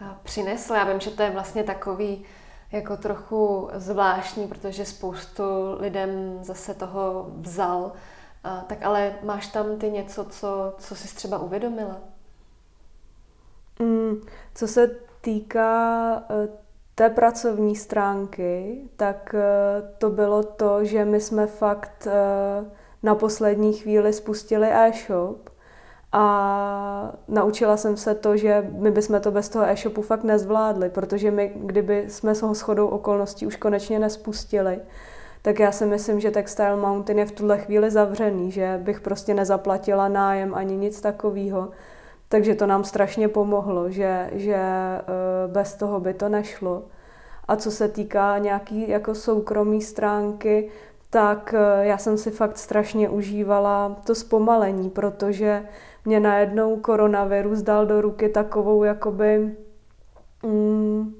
eh, 0.00 0.04
přinesl. 0.22 0.74
Já 0.74 0.84
vím, 0.84 1.00
že 1.00 1.10
to 1.10 1.22
je 1.22 1.30
vlastně 1.30 1.64
takový 1.64 2.24
jako 2.72 2.96
trochu 2.96 3.70
zvláštní, 3.74 4.48
protože 4.48 4.84
spoustu 4.84 5.42
lidem 5.78 6.38
zase 6.42 6.74
toho 6.74 7.30
vzal. 7.36 7.92
Eh, 8.44 8.64
tak 8.66 8.82
ale 8.82 9.14
máš 9.22 9.46
tam 9.46 9.78
ty 9.78 9.90
něco, 9.90 10.24
co, 10.24 10.74
co 10.78 10.94
jsi 10.94 11.14
třeba 11.14 11.38
uvědomila? 11.38 12.00
Mm, 13.78 14.20
co 14.54 14.68
se 14.68 14.90
týká 15.20 16.16
eh, 16.30 16.48
té 16.94 17.10
pracovní 17.10 17.76
stránky, 17.76 18.80
tak 18.96 19.34
eh, 19.38 19.82
to 19.98 20.10
bylo 20.10 20.42
to, 20.42 20.84
že 20.84 21.04
my 21.04 21.20
jsme 21.20 21.46
fakt 21.46 22.06
eh, 22.06 22.64
na 23.02 23.14
poslední 23.14 23.72
chvíli 23.72 24.12
spustili 24.12 24.68
e-shop 24.72 25.50
a 26.12 27.16
naučila 27.28 27.76
jsem 27.76 27.96
se 27.96 28.14
to, 28.14 28.36
že 28.36 28.70
my 28.78 28.90
bychom 28.90 29.20
to 29.20 29.30
bez 29.30 29.48
toho 29.48 29.64
e-shopu 29.64 30.02
fakt 30.02 30.24
nezvládli, 30.24 30.90
protože 30.90 31.30
my, 31.30 31.52
kdyby 31.56 32.04
jsme 32.08 32.32
ho 32.42 32.54
shodou 32.54 32.86
okolností 32.86 33.46
už 33.46 33.56
konečně 33.56 33.98
nespustili, 33.98 34.80
tak 35.42 35.58
já 35.58 35.72
si 35.72 35.86
myslím, 35.86 36.20
že 36.20 36.30
Textile 36.30 36.76
Mountain 36.76 37.18
je 37.18 37.26
v 37.26 37.32
tuhle 37.32 37.58
chvíli 37.58 37.90
zavřený, 37.90 38.50
že 38.50 38.80
bych 38.82 39.00
prostě 39.00 39.34
nezaplatila 39.34 40.08
nájem 40.08 40.54
ani 40.54 40.76
nic 40.76 41.00
takového. 41.00 41.70
Takže 42.34 42.54
to 42.54 42.66
nám 42.66 42.84
strašně 42.84 43.28
pomohlo, 43.28 43.90
že, 43.90 44.30
že 44.32 44.56
eh, 44.56 45.02
bez 45.46 45.74
toho 45.74 46.00
by 46.00 46.14
to 46.14 46.28
nešlo. 46.28 46.82
A 47.48 47.56
co 47.56 47.70
se 47.70 47.88
týká 47.88 48.38
nějaký 48.38 48.88
jako 48.88 49.14
soukromí 49.14 49.82
stránky, 49.82 50.70
tak 51.10 51.54
eh, 51.54 51.86
já 51.86 51.98
jsem 51.98 52.18
si 52.18 52.30
fakt 52.30 52.58
strašně 52.58 53.08
užívala 53.08 53.96
to 54.06 54.14
zpomalení, 54.14 54.90
protože 54.90 55.62
mě 56.04 56.20
najednou 56.20 56.76
koronavirus 56.76 57.62
dal 57.62 57.86
do 57.86 58.00
ruky 58.00 58.28
takovou 58.28 58.84
jakoby 58.84 59.56
mm, 60.42 61.14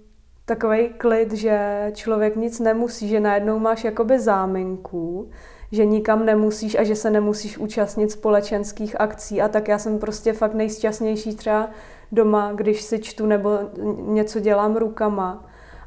takový 0.45 0.89
klid, 0.89 1.33
že 1.33 1.91
člověk 1.95 2.37
nic 2.37 2.61
nemusí, 2.61 3.09
že 3.09 3.21
najednou 3.21 3.59
máš 3.59 3.85
jakoby 3.85 4.19
záminku, 4.19 5.31
že 5.73 5.85
nikam 5.85 6.25
nemusíš 6.25 6.75
a 6.75 6.85
že 6.85 6.97
se 6.97 7.11
nemusíš 7.11 7.59
účastnit 7.59 8.11
společenských 8.11 9.01
akcí 9.01 9.43
a 9.43 9.49
tak 9.49 9.69
já 9.69 9.79
jsem 9.79 9.99
prostě 9.99 10.33
fakt 10.33 10.55
nejšťastnější 10.55 11.37
třeba 11.37 11.69
doma, 12.13 12.53
když 12.53 12.83
si 12.83 12.99
čtu 12.99 13.27
nebo 13.27 13.59
něco 14.07 14.41
dělám 14.41 14.77
rukama. 14.77 15.45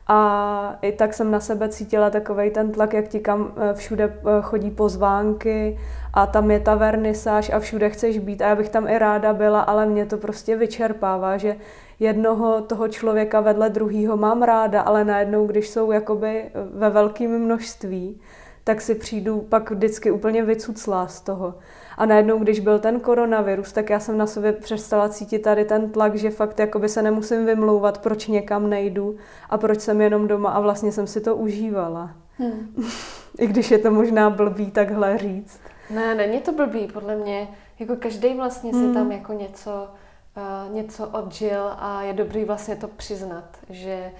A 0.10 0.80
i 0.82 0.92
tak 0.92 1.14
jsem 1.14 1.32
na 1.32 1.40
sebe 1.40 1.70
cítila 1.70 2.10
takový 2.10 2.50
ten 2.50 2.72
tlak, 2.72 2.94
jak 2.94 3.08
ti 3.08 3.20
kam 3.20 3.54
eh, 3.58 3.74
všude 3.74 4.04
eh, 4.04 4.42
chodí 4.42 4.72
pozvánky 4.72 5.80
a 6.14 6.26
tam 6.26 6.52
je 6.52 6.60
ta 6.60 6.76
vernisáž 6.76 7.50
a 7.50 7.60
všude 7.60 7.90
chceš 7.90 8.20
být 8.20 8.42
a 8.42 8.48
já 8.48 8.56
bych 8.56 8.70
tam 8.70 8.88
i 8.88 8.98
ráda 8.98 9.34
byla, 9.34 9.62
ale 9.62 9.86
mě 9.86 10.06
to 10.06 10.18
prostě 10.18 10.56
vyčerpává, 10.56 11.38
že 11.38 11.56
jednoho 12.00 12.62
toho 12.62 12.88
člověka 12.88 13.42
vedle 13.42 13.70
druhého 13.70 14.18
mám 14.18 14.44
ráda, 14.44 14.82
ale 14.82 15.06
najednou, 15.06 15.48
když 15.48 15.70
jsou 15.70 15.92
jakoby 15.92 16.44
ve 16.74 16.90
velkém 16.90 17.40
množství, 17.40 18.22
tak 18.68 18.82
si 18.82 18.96
přijdu 18.96 19.42
pak 19.42 19.72
vždycky 19.72 20.12
úplně 20.12 20.44
vycuclá 20.44 21.08
z 21.08 21.22
toho. 21.22 21.54
A 21.98 22.06
najednou, 22.06 22.40
když 22.40 22.60
byl 22.60 22.80
ten 22.80 23.00
koronavirus, 23.00 23.74
tak 23.74 23.90
já 23.90 24.00
jsem 24.00 24.18
na 24.18 24.28
sobě 24.28 24.54
přestala 24.54 25.10
cítit 25.10 25.40
tady 25.40 25.66
ten 25.66 25.90
tlak, 25.90 26.16
že 26.16 26.30
fakt 26.30 26.60
jakoby 26.60 26.90
se 26.90 27.02
nemusím 27.02 27.46
vymlouvat, 27.46 27.98
proč 27.98 28.28
někam 28.28 28.70
nejdu 28.70 29.18
a 29.50 29.58
proč 29.58 29.80
jsem 29.80 30.02
jenom 30.02 30.28
doma 30.28 30.50
a 30.50 30.60
vlastně 30.60 30.92
jsem 30.92 31.08
si 31.08 31.22
to 31.22 31.36
užívala. 31.36 32.12
Hmm. 32.38 32.76
I 33.40 33.48
když 33.48 33.72
je 33.72 33.78
to 33.78 33.92
možná 33.92 34.30
blbý 34.30 34.72
takhle 34.72 35.18
říct. 35.18 35.60
Ne, 35.90 36.16
není 36.16 36.40
to 36.42 36.52
blbý, 36.52 36.88
podle 36.88 37.16
mě. 37.16 37.48
Jako 37.80 37.96
každý 37.96 38.34
vlastně 38.34 38.72
hmm. 38.72 38.88
si 38.88 38.94
tam 38.94 39.12
jako 39.12 39.34
něco, 39.34 39.88
uh, 40.38 40.76
něco 40.76 41.08
odžil 41.08 41.64
a 41.80 42.02
je 42.02 42.14
dobrý 42.14 42.46
vlastně 42.46 42.76
to 42.76 42.88
přiznat, 42.88 43.58
že 43.70 44.12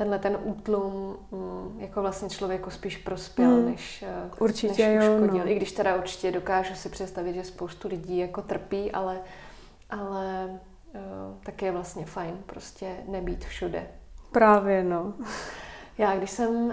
tenhle 0.00 0.18
ten 0.18 0.38
útlum 0.42 1.16
mm, 1.30 1.80
jako 1.80 2.02
vlastně 2.02 2.28
člověku 2.28 2.70
spíš 2.70 2.96
prospěl, 2.96 3.50
hmm. 3.50 3.70
než, 3.70 4.02
eh, 4.02 4.30
určitě 4.38 4.88
než 4.88 5.08
uškodil. 5.08 5.36
Jo, 5.36 5.44
no. 5.44 5.50
I 5.50 5.54
když 5.54 5.72
teda 5.72 5.96
určitě 5.96 6.32
dokážu 6.32 6.74
si 6.74 6.88
představit, 6.88 7.34
že 7.34 7.44
spoustu 7.44 7.88
lidí 7.88 8.18
jako 8.18 8.42
trpí, 8.42 8.92
ale, 8.92 9.20
ale 9.90 10.50
uh, 10.94 11.00
tak 11.42 11.62
je 11.62 11.72
vlastně 11.72 12.06
fajn 12.06 12.34
prostě 12.46 12.96
nebýt 13.08 13.44
všude. 13.44 13.86
Právě, 14.32 14.84
no. 14.84 15.14
Já, 15.98 16.16
když 16.16 16.30
jsem 16.30 16.50
uh, 16.50 16.72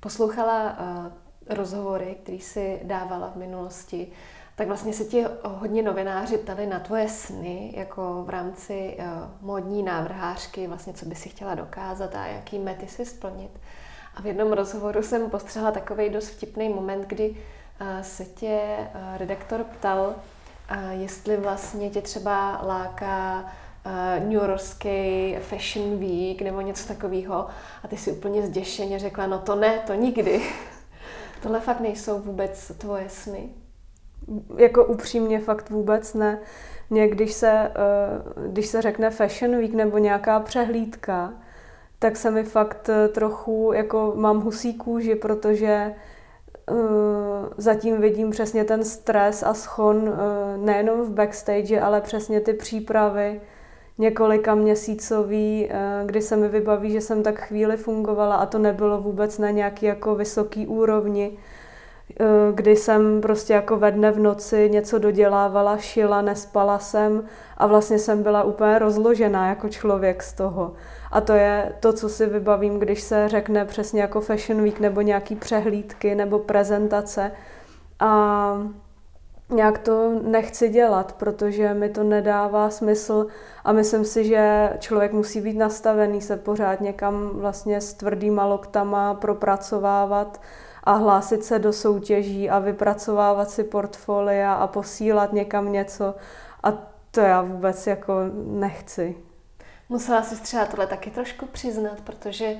poslouchala 0.00 0.78
uh, 0.78 1.12
rozhovory, 1.56 2.16
který 2.22 2.40
si 2.40 2.80
dávala 2.82 3.30
v 3.30 3.36
minulosti, 3.36 4.12
tak 4.56 4.66
vlastně 4.66 4.92
se 4.92 5.04
ti 5.04 5.24
hodně 5.44 5.82
novináři 5.82 6.38
ptali 6.38 6.66
na 6.66 6.80
tvoje 6.80 7.08
sny, 7.08 7.72
jako 7.76 8.22
v 8.26 8.30
rámci 8.30 8.96
uh, 8.98 9.04
módní 9.40 9.82
návrhářky, 9.82 10.66
vlastně 10.66 10.92
co 10.92 11.06
by 11.06 11.14
si 11.14 11.28
chtěla 11.28 11.54
dokázat 11.54 12.14
a 12.14 12.26
jaký 12.26 12.58
mety 12.58 12.88
si 12.88 13.06
splnit. 13.06 13.50
A 14.14 14.22
v 14.22 14.26
jednom 14.26 14.52
rozhovoru 14.52 15.02
jsem 15.02 15.30
postřehla 15.30 15.70
takový 15.70 16.10
dost 16.10 16.28
vtipný 16.28 16.68
moment, 16.68 17.06
kdy 17.06 17.30
uh, 17.30 17.36
se 18.02 18.24
tě 18.24 18.60
uh, 18.78 19.16
redaktor 19.16 19.64
ptal, 19.64 20.14
jestli 20.90 21.36
vlastně 21.36 21.90
tě 21.90 22.02
třeba 22.02 22.60
láká 22.62 23.52
New 24.18 24.32
Yorkský 24.32 25.36
Fashion 25.40 25.98
Week 25.98 26.42
nebo 26.42 26.60
něco 26.60 26.88
takového 26.88 27.46
a 27.82 27.88
ty 27.88 27.96
si 27.96 28.12
úplně 28.12 28.46
zděšeně 28.46 28.98
řekla, 28.98 29.26
no 29.26 29.38
to 29.38 29.54
ne, 29.54 29.78
to 29.86 29.94
nikdy. 29.94 30.42
Tohle 31.42 31.60
fakt 31.60 31.80
nejsou 31.80 32.18
vůbec 32.18 32.72
tvoje 32.78 33.08
sny 33.08 33.48
jako 34.56 34.84
upřímně 34.84 35.40
fakt 35.40 35.70
vůbec 35.70 36.14
ne. 36.14 36.38
Mně, 36.90 37.08
když 37.08 37.32
se, 37.32 37.50
eh, 37.50 37.70
když 38.48 38.66
se 38.66 38.82
řekne 38.82 39.10
Fashion 39.10 39.56
Week 39.56 39.74
nebo 39.74 39.98
nějaká 39.98 40.40
přehlídka, 40.40 41.32
tak 41.98 42.16
se 42.16 42.30
mi 42.30 42.44
fakt 42.44 42.88
eh, 42.88 43.08
trochu, 43.08 43.72
jako 43.74 44.12
mám 44.16 44.40
husí 44.40 44.74
kůži, 44.74 45.14
protože 45.14 45.94
uh, 46.70 46.76
zatím 47.56 48.00
vidím 48.00 48.30
přesně 48.30 48.64
ten 48.64 48.84
stres 48.84 49.42
a 49.42 49.54
schon 49.54 50.12
nejenom 50.56 51.02
v 51.02 51.10
backstage, 51.10 51.80
ale 51.80 52.00
přesně 52.00 52.40
ty 52.40 52.52
přípravy 52.52 53.40
několika 53.98 54.54
měsícový, 54.54 55.70
kdy 56.06 56.22
se 56.22 56.36
mi 56.36 56.48
vybaví, 56.48 56.90
že 56.92 57.00
jsem 57.00 57.22
tak 57.22 57.40
chvíli 57.40 57.76
fungovala 57.76 58.36
a 58.36 58.46
to 58.46 58.58
nebylo 58.58 59.00
vůbec 59.00 59.38
na 59.38 59.50
nějaký 59.50 59.86
jako 59.86 60.14
vysoký 60.14 60.66
úrovni 60.66 61.38
Eh, 61.38 61.53
kdy 62.54 62.76
jsem 62.76 63.20
prostě 63.20 63.52
jako 63.52 63.76
ve 63.76 63.90
dne 63.90 64.10
v 64.10 64.18
noci 64.18 64.70
něco 64.70 64.98
dodělávala, 64.98 65.76
šila, 65.76 66.22
nespala 66.22 66.78
jsem 66.78 67.24
a 67.58 67.66
vlastně 67.66 67.98
jsem 67.98 68.22
byla 68.22 68.42
úplně 68.42 68.78
rozložená 68.78 69.48
jako 69.48 69.68
člověk 69.68 70.22
z 70.22 70.32
toho. 70.32 70.72
A 71.12 71.20
to 71.20 71.32
je 71.32 71.72
to, 71.80 71.92
co 71.92 72.08
si 72.08 72.26
vybavím, 72.26 72.78
když 72.78 73.00
se 73.00 73.28
řekne 73.28 73.64
přesně 73.64 74.02
jako 74.02 74.20
Fashion 74.20 74.62
Week 74.62 74.80
nebo 74.80 75.00
nějaký 75.00 75.36
přehlídky 75.36 76.14
nebo 76.14 76.38
prezentace. 76.38 77.30
A 78.00 78.56
nějak 79.50 79.78
to 79.78 80.20
nechci 80.22 80.68
dělat, 80.68 81.12
protože 81.12 81.74
mi 81.74 81.88
to 81.88 82.02
nedává 82.02 82.70
smysl 82.70 83.26
a 83.64 83.72
myslím 83.72 84.04
si, 84.04 84.24
že 84.24 84.70
člověk 84.78 85.12
musí 85.12 85.40
být 85.40 85.56
nastavený 85.56 86.20
se 86.20 86.36
pořád 86.36 86.80
někam 86.80 87.30
vlastně 87.32 87.80
s 87.80 87.94
tvrdýma 87.94 88.46
loktama 88.46 89.14
propracovávat 89.14 90.40
a 90.84 90.92
hlásit 90.92 91.44
se 91.44 91.58
do 91.58 91.72
soutěží 91.72 92.50
a 92.50 92.58
vypracovávat 92.58 93.50
si 93.50 93.64
portfolia 93.64 94.54
a 94.54 94.66
posílat 94.66 95.32
někam 95.32 95.72
něco. 95.72 96.14
A 96.62 96.72
to 97.10 97.20
já 97.20 97.42
vůbec 97.42 97.86
jako 97.86 98.14
nechci. 98.46 99.16
Musela 99.88 100.22
si 100.22 100.42
třeba 100.42 100.66
tohle 100.66 100.86
taky 100.86 101.10
trošku 101.10 101.46
přiznat, 101.46 102.00
protože 102.00 102.56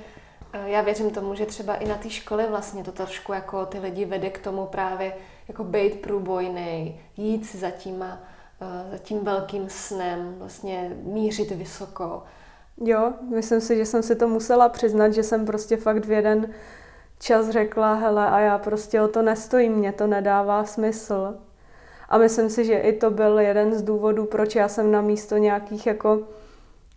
eh, 0.53 0.71
já 0.71 0.81
věřím 0.81 1.11
tomu, 1.11 1.35
že 1.35 1.47
třeba 1.47 1.75
i 1.75 1.89
na 1.89 1.95
té 1.95 2.11
škole 2.11 2.47
vlastně 2.47 2.85
to 2.85 2.93
trošku 2.93 3.33
jako 3.33 3.67
ty 3.67 3.79
lidi 3.79 4.05
vede 4.05 4.31
k 4.31 4.39
tomu 4.39 4.67
právě 4.67 5.13
jako 5.49 5.65
být 5.65 6.01
průbojný, 6.01 7.01
jít 7.17 7.47
si 7.47 7.59
za 7.59 7.71
tím 7.71 8.03
a 8.03 8.19
za 8.91 8.99
tím 8.99 9.25
velkým 9.25 9.69
snem, 9.69 10.35
vlastně 10.39 10.97
mířit 11.03 11.51
vysoko. 11.51 12.23
Jo, 12.81 13.13
myslím 13.31 13.61
si, 13.61 13.77
že 13.77 13.87
jsem 13.87 14.03
si 14.03 14.17
to 14.17 14.29
musela 14.29 14.69
přiznat, 14.69 15.11
že 15.11 15.23
jsem 15.23 15.47
prostě 15.47 15.77
fakt 15.77 16.05
v 16.05 16.13
jeden 16.13 16.55
čas 17.25 17.49
řekla, 17.49 17.95
hele, 17.95 18.27
a 18.27 18.39
já 18.39 18.59
prostě 18.59 19.03
o 19.03 19.09
to 19.09 19.23
nestojím, 19.23 19.73
mě 19.73 19.93
to 19.93 20.07
nedává 20.07 20.65
smysl. 20.65 21.35
A 22.09 22.19
myslím 22.19 22.51
si, 22.51 22.65
že 22.65 22.79
i 22.79 22.93
to 22.93 23.11
byl 23.11 23.39
jeden 23.39 23.75
z 23.75 23.83
důvodů, 23.83 24.27
proč 24.27 24.55
já 24.55 24.69
jsem 24.69 24.93
na 24.93 25.01
místo 25.01 25.37
nějakých 25.37 25.87
jako 25.87 26.21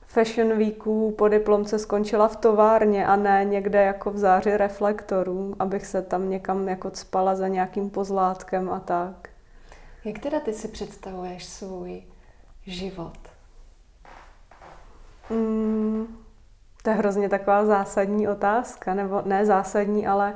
fashion 0.08 0.58
weeků 0.58 1.12
po 1.18 1.28
diplomce 1.28 1.80
skončila 1.80 2.28
v 2.28 2.36
továrně 2.36 3.08
a 3.08 3.16
ne 3.16 3.46
někde 3.46 3.82
jako 3.82 4.12
v 4.12 4.18
záři 4.18 4.58
reflektorů, 4.58 5.56
abych 5.60 5.86
se 5.86 6.02
tam 6.02 6.30
někam 6.30 6.70
jako 6.70 6.92
spala 6.94 7.36
za 7.36 7.48
nějakým 7.48 7.90
pozlátkem 7.90 8.70
a 8.70 8.80
tak. 8.80 9.30
Jak 10.06 10.20
teda 10.20 10.40
ty 10.40 10.54
si 10.54 10.68
představuješ 10.68 11.46
svůj 11.46 12.04
život? 12.66 13.18
Mm, 15.30 16.18
to 16.88 16.92
je 16.92 16.98
hrozně 16.98 17.30
taková 17.30 17.66
zásadní 17.66 18.28
otázka, 18.28 18.94
nebo 18.94 19.22
ne 19.26 19.46
zásadní, 19.46 20.08
ale 20.08 20.34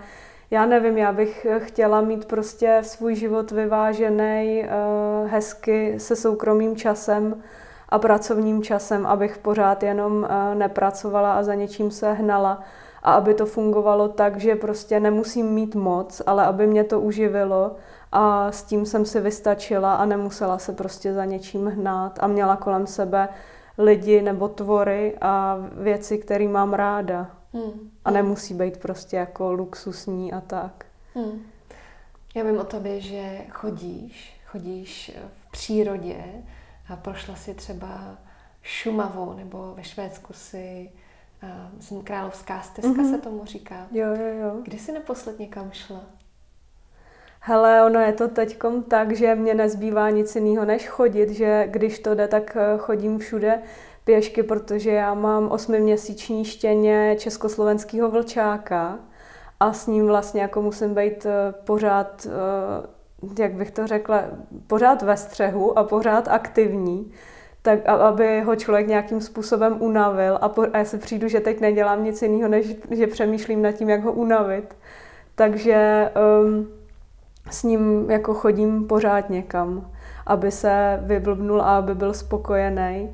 já 0.49 0.65
nevím, 0.65 0.97
já 0.97 1.11
bych 1.11 1.47
chtěla 1.57 2.01
mít 2.01 2.25
prostě 2.25 2.79
svůj 2.81 3.15
život 3.15 3.51
vyvážený 3.51 4.63
uh, 4.63 5.29
hezky 5.29 5.99
se 5.99 6.15
soukromým 6.15 6.75
časem 6.75 7.43
a 7.89 7.99
pracovním 7.99 8.63
časem, 8.63 9.05
abych 9.05 9.37
pořád 9.37 9.83
jenom 9.83 10.13
uh, 10.13 10.55
nepracovala 10.55 11.33
a 11.33 11.43
za 11.43 11.55
něčím 11.55 11.91
se 11.91 12.13
hnala. 12.13 12.61
A 13.03 13.13
aby 13.13 13.33
to 13.33 13.45
fungovalo 13.45 14.07
tak, 14.07 14.37
že 14.37 14.55
prostě 14.55 14.99
nemusím 14.99 15.45
mít 15.45 15.75
moc, 15.75 16.21
ale 16.25 16.45
aby 16.45 16.67
mě 16.67 16.83
to 16.83 16.99
uživilo 16.99 17.75
a 18.11 18.51
s 18.51 18.63
tím 18.63 18.85
jsem 18.85 19.05
si 19.05 19.19
vystačila 19.19 19.95
a 19.95 20.05
nemusela 20.05 20.57
se 20.57 20.73
prostě 20.73 21.13
za 21.13 21.25
něčím 21.25 21.67
hnát 21.67 22.19
a 22.21 22.27
měla 22.27 22.55
kolem 22.55 22.87
sebe 22.87 23.29
lidi 23.77 24.21
nebo 24.21 24.47
tvory 24.47 25.17
a 25.21 25.57
věci, 25.71 26.17
které 26.17 26.47
mám 26.47 26.73
ráda. 26.73 27.31
Hmm. 27.53 27.91
A 28.05 28.11
nemusí 28.11 28.53
být 28.53 28.77
prostě 28.77 29.15
jako 29.15 29.53
luxusní 29.53 30.33
a 30.33 30.41
tak. 30.41 30.85
Hmm. 31.15 31.45
Já 32.35 32.43
vím 32.43 32.57
o 32.57 32.63
tobě, 32.63 33.01
že 33.01 33.41
chodíš, 33.49 34.41
chodíš 34.45 35.11
v 35.41 35.51
přírodě 35.51 36.23
a 36.89 36.95
prošla 36.95 37.35
si 37.35 37.53
třeba 37.53 38.17
Šumavou 38.63 39.33
nebo 39.33 39.73
ve 39.75 39.83
Švédsku 39.83 40.33
si 40.33 40.91
uh, 41.43 41.49
myslím, 41.77 42.01
královská 42.01 42.61
stezka 42.61 42.91
mm-hmm. 42.91 43.11
se 43.11 43.17
tomu 43.17 43.45
říká. 43.45 43.87
Jo, 43.91 44.07
jo, 44.07 44.27
jo. 44.41 44.61
Kdy 44.63 44.79
jsi 44.79 44.91
naposled 44.91 45.39
někam 45.39 45.71
šla? 45.71 46.01
Hele, 47.43 47.85
ono 47.85 47.99
je 47.99 48.13
to 48.13 48.27
teďkom 48.27 48.83
tak, 48.83 49.11
že 49.11 49.35
mě 49.35 49.53
nezbývá 49.53 50.09
nic 50.09 50.35
jiného 50.35 50.65
než 50.65 50.87
chodit, 50.87 51.29
že 51.29 51.67
když 51.67 51.99
to 51.99 52.15
jde, 52.15 52.27
tak 52.27 52.57
eh, 52.59 52.77
chodím 52.77 53.19
všude 53.19 53.61
pěšky, 54.03 54.43
protože 54.43 54.91
já 54.91 55.13
mám 55.13 55.51
osmiměsíční 55.51 56.45
štěně 56.45 57.15
československého 57.19 58.11
vlčáka 58.11 58.99
a 59.59 59.73
s 59.73 59.87
ním 59.87 60.07
vlastně 60.07 60.41
jako 60.41 60.61
musím 60.61 60.95
být 60.95 61.25
eh, 61.25 61.53
pořád, 61.63 62.27
eh, 62.27 63.41
jak 63.43 63.53
bych 63.53 63.71
to 63.71 63.87
řekla, 63.87 64.23
pořád 64.67 65.01
ve 65.01 65.17
střehu 65.17 65.79
a 65.79 65.83
pořád 65.83 66.27
aktivní 66.27 67.11
tak 67.61 67.85
aby 67.85 68.41
ho 68.41 68.55
člověk 68.55 68.87
nějakým 68.87 69.21
způsobem 69.21 69.77
unavil 69.79 70.37
a, 70.41 70.49
po, 70.49 70.61
a 70.73 70.77
já 70.77 70.85
se 70.85 70.97
přijdu, 70.97 71.27
že 71.27 71.39
teď 71.39 71.59
nedělám 71.59 72.03
nic 72.03 72.21
jiného, 72.21 72.49
než 72.49 72.75
že 72.91 73.07
přemýšlím 73.07 73.61
nad 73.61 73.71
tím, 73.71 73.89
jak 73.89 74.03
ho 74.03 74.11
unavit. 74.11 74.75
Takže 75.35 76.11
um, 76.43 76.80
s 77.49 77.63
ním 77.63 78.11
jako 78.11 78.33
chodím 78.33 78.87
pořád 78.87 79.29
někam, 79.29 79.91
aby 80.25 80.51
se 80.51 80.99
vyblbnul 81.03 81.61
a 81.61 81.77
aby 81.77 81.95
byl 81.95 82.13
spokojený. 82.13 83.09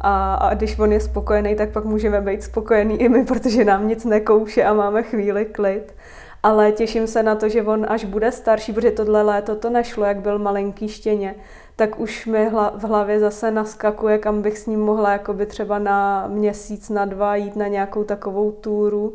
A, 0.00 0.34
a 0.34 0.54
když 0.54 0.78
on 0.78 0.92
je 0.92 1.00
spokojený, 1.00 1.56
tak 1.56 1.70
pak 1.70 1.84
můžeme 1.84 2.20
být 2.20 2.42
spokojení 2.42 3.00
i 3.00 3.08
my, 3.08 3.24
protože 3.24 3.64
nám 3.64 3.88
nic 3.88 4.04
nekouše 4.04 4.64
a 4.64 4.74
máme 4.74 5.02
chvíli 5.02 5.44
klid. 5.44 5.94
Ale 6.42 6.72
těším 6.72 7.06
se 7.06 7.22
na 7.22 7.34
to, 7.34 7.48
že 7.48 7.62
on 7.62 7.86
až 7.88 8.04
bude 8.04 8.32
starší, 8.32 8.72
protože 8.72 8.90
tohle 8.90 9.22
léto 9.22 9.56
to 9.56 9.70
nešlo, 9.70 10.04
jak 10.04 10.20
byl 10.20 10.38
malinký 10.38 10.88
štěně, 10.88 11.34
tak 11.76 12.00
už 12.00 12.26
mi 12.26 12.50
v 12.74 12.84
hlavě 12.84 13.20
zase 13.20 13.50
naskakuje, 13.50 14.18
kam 14.18 14.42
bych 14.42 14.58
s 14.58 14.66
ním 14.66 14.80
mohla 14.80 15.12
jakoby 15.12 15.46
třeba 15.46 15.78
na 15.78 16.26
měsíc, 16.26 16.88
na 16.88 17.04
dva 17.04 17.36
jít 17.36 17.56
na 17.56 17.66
nějakou 17.66 18.04
takovou 18.04 18.52
túru. 18.52 19.14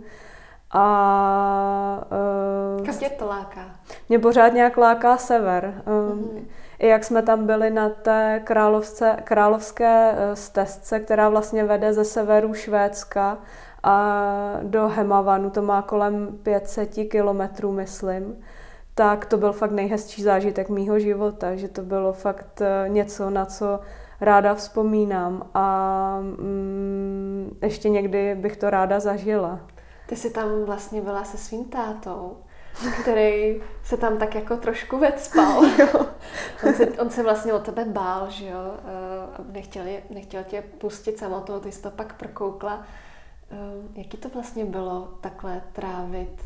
A... 0.74 2.06
Uh, 2.80 2.98
tě 3.00 3.10
to 3.10 3.28
láká? 3.28 3.62
Mě 4.10 4.20
pořád 4.20 4.54
nějak 4.54 4.78
láká 4.78 5.18
sever. 5.18 5.84
Uh, 5.88 5.94
mm-hmm. 5.94 6.46
I 6.80 6.88
jak 6.88 7.04
jsme 7.04 7.22
tam 7.22 7.46
byli 7.46 7.70
na 7.70 7.90
té 7.90 8.42
královce, 8.44 9.18
královské 9.24 10.16
eh, 10.18 10.36
stezce, 10.36 11.00
která 11.00 11.30
vlastně 11.30 11.64
vede 11.64 11.94
ze 11.94 12.06
severu 12.06 12.54
Švédska 12.54 13.38
a 13.84 14.24
do 14.64 14.88
Hemavanu, 14.88 15.50
to 15.50 15.62
má 15.62 15.82
kolem 15.82 16.40
500 16.44 16.90
kilometrů, 17.12 17.72
myslím, 17.72 18.44
tak 18.96 19.26
to 19.26 19.38
byl 19.38 19.54
fakt 19.54 19.72
nejhezčí 19.72 20.24
zážitek 20.24 20.70
mýho 20.70 21.00
života, 21.00 21.56
že 21.56 21.68
to 21.68 21.82
bylo 21.82 22.14
fakt 22.14 22.62
eh, 22.62 22.90
něco, 22.90 23.30
na 23.30 23.46
co 23.46 23.80
ráda 24.22 24.56
vzpomínám 24.56 25.50
a 25.54 26.18
mm, 26.22 27.58
ještě 27.62 27.90
někdy 27.90 28.36
bych 28.36 28.58
to 28.58 28.70
ráda 28.70 29.00
zažila. 29.00 29.60
Ty 30.14 30.20
jsi 30.20 30.30
tam 30.30 30.64
vlastně 30.64 31.02
byla 31.02 31.24
se 31.24 31.38
svým 31.38 31.66
tátou, 31.66 32.38
který 33.02 33.62
se 33.84 33.98
tam 33.98 34.18
tak 34.18 34.36
jako 34.36 34.58
trošku 34.58 35.00
vecpal. 35.00 35.66
on, 36.68 36.74
se, 36.74 36.86
on 36.86 37.10
se 37.10 37.24
vlastně 37.24 37.54
o 37.54 37.60
tebe 37.60 37.86
bál, 37.86 38.30
že 38.30 38.46
jo, 38.46 38.60
eh, 38.78 39.44
nechtěl, 39.52 39.84
nechtěl 40.10 40.44
tě 40.44 40.64
pustit 40.78 41.18
samotnou, 41.18 41.60
ty 41.60 41.72
jsi 41.72 41.82
to 41.82 41.92
pak 41.92 42.14
prokoukla. 42.14 42.86
Eh, 43.52 43.56
jaký 43.96 44.18
to 44.18 44.30
vlastně 44.30 44.66
bylo 44.66 45.14
takhle 45.22 45.62
trávit 45.72 46.42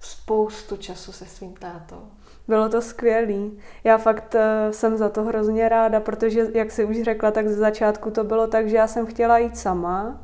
spoustu 0.00 0.76
času 0.76 1.12
se 1.12 1.26
svým 1.26 1.54
tátou? 1.54 2.02
Bylo 2.48 2.68
to 2.68 2.82
skvělý. 2.82 3.58
Já 3.84 3.98
fakt 3.98 4.34
uh, 4.34 4.72
jsem 4.72 4.96
za 4.96 5.08
to 5.08 5.22
hrozně 5.22 5.68
ráda, 5.68 6.00
protože, 6.00 6.46
jak 6.54 6.70
si 6.70 6.84
už 6.84 7.02
řekla, 7.02 7.30
tak 7.30 7.48
ze 7.48 7.54
začátku 7.54 8.10
to 8.10 8.24
bylo 8.24 8.46
tak, 8.46 8.68
že 8.68 8.76
já 8.76 8.86
jsem 8.86 9.06
chtěla 9.06 9.38
jít 9.38 9.58
sama, 9.58 10.20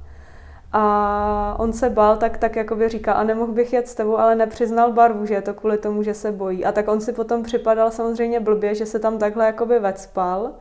a 0.73 1.57
on 1.59 1.73
se 1.73 1.91
bál, 1.91 2.17
tak, 2.17 2.39
tak 2.39 2.57
jako 2.57 2.77
by 2.77 2.89
říká, 2.89 3.13
a 3.13 3.25
nemohl 3.25 3.53
bych 3.53 3.73
jet 3.73 3.89
s 3.89 3.95
tebou, 3.95 4.19
ale 4.19 4.35
nepřiznal 4.35 4.93
barvu, 4.93 5.27
že 5.27 5.35
je 5.35 5.43
to 5.43 5.55
kvůli 5.55 5.79
tomu, 5.79 6.03
že 6.03 6.15
se 6.15 6.33
bojí. 6.33 6.65
A 6.65 6.73
tak 6.73 6.89
on 6.89 7.01
si 7.01 7.13
potom 7.13 7.43
připadal 7.43 7.91
samozřejmě 7.91 8.41
blbě, 8.41 8.75
že 8.75 8.87
se 8.87 8.99
tam 8.99 9.19
takhle 9.19 9.47
jakoby 9.47 9.79
vecpal. 9.79 10.53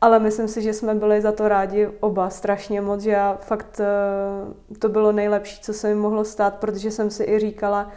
Ale 0.00 0.18
myslím 0.18 0.48
si, 0.48 0.62
že 0.62 0.72
jsme 0.72 0.94
byli 0.94 1.20
za 1.20 1.32
to 1.32 1.48
rádi 1.48 1.88
oba 2.00 2.30
strašně 2.30 2.80
moc, 2.80 3.00
že 3.00 3.10
já 3.10 3.38
fakt 3.40 3.80
eh, 3.80 4.76
to 4.78 4.88
bylo 4.88 5.12
nejlepší, 5.12 5.60
co 5.60 5.72
se 5.72 5.88
mi 5.88 5.94
mohlo 5.94 6.24
stát, 6.24 6.54
protože 6.54 6.90
jsem 6.90 7.10
si 7.10 7.24
i 7.24 7.38
říkala, 7.38 7.90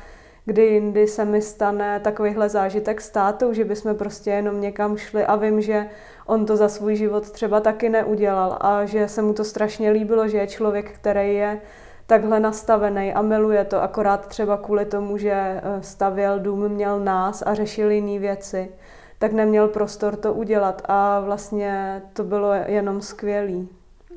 kdy 0.45 0.65
jindy 0.65 1.07
se 1.07 1.25
mi 1.25 1.41
stane 1.41 1.99
takovýhle 1.99 2.49
zážitek 2.49 3.01
s 3.01 3.09
tátou, 3.09 3.53
že 3.53 3.65
bychom 3.65 3.95
prostě 3.95 4.29
jenom 4.29 4.61
někam 4.61 4.97
šli 4.97 5.25
a 5.25 5.35
vím, 5.35 5.61
že 5.61 5.89
on 6.25 6.45
to 6.45 6.57
za 6.57 6.69
svůj 6.69 6.95
život 6.95 7.31
třeba 7.31 7.59
taky 7.59 7.89
neudělal 7.89 8.57
a 8.61 8.85
že 8.85 9.07
se 9.07 9.21
mu 9.21 9.33
to 9.33 9.43
strašně 9.43 9.91
líbilo, 9.91 10.27
že 10.27 10.37
je 10.37 10.47
člověk, 10.47 10.91
který 10.91 11.35
je 11.35 11.61
takhle 12.05 12.39
nastavený 12.39 13.13
a 13.13 13.21
miluje 13.21 13.65
to, 13.65 13.81
akorát 13.81 14.27
třeba 14.27 14.57
kvůli 14.57 14.85
tomu, 14.85 15.17
že 15.17 15.31
eh, 15.31 15.61
stavěl 15.81 16.39
dům, 16.39 16.69
měl 16.69 16.99
nás 16.99 17.43
a 17.45 17.53
řešil 17.53 17.91
jiné 17.91 18.19
věci, 18.19 18.71
tak 19.19 19.31
neměl 19.31 19.67
prostor 19.67 20.15
to 20.15 20.33
udělat 20.33 20.81
a 20.85 21.19
vlastně 21.19 22.01
to 22.13 22.23
bylo 22.23 22.53
jenom 22.53 23.01
skvělý. 23.01 23.69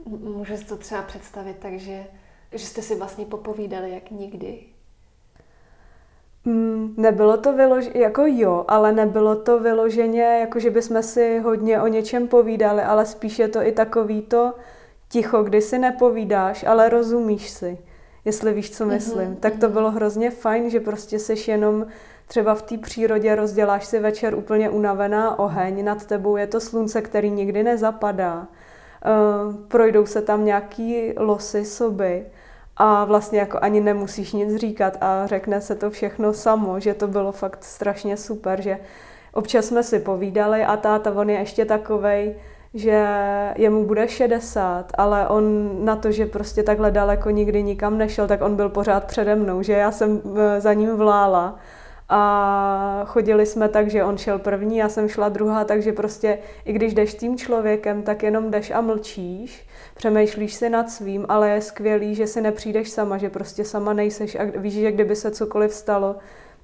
Můžu 0.06 0.56
si 0.56 0.64
to 0.64 0.76
třeba 0.76 1.02
představit 1.02 1.56
tak, 1.58 1.78
že, 1.78 2.04
že 2.52 2.66
jste 2.66 2.82
si 2.82 2.94
vlastně 2.94 3.24
popovídali 3.24 3.90
jak 3.90 4.10
nikdy, 4.10 4.58
Mm, 6.44 6.94
nebylo 6.96 7.36
to 7.36 7.52
vyloženě, 7.52 8.00
jako 8.00 8.22
jo, 8.26 8.64
ale 8.68 8.92
nebylo 8.92 9.36
to 9.36 9.58
vyloženě, 9.58 10.22
jako 10.22 10.58
že 10.58 10.70
bychom 10.70 11.02
si 11.02 11.38
hodně 11.38 11.82
o 11.82 11.86
něčem 11.86 12.28
povídali, 12.28 12.82
ale 12.82 13.06
spíš 13.06 13.38
je 13.38 13.48
to 13.48 13.66
i 13.66 13.72
takový 13.72 14.22
to 14.22 14.52
ticho, 15.08 15.42
kdy 15.42 15.62
si 15.62 15.78
nepovídáš, 15.78 16.64
ale 16.64 16.88
rozumíš 16.88 17.50
si, 17.50 17.78
jestli 18.24 18.52
víš, 18.52 18.70
co 18.70 18.84
mhm, 18.84 18.94
myslím. 18.94 19.30
Mm-hmm. 19.30 19.40
Tak 19.40 19.56
to 19.56 19.68
bylo 19.68 19.90
hrozně 19.90 20.30
fajn, 20.30 20.70
že 20.70 20.80
prostě 20.80 21.18
seš 21.18 21.48
jenom 21.48 21.86
třeba 22.26 22.54
v 22.54 22.62
té 22.62 22.78
přírodě, 22.78 23.34
rozděláš 23.34 23.84
si 23.84 23.98
večer 23.98 24.34
úplně 24.34 24.70
unavená 24.70 25.38
oheň, 25.38 25.84
nad 25.84 26.06
tebou 26.06 26.36
je 26.36 26.46
to 26.46 26.60
slunce, 26.60 27.02
který 27.02 27.30
nikdy 27.30 27.62
nezapadá. 27.62 28.46
Uh, 29.06 29.56
projdou 29.68 30.06
se 30.06 30.22
tam 30.22 30.44
nějaký 30.44 31.12
losy 31.16 31.64
soby 31.64 32.26
a 32.76 33.04
vlastně 33.04 33.38
jako 33.38 33.58
ani 33.62 33.80
nemusíš 33.80 34.32
nic 34.32 34.56
říkat 34.56 34.96
a 35.00 35.26
řekne 35.26 35.60
se 35.60 35.74
to 35.74 35.90
všechno 35.90 36.32
samo, 36.32 36.80
že 36.80 36.94
to 36.94 37.08
bylo 37.08 37.32
fakt 37.32 37.64
strašně 37.64 38.16
super, 38.16 38.62
že 38.62 38.78
občas 39.32 39.64
jsme 39.64 39.82
si 39.82 39.98
povídali 39.98 40.64
a 40.64 40.76
táta, 40.76 41.12
on 41.12 41.30
je 41.30 41.38
ještě 41.38 41.64
takovej, 41.64 42.34
že 42.74 43.06
jemu 43.56 43.84
bude 43.84 44.08
60, 44.08 44.92
ale 44.98 45.28
on 45.28 45.76
na 45.84 45.96
to, 45.96 46.12
že 46.12 46.26
prostě 46.26 46.62
takhle 46.62 46.90
daleko 46.90 47.30
nikdy 47.30 47.62
nikam 47.62 47.98
nešel, 47.98 48.28
tak 48.28 48.42
on 48.42 48.56
byl 48.56 48.68
pořád 48.68 49.04
přede 49.04 49.34
mnou, 49.34 49.62
že 49.62 49.72
já 49.72 49.90
jsem 49.90 50.22
eh, 50.36 50.60
za 50.60 50.72
ním 50.72 50.96
vlála 50.96 51.58
a 52.08 53.02
chodili 53.06 53.46
jsme 53.46 53.68
tak, 53.68 53.90
že 53.90 54.04
on 54.04 54.18
šel 54.18 54.38
první, 54.38 54.76
já 54.76 54.88
jsem 54.88 55.08
šla 55.08 55.28
druhá, 55.28 55.64
takže 55.64 55.92
prostě 55.92 56.38
i 56.64 56.72
když 56.72 56.94
jdeš 56.94 57.14
tím 57.14 57.38
člověkem, 57.38 58.02
tak 58.02 58.22
jenom 58.22 58.50
jdeš 58.50 58.70
a 58.70 58.80
mlčíš, 58.80 59.68
přemýšlíš 59.94 60.54
si 60.54 60.70
nad 60.70 60.90
svým, 60.90 61.26
ale 61.28 61.50
je 61.50 61.60
skvělý, 61.60 62.14
že 62.14 62.26
si 62.26 62.40
nepřijdeš 62.40 62.90
sama, 62.90 63.18
že 63.18 63.30
prostě 63.30 63.64
sama 63.64 63.92
nejseš 63.92 64.34
a 64.34 64.44
víš, 64.44 64.74
že 64.74 64.92
kdyby 64.92 65.16
se 65.16 65.30
cokoliv 65.30 65.74
stalo, 65.74 66.16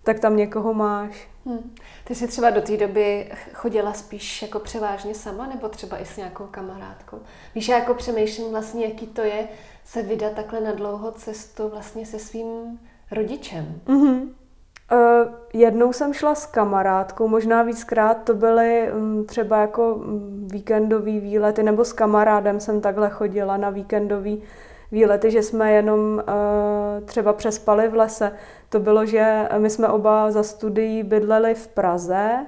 tak 0.03 0.20
tam 0.20 0.36
někoho 0.36 0.74
máš. 0.74 1.28
Hmm. 1.47 1.74
Ty 2.05 2.14
jsi 2.14 2.28
třeba 2.28 2.51
do 2.51 2.61
té 2.61 2.76
doby 2.76 3.30
chodila 3.53 3.93
spíš 3.93 4.43
jako 4.43 4.59
převážně 4.59 5.14
sama, 5.14 5.47
nebo 5.47 5.68
třeba 5.68 5.99
i 5.99 6.05
s 6.05 6.16
nějakou 6.16 6.47
kamarádkou? 6.47 7.18
Víš, 7.55 7.68
já 7.68 7.78
jako 7.78 7.95
přemýšlím 7.95 8.51
vlastně, 8.51 8.86
jaký 8.86 9.07
to 9.07 9.22
je 9.22 9.49
se 9.84 10.03
vydat 10.03 10.32
takhle 10.32 10.61
na 10.61 10.72
dlouhou 10.72 11.11
cestu 11.11 11.68
vlastně 11.68 12.07
se 12.07 12.18
svým 12.18 12.80
rodičem. 13.11 13.80
Mm-hmm. 13.86 14.28
Uh, 14.93 14.99
jednou 15.53 15.93
jsem 15.93 16.12
šla 16.12 16.34
s 16.34 16.47
kamarádkou, 16.47 17.28
možná 17.28 17.62
víckrát 17.62 18.24
to 18.24 18.34
byly 18.34 18.93
um, 18.93 19.24
třeba 19.26 19.61
jako 19.61 19.95
um, 19.95 20.49
víkendový 20.53 21.20
výlety, 21.20 21.62
nebo 21.62 21.84
s 21.84 21.93
kamarádem 21.93 22.61
jsem 22.61 22.80
takhle 22.80 23.11
chodila 23.11 23.57
na 23.57 23.70
víkendový 23.70 24.43
výlety, 24.93 25.30
že 25.30 25.43
jsme 25.43 25.72
jenom 25.72 26.01
uh, 26.01 27.05
třeba 27.05 27.32
přespali 27.32 27.88
v 27.88 27.95
lese. 27.95 28.32
To 28.68 28.80
bylo, 28.80 29.07
že 29.07 29.49
my 29.59 29.70
jsme 29.70 29.88
oba 29.88 30.30
za 30.30 30.43
studií 30.43 31.03
bydleli 31.03 31.55
v 31.55 31.68
Praze 31.68 32.47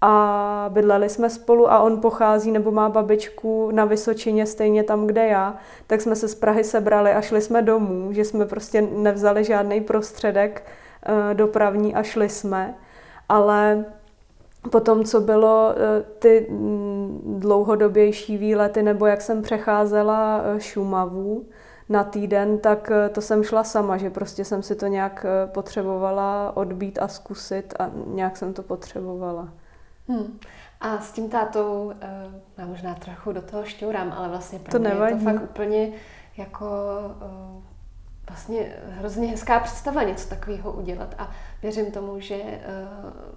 a 0.00 0.66
bydleli 0.72 1.08
jsme 1.08 1.30
spolu 1.30 1.72
a 1.72 1.78
on 1.78 2.00
pochází 2.00 2.50
nebo 2.50 2.70
má 2.70 2.88
babičku 2.88 3.70
na 3.70 3.84
Vysočině 3.84 4.46
stejně 4.46 4.82
tam, 4.82 5.06
kde 5.06 5.26
já, 5.26 5.56
tak 5.86 6.00
jsme 6.00 6.16
se 6.16 6.28
z 6.28 6.34
Prahy 6.34 6.64
sebrali 6.64 7.12
a 7.12 7.20
šli 7.20 7.40
jsme 7.40 7.62
domů, 7.62 8.12
že 8.12 8.24
jsme 8.24 8.46
prostě 8.46 8.82
nevzali 8.82 9.44
žádný 9.44 9.80
prostředek 9.80 10.62
dopravní 11.32 11.94
a 11.94 12.02
šli 12.02 12.28
jsme. 12.28 12.74
Ale 13.28 13.84
Potom, 14.70 15.04
co 15.04 15.20
bylo 15.20 15.74
uh, 15.74 16.04
ty 16.18 16.46
mm, 16.50 17.36
dlouhodobější 17.40 18.38
výlety, 18.38 18.82
nebo 18.82 19.06
jak 19.06 19.20
jsem 19.20 19.42
přecházela 19.42 20.42
Šumavu, 20.58 21.44
na 21.90 22.04
týden, 22.04 22.58
tak 22.58 22.90
eh, 22.90 23.08
to 23.08 23.20
jsem 23.20 23.44
šla 23.44 23.64
sama, 23.64 23.96
že 23.96 24.10
prostě 24.10 24.44
jsem 24.44 24.62
si 24.62 24.76
to 24.76 24.86
nějak 24.86 25.26
eh, 25.28 25.46
potřebovala 25.46 26.56
odbít 26.56 26.98
a 27.02 27.08
zkusit 27.08 27.74
a 27.78 27.90
nějak 28.06 28.36
jsem 28.36 28.52
to 28.52 28.62
potřebovala. 28.62 29.48
Hmm. 30.08 30.38
A 30.80 31.00
s 31.00 31.12
tím 31.12 31.28
tátou, 31.28 31.92
eh, 32.00 32.26
já 32.58 32.66
možná 32.66 32.94
trochu 32.94 33.32
do 33.32 33.42
toho 33.42 33.64
šťourám, 33.64 34.12
ale 34.16 34.28
vlastně 34.28 34.58
pro 34.58 34.72
to 34.72 34.78
mě 34.78 34.88
nevadí. 34.88 35.12
je 35.12 35.18
to 35.18 35.24
fakt 35.24 35.42
úplně 35.42 35.92
jako 36.36 36.66
vlastně 38.28 38.76
hrozně 38.88 39.28
hezká 39.28 39.60
představa 39.60 40.02
něco 40.02 40.28
takového 40.28 40.72
udělat. 40.72 41.14
A 41.18 41.30
věřím 41.62 41.90
tomu, 41.90 42.20
že 42.20 42.34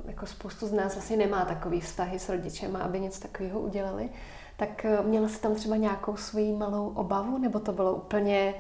jako 0.06 0.26
spoustu 0.26 0.68
z 0.68 0.74
nás 0.74 0.94
vlastně 0.94 1.18
nemá 1.18 1.46
takový 1.46 1.82
vztahy 1.82 2.20
s 2.20 2.30
rodičem, 2.30 2.76
aby 2.76 3.00
něco 3.00 3.22
takového 3.22 3.60
udělali. 3.60 4.10
Tak 4.58 4.86
eh, 4.86 4.98
měla 5.04 5.28
jsi 5.28 5.42
tam 5.42 5.56
třeba 5.56 5.76
nějakou 5.76 6.18
svoji 6.18 6.54
malou 6.54 6.88
obavu, 6.88 7.38
nebo 7.38 7.60
to 7.60 7.72
bylo 7.72 7.94
úplně, 7.94 8.54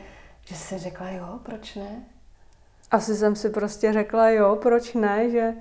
že 0.45 0.55
jsi 0.55 0.78
řekla 0.78 1.09
jo, 1.09 1.39
proč 1.43 1.76
ne? 1.76 2.03
Asi 2.91 3.15
jsem 3.15 3.36
si 3.36 3.49
prostě 3.49 3.93
řekla 3.93 4.30
jo, 4.30 4.55
proč 4.61 4.93
ne, 4.93 5.30
že, 5.30 5.53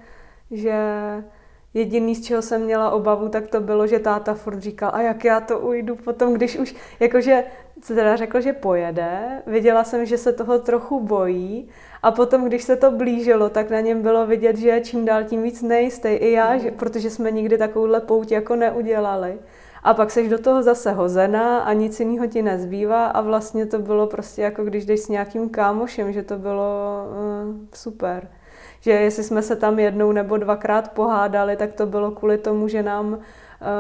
že 0.51 0.75
jediný, 1.75 2.15
z 2.15 2.25
čeho 2.25 2.43
jsem 2.43 2.65
měla 2.65 2.91
obavu, 2.91 3.29
tak 3.29 3.49
to 3.49 3.61
bylo, 3.61 3.87
že 3.87 3.99
táta 3.99 4.35
furt 4.35 4.59
říkal, 4.59 4.91
a 4.95 5.01
jak 5.01 5.25
já 5.25 5.41
to 5.41 5.61
ujdu 5.61 5.97
potom, 5.97 6.35
když 6.35 6.57
už, 6.57 6.75
jakože 7.01 7.45
se 7.83 7.95
teda 7.95 8.17
řekl, 8.17 8.41
že 8.41 8.53
pojede, 8.53 9.43
viděla 9.47 9.85
jsem, 9.85 10.07
že 10.07 10.19
se 10.19 10.33
toho 10.33 10.59
trochu 10.59 11.01
bojí 11.01 11.69
a 12.03 12.11
potom, 12.11 12.45
když 12.45 12.63
se 12.63 12.77
to 12.77 12.91
blížilo, 12.91 13.49
tak 13.49 13.71
na 13.71 13.81
něm 13.81 14.03
bylo 14.03 14.27
vidět, 14.27 14.57
že 14.57 14.81
čím 14.81 15.05
dál 15.05 15.25
tím 15.25 15.43
víc 15.43 15.63
nejistý. 15.63 16.09
I 16.09 16.33
já, 16.33 16.59
že, 16.59 16.71
protože 16.71 17.11
jsme 17.11 17.31
nikdy 17.31 17.59
takovouhle 17.59 18.01
pouť 18.01 18.33
jako 18.33 18.57
neudělali. 18.57 19.39
A 19.85 19.95
pak 19.95 20.11
seš 20.11 20.29
do 20.29 20.39
toho 20.39 20.63
zase 20.63 20.93
hozená 20.93 21.59
a 21.59 21.73
nic 21.73 22.01
jiného 22.01 22.27
ti 22.27 22.43
nezbývá 22.43 23.07
a 23.07 23.21
vlastně 23.21 23.67
to 23.67 23.79
bylo 23.79 24.07
prostě 24.07 24.43
jako 24.43 24.65
když 24.65 24.85
jdeš 24.85 25.01
s 25.01 25.09
nějakým 25.09 25.49
kámošem, 25.49 26.13
že 26.13 26.23
to 26.23 26.39
bylo 26.39 27.05
uh, 27.11 27.55
super. 27.75 28.29
Že 28.81 28.91
jestli 28.91 29.23
jsme 29.23 29.43
se 29.43 29.57
tam 29.57 29.79
jednou 29.79 30.13
nebo 30.13 30.37
dvakrát 30.37 30.93
pohádali, 30.93 31.57
tak 31.57 31.73
to 31.73 31.87
bylo 31.87 32.11
kvůli 32.11 32.39
tomu, 32.39 32.69
že 32.69 32.83
nám 32.83 33.19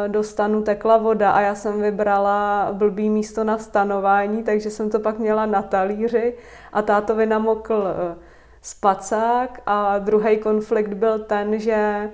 do 0.06 0.22
stanu 0.22 0.62
tekla 0.62 0.96
voda 0.96 1.30
a 1.30 1.40
já 1.40 1.54
jsem 1.54 1.82
vybrala 1.82 2.68
blbý 2.72 3.10
místo 3.10 3.44
na 3.44 3.58
stanování, 3.58 4.42
takže 4.42 4.70
jsem 4.70 4.90
to 4.90 5.00
pak 5.00 5.18
měla 5.18 5.46
na 5.46 5.62
talíři 5.62 6.34
a 6.72 6.82
tátovi 6.82 7.26
namokl 7.26 7.74
uh, 7.74 8.22
spacák 8.62 9.60
a 9.66 9.98
druhý 9.98 10.38
konflikt 10.38 10.94
byl 10.94 11.18
ten, 11.18 11.58
že 11.58 12.10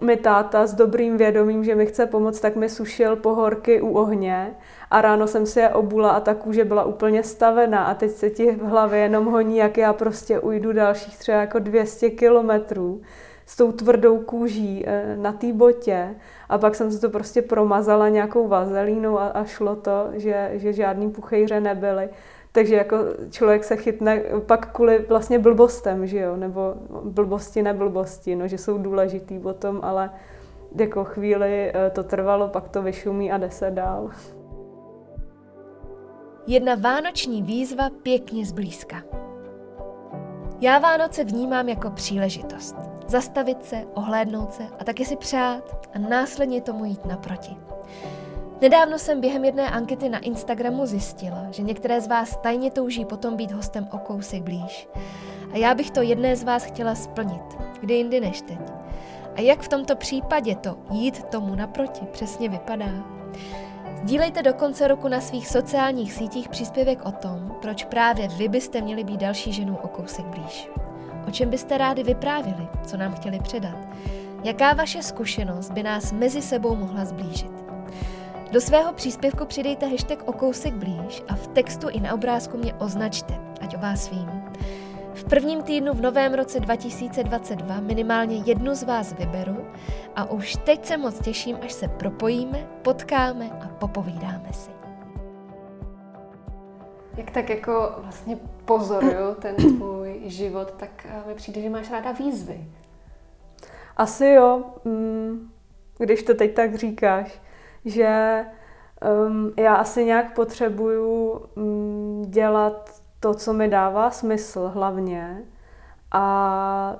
mi 0.00 0.16
táta 0.16 0.66
s 0.66 0.74
dobrým 0.74 1.16
vědomím, 1.16 1.64
že 1.64 1.74
mi 1.74 1.86
chce 1.86 2.06
pomoct, 2.06 2.40
tak 2.40 2.56
mi 2.56 2.68
sušil 2.68 3.16
pohorky 3.16 3.80
u 3.80 3.92
ohně 3.92 4.56
a 4.90 5.00
ráno 5.00 5.26
jsem 5.26 5.46
si 5.46 5.60
je 5.60 5.68
obula 5.68 6.10
a 6.10 6.20
ta 6.20 6.34
kůže 6.34 6.64
byla 6.64 6.84
úplně 6.84 7.22
stavená 7.22 7.84
a 7.84 7.94
teď 7.94 8.10
se 8.10 8.30
ti 8.30 8.52
v 8.52 8.62
hlavě 8.62 9.00
jenom 9.00 9.26
honí, 9.26 9.56
jak 9.56 9.78
já 9.78 9.92
prostě 9.92 10.40
ujdu 10.40 10.72
dalších 10.72 11.18
třeba 11.18 11.38
jako 11.38 11.58
200 11.58 12.10
kilometrů 12.10 13.00
s 13.46 13.56
tou 13.56 13.72
tvrdou 13.72 14.18
kůží 14.18 14.84
eh, 14.86 15.16
na 15.16 15.32
té 15.32 15.52
botě 15.52 16.14
a 16.48 16.58
pak 16.58 16.74
jsem 16.74 16.92
si 16.92 17.00
to 17.00 17.10
prostě 17.10 17.42
promazala 17.42 18.08
nějakou 18.08 18.48
vazelínou 18.48 19.18
a, 19.18 19.26
a 19.26 19.44
šlo 19.44 19.76
to, 19.76 20.08
že, 20.12 20.50
že 20.54 20.72
žádný 20.72 21.10
puchejře 21.10 21.60
nebyly. 21.60 22.08
Takže 22.52 22.74
jako 22.74 22.96
člověk 23.30 23.64
se 23.64 23.76
chytne 23.76 24.22
pak 24.46 24.72
kvůli 24.72 24.98
vlastně 24.98 25.38
blbostem, 25.38 26.06
že 26.06 26.18
jo, 26.18 26.36
nebo 26.36 26.74
blbosti, 27.04 27.62
neblbosti, 27.62 28.36
no, 28.36 28.48
že 28.48 28.58
jsou 28.58 28.78
důležitý 28.78 29.38
potom, 29.38 29.80
ale 29.82 30.10
jako 30.80 31.04
chvíli 31.04 31.72
eh, 31.74 31.90
to 31.90 32.02
trvalo, 32.02 32.48
pak 32.48 32.68
to 32.68 32.82
vyšumí 32.82 33.32
a 33.32 33.38
jde 33.38 33.50
se 33.50 33.70
dál. 33.70 34.10
Jedna 36.46 36.74
vánoční 36.74 37.42
výzva 37.42 37.90
pěkně 38.02 38.46
zblízka. 38.46 38.96
Já 40.60 40.78
Vánoce 40.78 41.24
vnímám 41.24 41.68
jako 41.68 41.90
příležitost. 41.90 42.95
Zastavit 43.08 43.64
se, 43.64 43.84
ohlédnout 43.94 44.54
se 44.54 44.62
a 44.78 44.84
taky 44.84 45.04
si 45.04 45.16
přát 45.16 45.88
a 45.94 45.98
následně 45.98 46.60
tomu 46.60 46.84
jít 46.84 47.04
naproti. 47.04 47.56
Nedávno 48.60 48.98
jsem 48.98 49.20
během 49.20 49.44
jedné 49.44 49.70
ankety 49.70 50.08
na 50.08 50.18
Instagramu 50.18 50.86
zjistila, 50.86 51.46
že 51.50 51.62
některé 51.62 52.00
z 52.00 52.06
vás 52.06 52.36
tajně 52.36 52.70
touží 52.70 53.04
potom 53.04 53.36
být 53.36 53.52
hostem 53.52 53.88
o 53.92 53.98
kousek 53.98 54.42
blíž. 54.42 54.88
A 55.52 55.56
já 55.56 55.74
bych 55.74 55.90
to 55.90 56.02
jedné 56.02 56.36
z 56.36 56.44
vás 56.44 56.64
chtěla 56.64 56.94
splnit, 56.94 57.56
kdy 57.80 57.94
jindy 57.94 58.20
než 58.20 58.42
teď. 58.42 58.58
A 59.36 59.40
jak 59.40 59.60
v 59.60 59.68
tomto 59.68 59.96
případě 59.96 60.54
to 60.54 60.78
jít 60.90 61.24
tomu 61.24 61.54
naproti 61.54 62.06
přesně 62.12 62.48
vypadá? 62.48 62.88
Sdílejte 64.02 64.42
do 64.42 64.54
konce 64.54 64.88
roku 64.88 65.08
na 65.08 65.20
svých 65.20 65.48
sociálních 65.48 66.12
sítích 66.12 66.48
příspěvek 66.48 67.04
o 67.04 67.12
tom, 67.12 67.56
proč 67.62 67.84
právě 67.84 68.28
vy 68.28 68.48
byste 68.48 68.80
měli 68.80 69.04
být 69.04 69.20
další 69.20 69.52
ženou 69.52 69.76
o 69.76 69.88
kousek 69.88 70.26
blíž. 70.26 70.68
O 71.28 71.30
čem 71.30 71.50
byste 71.50 71.78
rádi 71.78 72.02
vyprávili, 72.02 72.68
co 72.86 72.96
nám 72.96 73.14
chtěli 73.14 73.40
předat? 73.40 73.88
Jaká 74.44 74.72
vaše 74.74 75.02
zkušenost 75.02 75.70
by 75.70 75.82
nás 75.82 76.12
mezi 76.12 76.42
sebou 76.42 76.76
mohla 76.76 77.04
zblížit? 77.04 77.50
Do 78.52 78.60
svého 78.60 78.92
příspěvku 78.92 79.46
přidejte 79.46 79.86
hashtag 79.86 80.28
o 80.28 80.32
kousek 80.32 80.74
blíž 80.74 81.22
a 81.28 81.34
v 81.34 81.48
textu 81.48 81.88
i 81.88 82.00
na 82.00 82.14
obrázku 82.14 82.56
mě 82.56 82.74
označte, 82.74 83.34
ať 83.60 83.76
o 83.76 83.78
vás 83.78 84.10
vím. 84.10 84.42
V 85.14 85.24
prvním 85.24 85.62
týdnu 85.62 85.92
v 85.92 86.00
novém 86.00 86.34
roce 86.34 86.60
2022 86.60 87.80
minimálně 87.80 88.36
jednu 88.46 88.74
z 88.74 88.82
vás 88.82 89.12
vyberu 89.12 89.66
a 90.16 90.30
už 90.30 90.56
teď 90.64 90.86
se 90.86 90.96
moc 90.96 91.20
těším, 91.20 91.56
až 91.62 91.72
se 91.72 91.88
propojíme, 91.88 92.66
potkáme 92.82 93.50
a 93.60 93.68
popovídáme 93.68 94.52
si. 94.52 94.85
Jak 97.16 97.30
tak 97.30 97.50
jako 97.50 97.92
vlastně 97.98 98.38
pozoruju 98.64 99.34
ten 99.38 99.56
tvůj 99.56 100.20
život, 100.24 100.74
tak 100.76 101.06
eh, 101.08 101.28
mi 101.28 101.34
přijde, 101.34 101.60
že 101.60 101.70
máš 101.70 101.90
ráda 101.90 102.12
výzvy. 102.12 102.64
Asi 103.96 104.26
jo, 104.26 104.64
mm, 104.84 105.50
když 105.98 106.22
to 106.22 106.34
teď 106.34 106.54
tak 106.54 106.74
říkáš 106.74 107.40
že 107.86 108.44
um, 109.28 109.52
já 109.56 109.74
asi 109.74 110.04
nějak 110.04 110.34
potřebuju 110.34 111.42
um, 111.54 112.24
dělat 112.28 112.90
to, 113.20 113.34
co 113.34 113.52
mi 113.52 113.68
dává 113.68 114.10
smysl 114.10 114.70
hlavně. 114.74 115.42
A 116.12 116.96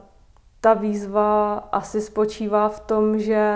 ta 0.60 0.74
výzva 0.74 1.54
asi 1.72 2.00
spočívá 2.00 2.68
v 2.68 2.80
tom, 2.80 3.18
že 3.18 3.52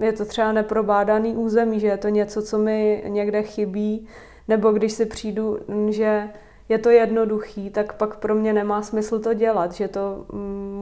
je 0.00 0.12
to 0.12 0.24
třeba 0.24 0.52
neprobádaný 0.52 1.36
území, 1.36 1.80
že 1.80 1.86
je 1.86 1.96
to 1.96 2.08
něco, 2.08 2.42
co 2.42 2.58
mi 2.58 3.04
někde 3.06 3.42
chybí, 3.42 4.08
nebo 4.48 4.72
když 4.72 4.92
si 4.92 5.06
přijdu, 5.06 5.58
že 5.88 6.30
je 6.68 6.78
to 6.78 6.90
jednoduchý, 6.90 7.70
tak 7.70 7.92
pak 7.92 8.16
pro 8.16 8.34
mě 8.34 8.52
nemá 8.52 8.82
smysl 8.82 9.18
to 9.18 9.34
dělat, 9.34 9.72
že 9.72 9.88
to 9.88 10.26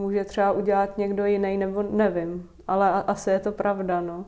může 0.00 0.24
třeba 0.24 0.52
udělat 0.52 0.98
někdo 0.98 1.26
jiný, 1.26 1.56
nebo 1.56 1.82
nevím, 1.82 2.50
ale 2.68 3.02
asi 3.02 3.30
je 3.30 3.40
to 3.40 3.52
pravda, 3.52 4.00
no. 4.00 4.24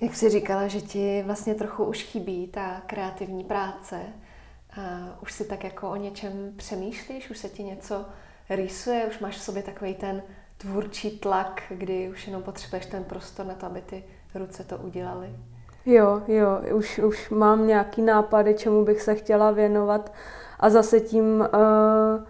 Jak 0.00 0.14
jsi 0.14 0.30
říkala, 0.30 0.66
že 0.68 0.80
ti 0.80 1.22
vlastně 1.26 1.54
trochu 1.54 1.84
už 1.84 2.02
chybí 2.02 2.46
ta 2.46 2.82
kreativní 2.86 3.44
práce, 3.44 4.00
a 4.76 5.18
už 5.22 5.32
si 5.32 5.44
tak 5.44 5.64
jako 5.64 5.90
o 5.90 5.96
něčem 5.96 6.52
přemýšlíš, 6.56 7.30
už 7.30 7.38
se 7.38 7.48
ti 7.48 7.62
něco 7.62 8.04
rýsuje, 8.50 9.06
už 9.06 9.18
máš 9.18 9.36
v 9.36 9.42
sobě 9.42 9.62
takový 9.62 9.94
ten 9.94 10.22
tvůrčí 10.56 11.18
tlak, 11.18 11.62
kdy 11.68 12.08
už 12.08 12.26
jenom 12.26 12.42
potřebuješ 12.42 12.86
ten 12.86 13.04
prostor 13.04 13.46
na 13.46 13.54
to, 13.54 13.66
aby 13.66 13.80
ty 13.80 14.04
ruce 14.34 14.64
to 14.64 14.76
udělali? 14.76 15.28
Jo, 15.86 16.22
jo, 16.28 16.48
už, 16.74 16.98
už 16.98 17.30
mám 17.30 17.66
nějaký 17.66 18.02
nápady, 18.02 18.54
čemu 18.54 18.84
bych 18.84 19.02
se 19.02 19.14
chtěla 19.14 19.50
věnovat 19.50 20.12
a 20.60 20.70
zase 20.70 21.00
tím, 21.00 21.40
uh, 21.40 22.24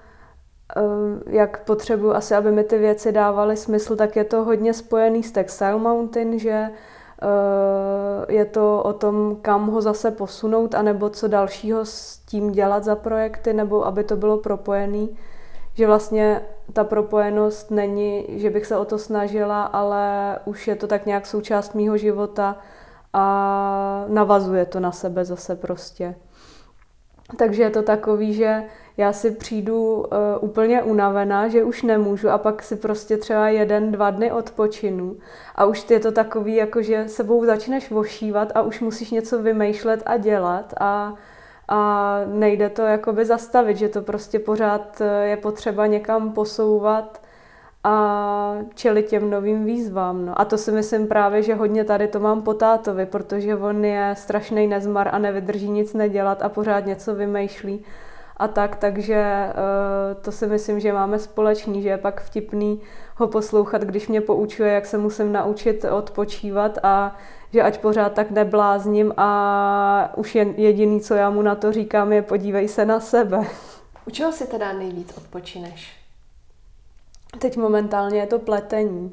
uh, 0.83 1.33
jak 1.35 1.65
potřebuji 1.65 2.15
asi, 2.15 2.35
aby 2.35 2.53
mi 2.53 2.65
ty 2.65 2.79
věci 2.79 3.13
dávaly 3.13 3.57
smysl, 3.57 3.97
tak 3.97 4.17
je 4.17 4.25
to 4.25 4.45
hodně 4.45 4.75
spojený 4.75 5.23
s 5.23 5.33
Textile 5.33 5.79
Mountain, 5.79 6.39
že 6.39 6.69
uh, 7.23 8.35
je 8.35 8.45
to 8.45 8.83
o 8.83 8.93
tom, 8.93 9.37
kam 9.43 9.67
ho 9.71 9.81
zase 9.81 10.11
posunout, 10.11 10.75
anebo 10.75 11.11
co 11.11 11.29
dalšího 11.29 11.85
s 11.85 12.19
tím 12.19 12.53
dělat 12.53 12.85
za 12.85 12.97
projekty, 12.97 13.53
nebo 13.53 13.87
aby 13.87 14.05
to 14.05 14.17
bylo 14.17 14.39
propojený. 14.39 15.17
Že 15.75 15.87
vlastně 15.87 16.41
ta 16.73 16.85
propojenost 16.85 17.71
není, 17.71 18.27
že 18.29 18.51
bych 18.51 18.67
se 18.67 18.77
o 18.77 18.85
to 18.85 18.99
snažila, 18.99 19.65
ale 19.65 20.39
už 20.45 20.69
je 20.69 20.77
to 20.77 20.87
tak 20.87 21.07
nějak 21.07 21.27
součást 21.27 21.75
mýho 21.75 21.97
života 21.97 22.57
a 23.15 24.05
navazuje 24.09 24.67
to 24.67 24.81
na 24.81 24.93
sebe 24.93 25.25
zase 25.25 25.57
prostě. 25.57 26.15
Takže 27.39 27.63
je 27.63 27.71
to 27.71 27.83
takový, 27.83 28.35
že 28.35 28.63
já 28.97 29.13
si 29.13 29.31
přijdu 29.31 29.95
uh, 29.95 30.05
úplně 30.41 30.83
unavená, 30.83 31.49
že 31.49 31.65
už 31.65 31.83
nemůžu 31.83 32.31
a 32.31 32.39
pak 32.39 32.63
si 32.63 32.77
prostě 32.77 33.17
třeba 33.17 33.49
jeden, 33.49 33.93
dva 33.93 34.11
dny 34.11 34.33
odpočinu 34.33 35.17
a 35.55 35.65
už 35.65 35.91
je 35.91 36.01
to 36.01 36.13
takový, 36.13 36.55
jako 36.55 36.83
že 36.83 37.09
sebou 37.09 37.45
začneš 37.45 37.91
vošívat 37.91 38.53
a 38.55 38.63
už 38.63 38.81
musíš 38.81 39.11
něco 39.11 39.43
vymýšlet 39.43 40.03
a 40.07 40.17
dělat 40.17 40.75
a, 40.81 41.15
a 41.69 42.21
nejde 42.27 42.69
to 42.69 42.83
jakoby 42.83 43.25
zastavit, 43.25 43.77
že 43.77 43.89
to 43.89 44.03
prostě 44.03 44.39
pořád 44.39 45.01
eh, 45.01 45.27
je 45.27 45.37
potřeba 45.37 45.87
někam 45.87 46.33
posouvat 46.33 47.24
a 47.85 48.57
čelit 48.75 49.07
těm 49.07 49.31
novým 49.31 49.65
výzvám. 49.65 50.27
No. 50.27 50.41
A 50.41 50.45
to 50.45 50.59
si 50.59 50.73
myslím 50.73 51.07
právě, 51.07 51.43
že 51.43 51.55
hodně 51.55 51.85
tady 51.85 52.09
to 52.09 52.21
mám 52.21 52.43
po 52.43 52.55
tátovi, 52.55 53.07
protože 53.07 53.57
on 53.57 53.85
je 53.85 54.15
strašný 54.19 54.67
nezmar 54.67 55.09
a 55.13 55.19
nevydrží 55.19 55.71
nic 55.71 55.95
nedělat 55.95 56.43
a 56.43 56.49
pořád 56.49 56.87
něco 56.87 57.15
vymýšlí 57.15 57.85
a 58.37 58.49
tak, 58.49 58.77
takže 58.77 59.15
eh, 59.15 59.55
to 60.15 60.33
si 60.33 60.47
myslím, 60.47 60.81
že 60.81 60.93
máme 60.93 61.19
společný, 61.19 61.83
že 61.83 61.89
je 61.89 61.99
pak 61.99 62.21
vtipný 62.21 62.81
ho 63.17 63.29
poslouchat, 63.29 63.83
když 63.83 64.09
mě 64.09 64.21
poučuje, 64.21 64.73
jak 64.73 64.87
se 64.87 64.99
musím 64.99 65.33
naučit 65.33 65.85
odpočívat 65.85 66.79
a 66.83 67.17
že 67.53 67.63
ať 67.63 67.81
pořád 67.81 68.13
tak 68.13 68.31
neblázním 68.31 69.15
a 69.17 70.13
už 70.17 70.35
jen 70.35 70.55
jediný, 70.57 71.01
co 71.01 71.15
já 71.15 71.31
mu 71.31 71.43
na 71.43 71.55
to 71.55 71.73
říkám, 71.73 72.13
je 72.13 72.23
podívej 72.23 72.69
se 72.69 72.85
na 72.85 73.01
sebe. 73.01 73.47
U 74.07 74.11
čeho 74.11 74.33
si 74.33 74.47
teda 74.47 74.73
nejvíc 74.73 75.17
odpočineš? 75.17 76.04
Teď 77.39 77.57
momentálně 77.57 78.21
je 78.21 78.27
to 78.27 78.39
pletení. 78.39 79.13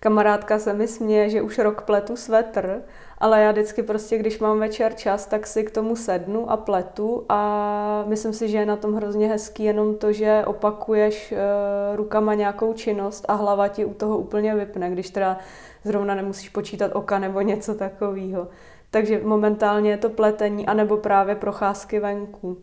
Kamarádka 0.00 0.58
se 0.58 0.72
mi 0.72 0.88
směje, 0.88 1.30
že 1.30 1.42
už 1.42 1.58
rok 1.58 1.82
pletu 1.82 2.16
svetr, 2.16 2.82
ale 3.18 3.42
já 3.42 3.52
vždycky 3.52 3.82
prostě, 3.82 4.18
když 4.18 4.38
mám 4.38 4.58
večer 4.58 4.94
čas, 4.94 5.26
tak 5.26 5.46
si 5.46 5.64
k 5.64 5.70
tomu 5.70 5.96
sednu 5.96 6.50
a 6.50 6.56
pletu 6.56 7.24
a 7.28 8.04
myslím 8.06 8.32
si, 8.32 8.48
že 8.48 8.58
je 8.58 8.66
na 8.66 8.76
tom 8.76 8.94
hrozně 8.94 9.28
hezký 9.28 9.64
jenom 9.64 9.96
to, 9.96 10.12
že 10.12 10.42
opakuješ 10.46 11.32
uh, 11.32 11.96
rukama 11.96 12.34
nějakou 12.34 12.72
činnost 12.72 13.24
a 13.28 13.34
hlava 13.34 13.68
ti 13.68 13.84
u 13.84 13.94
toho 13.94 14.18
úplně 14.18 14.54
vypne, 14.54 14.90
když 14.90 15.10
teda 15.10 15.38
zrovna 15.84 16.14
nemusíš 16.14 16.48
počítat 16.48 16.90
oka 16.94 17.18
nebo 17.18 17.40
něco 17.40 17.74
takového. 17.74 18.48
Takže 18.90 19.20
momentálně 19.24 19.90
je 19.90 19.98
to 19.98 20.10
pletení, 20.10 20.66
anebo 20.66 20.96
právě 20.96 21.34
procházky 21.34 22.00
venku. 22.00 22.58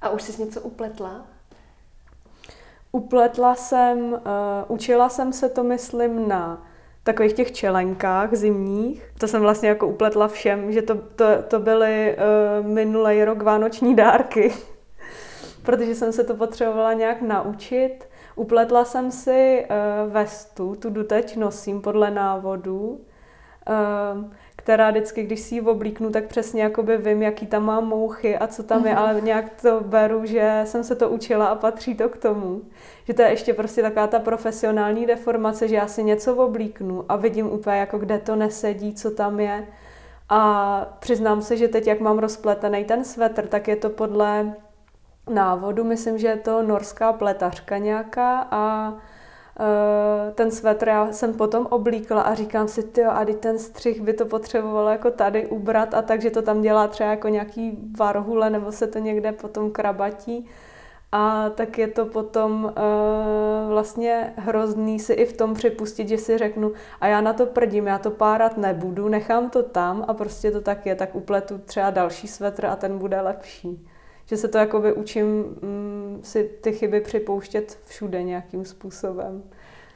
A 0.00 0.08
už 0.08 0.22
jsi 0.22 0.42
něco 0.42 0.60
upletla? 0.60 1.37
Upletla 2.92 3.54
jsem, 3.54 4.12
uh, 4.12 4.18
učila 4.68 5.08
jsem 5.08 5.32
se 5.32 5.48
to, 5.48 5.64
myslím, 5.64 6.28
na 6.28 6.66
takových 7.02 7.32
těch 7.32 7.52
čelenkách 7.52 8.34
zimních. 8.34 9.12
To 9.18 9.28
jsem 9.28 9.42
vlastně 9.42 9.68
jako 9.68 9.88
upletla 9.88 10.28
všem, 10.28 10.72
že 10.72 10.82
to, 10.82 10.94
to, 10.94 11.24
to 11.48 11.60
byly 11.60 12.16
uh, 12.16 12.66
minulý 12.66 13.24
rok 13.24 13.42
vánoční 13.42 13.96
dárky, 13.96 14.54
protože 15.62 15.94
jsem 15.94 16.12
se 16.12 16.24
to 16.24 16.34
potřebovala 16.34 16.92
nějak 16.92 17.22
naučit. 17.22 18.08
Upletla 18.36 18.84
jsem 18.84 19.10
si 19.10 19.66
uh, 19.70 20.12
vestu, 20.12 20.74
tu 20.74 20.90
doteď 20.90 21.36
nosím 21.36 21.82
podle 21.82 22.10
návodu. 22.10 23.00
Uh, 23.68 24.24
která 24.68 24.90
vždycky, 24.90 25.22
když 25.22 25.40
si 25.40 25.54
ji 25.54 25.60
oblíknu, 25.60 26.10
tak 26.10 26.24
přesně 26.24 26.62
jakoby 26.62 26.96
vím, 26.96 27.22
jaký 27.22 27.46
tam 27.46 27.64
má 27.64 27.80
mouchy 27.80 28.38
a 28.38 28.46
co 28.46 28.62
tam 28.62 28.86
je, 28.86 28.92
mhm. 28.92 29.02
ale 29.02 29.20
nějak 29.20 29.62
to 29.62 29.80
beru, 29.80 30.26
že 30.26 30.62
jsem 30.64 30.84
se 30.84 30.96
to 30.96 31.08
učila 31.08 31.46
a 31.46 31.54
patří 31.54 31.94
to 31.94 32.08
k 32.08 32.16
tomu. 32.16 32.62
Že 33.04 33.14
to 33.14 33.22
je 33.22 33.28
ještě 33.28 33.54
prostě 33.54 33.82
taková 33.82 34.06
ta 34.06 34.18
profesionální 34.18 35.06
deformace, 35.06 35.68
že 35.68 35.74
já 35.74 35.86
si 35.86 36.04
něco 36.04 36.36
oblíknu 36.36 37.04
a 37.08 37.16
vidím 37.16 37.52
úplně 37.52 37.76
jako 37.76 37.98
kde 37.98 38.18
to 38.18 38.36
nesedí, 38.36 38.94
co 38.94 39.10
tam 39.10 39.40
je. 39.40 39.66
A 40.28 40.96
přiznám 41.00 41.42
se, 41.42 41.56
že 41.56 41.68
teď, 41.68 41.86
jak 41.86 42.00
mám 42.00 42.18
rozpletený 42.18 42.84
ten 42.84 43.04
svetr, 43.04 43.46
tak 43.46 43.68
je 43.68 43.76
to 43.76 43.90
podle 43.90 44.54
návodu, 45.30 45.84
myslím, 45.84 46.18
že 46.18 46.26
je 46.26 46.36
to 46.36 46.62
norská 46.62 47.12
pletařka 47.12 47.78
nějaká 47.78 48.48
a 48.50 48.92
ten 50.34 50.50
svetr 50.50 50.88
já 50.88 51.12
jsem 51.12 51.34
potom 51.34 51.66
oblíkla 51.70 52.22
a 52.22 52.34
říkám 52.34 52.68
si, 52.68 52.82
ty 52.82 53.04
a 53.04 53.26
ten 53.40 53.58
střih 53.58 54.00
by 54.00 54.12
to 54.12 54.26
potřebovalo 54.26 54.88
jako 54.88 55.10
tady 55.10 55.46
ubrat 55.46 55.94
a 55.94 56.02
takže 56.02 56.30
to 56.30 56.42
tam 56.42 56.60
dělá 56.60 56.88
třeba 56.88 57.10
jako 57.10 57.28
nějaký 57.28 57.78
varhule 57.98 58.50
nebo 58.50 58.72
se 58.72 58.86
to 58.86 58.98
někde 58.98 59.32
potom 59.32 59.70
krabatí. 59.70 60.46
A 61.12 61.50
tak 61.50 61.78
je 61.78 61.88
to 61.88 62.06
potom 62.06 62.64
uh, 62.64 63.70
vlastně 63.70 64.32
hrozný 64.36 65.00
si 65.00 65.12
i 65.12 65.24
v 65.24 65.36
tom 65.36 65.54
připustit, 65.54 66.08
že 66.08 66.18
si 66.18 66.38
řeknu, 66.38 66.72
a 67.00 67.06
já 67.06 67.20
na 67.20 67.32
to 67.32 67.46
prdím, 67.46 67.86
já 67.86 67.98
to 67.98 68.10
párat 68.10 68.56
nebudu, 68.56 69.08
nechám 69.08 69.50
to 69.50 69.62
tam 69.62 70.04
a 70.08 70.14
prostě 70.14 70.50
to 70.50 70.60
tak 70.60 70.86
je, 70.86 70.94
tak 70.94 71.14
upletu 71.14 71.58
třeba 71.58 71.90
další 71.90 72.28
svetr 72.28 72.66
a 72.66 72.76
ten 72.76 72.98
bude 72.98 73.20
lepší. 73.20 73.88
Že 74.28 74.36
se 74.36 74.48
to 74.48 74.58
jakoby 74.58 74.92
učím 74.92 75.26
mm, 75.26 76.20
si 76.22 76.44
ty 76.60 76.72
chyby 76.72 77.00
připouštět 77.00 77.78
všude 77.84 78.22
nějakým 78.22 78.64
způsobem. 78.64 79.42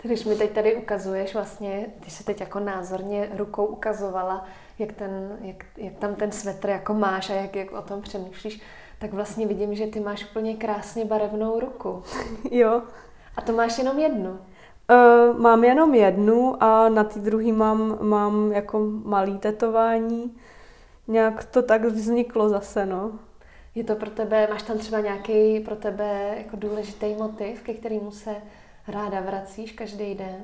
Když 0.02 0.24
mi 0.24 0.34
teď 0.34 0.50
tady 0.50 0.76
ukazuješ 0.76 1.34
vlastně, 1.34 1.86
ty 2.04 2.10
se 2.10 2.24
teď 2.24 2.40
jako 2.40 2.60
názorně 2.60 3.28
rukou 3.36 3.64
ukazovala, 3.64 4.44
jak, 4.78 4.92
ten, 4.92 5.38
jak, 5.40 5.64
jak 5.76 5.94
tam 5.98 6.14
ten 6.14 6.32
svetr 6.32 6.68
jako 6.68 6.94
máš 6.94 7.30
a 7.30 7.34
jak, 7.34 7.56
jak 7.56 7.72
o 7.72 7.82
tom 7.82 8.02
přemýšlíš, 8.02 8.60
tak 8.98 9.12
vlastně 9.12 9.46
vidím, 9.46 9.74
že 9.74 9.86
ty 9.86 10.00
máš 10.00 10.26
úplně 10.30 10.56
krásně 10.56 11.04
barevnou 11.04 11.60
ruku. 11.60 12.02
Jo. 12.50 12.82
A 13.36 13.40
to 13.40 13.52
máš 13.52 13.78
jenom 13.78 13.98
jednu? 13.98 14.30
Uh, 14.30 15.40
mám 15.40 15.64
jenom 15.64 15.94
jednu 15.94 16.62
a 16.62 16.88
na 16.88 17.04
té 17.04 17.20
druhé 17.20 17.52
mám, 17.52 17.98
mám 18.00 18.52
jako 18.52 18.80
malý 19.04 19.38
tetování. 19.38 20.36
Nějak 21.08 21.44
to 21.44 21.62
tak 21.62 21.84
vzniklo 21.84 22.48
zase, 22.48 22.86
no. 22.86 23.12
Je 23.74 23.84
to 23.84 23.94
pro 23.94 24.10
tebe, 24.10 24.48
máš 24.50 24.62
tam 24.62 24.78
třeba 24.78 25.00
nějaký 25.00 25.60
pro 25.60 25.76
tebe 25.76 26.34
jako 26.36 26.56
důležitý 26.56 27.14
motiv, 27.14 27.62
ke 27.62 27.74
kterému 27.74 28.10
se 28.10 28.36
ráda 28.88 29.20
vracíš 29.20 29.72
každý 29.72 30.14
den? 30.14 30.36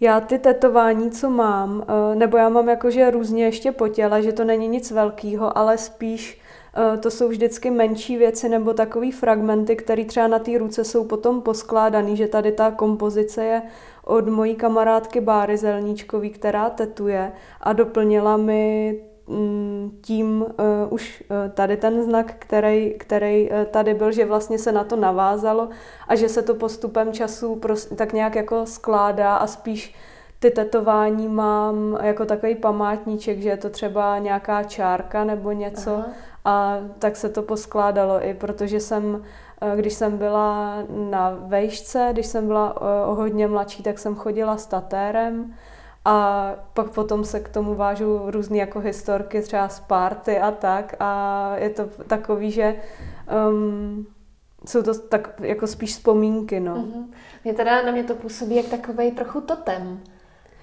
Já 0.00 0.20
ty 0.20 0.38
tetování, 0.38 1.10
co 1.10 1.30
mám, 1.30 1.84
eh, 1.88 2.14
nebo 2.14 2.36
já 2.36 2.48
mám 2.48 2.68
jakože 2.68 3.10
různě 3.10 3.44
ještě 3.44 3.72
po 3.72 3.88
těle, 3.88 4.22
že 4.22 4.32
to 4.32 4.44
není 4.44 4.68
nic 4.68 4.90
velkého, 4.90 5.58
ale 5.58 5.78
spíš 5.78 6.40
eh, 6.94 6.96
to 6.96 7.10
jsou 7.10 7.28
vždycky 7.28 7.70
menší 7.70 8.16
věci 8.16 8.48
nebo 8.48 8.74
takové 8.74 9.12
fragmenty, 9.12 9.76
které 9.76 10.04
třeba 10.04 10.28
na 10.28 10.38
té 10.38 10.58
ruce 10.58 10.84
jsou 10.84 11.04
potom 11.04 11.42
poskládané, 11.42 12.16
že 12.16 12.28
tady 12.28 12.52
ta 12.52 12.70
kompozice 12.70 13.44
je 13.44 13.62
od 14.04 14.28
mojí 14.28 14.54
kamarádky 14.54 15.20
Báry 15.20 15.56
Zelníčkový, 15.56 16.30
která 16.30 16.70
tetuje 16.70 17.32
a 17.60 17.72
doplnila 17.72 18.36
mi 18.36 19.00
tím 20.00 20.42
uh, 20.42 20.46
už 20.90 21.22
uh, 21.30 21.52
tady 21.52 21.76
ten 21.76 22.02
znak, 22.02 22.34
který, 22.38 22.94
který 22.98 23.50
uh, 23.50 23.64
tady 23.64 23.94
byl, 23.94 24.12
že 24.12 24.26
vlastně 24.26 24.58
se 24.58 24.72
na 24.72 24.84
to 24.84 24.96
navázalo 24.96 25.68
a 26.08 26.14
že 26.14 26.28
se 26.28 26.42
to 26.42 26.54
postupem 26.54 27.12
času 27.12 27.54
pros- 27.54 27.96
tak 27.96 28.12
nějak 28.12 28.34
jako 28.34 28.66
skládá 28.66 29.36
a 29.36 29.46
spíš 29.46 29.94
ty 30.38 30.50
tetování 30.50 31.28
mám 31.28 31.98
jako 32.02 32.24
takový 32.24 32.54
památníček, 32.54 33.40
že 33.40 33.48
je 33.48 33.56
to 33.56 33.70
třeba 33.70 34.18
nějaká 34.18 34.62
čárka 34.62 35.24
nebo 35.24 35.52
něco 35.52 35.94
Aha. 35.94 36.06
a 36.44 36.78
tak 36.98 37.16
se 37.16 37.28
to 37.28 37.42
poskládalo 37.42 38.26
i 38.26 38.34
protože 38.34 38.80
jsem 38.80 39.22
když 39.76 39.94
jsem 39.94 40.18
byla 40.18 40.78
na 41.10 41.38
vejšce, 41.46 42.08
když 42.12 42.26
jsem 42.26 42.46
byla 42.46 42.82
o 43.06 43.14
hodně 43.14 43.48
mladší, 43.48 43.82
tak 43.82 43.98
jsem 43.98 44.14
chodila 44.14 44.56
s 44.56 44.66
tatérem 44.66 45.54
a 46.04 46.50
pak 46.74 46.90
potom 46.90 47.24
se 47.24 47.40
k 47.40 47.48
tomu 47.48 47.74
vážou 47.74 48.30
různé 48.30 48.58
jako 48.58 48.80
historky 48.80 49.42
třeba 49.42 49.68
z 49.68 49.80
party 49.80 50.38
a 50.38 50.50
tak 50.50 50.94
a 51.00 51.52
je 51.56 51.70
to 51.70 51.84
takový, 52.06 52.50
že 52.50 52.76
um, 53.48 54.06
jsou 54.66 54.82
to 54.82 54.98
tak 54.98 55.40
jako 55.40 55.66
spíš 55.66 55.90
vzpomínky, 55.90 56.60
no. 56.60 56.76
Mm-hmm. 56.76 57.04
Mě 57.44 57.54
teda 57.54 57.82
na 57.82 57.92
mě 57.92 58.04
to 58.04 58.14
působí 58.14 58.56
jak 58.56 58.66
takový 58.66 59.10
trochu 59.10 59.40
totem. 59.40 60.00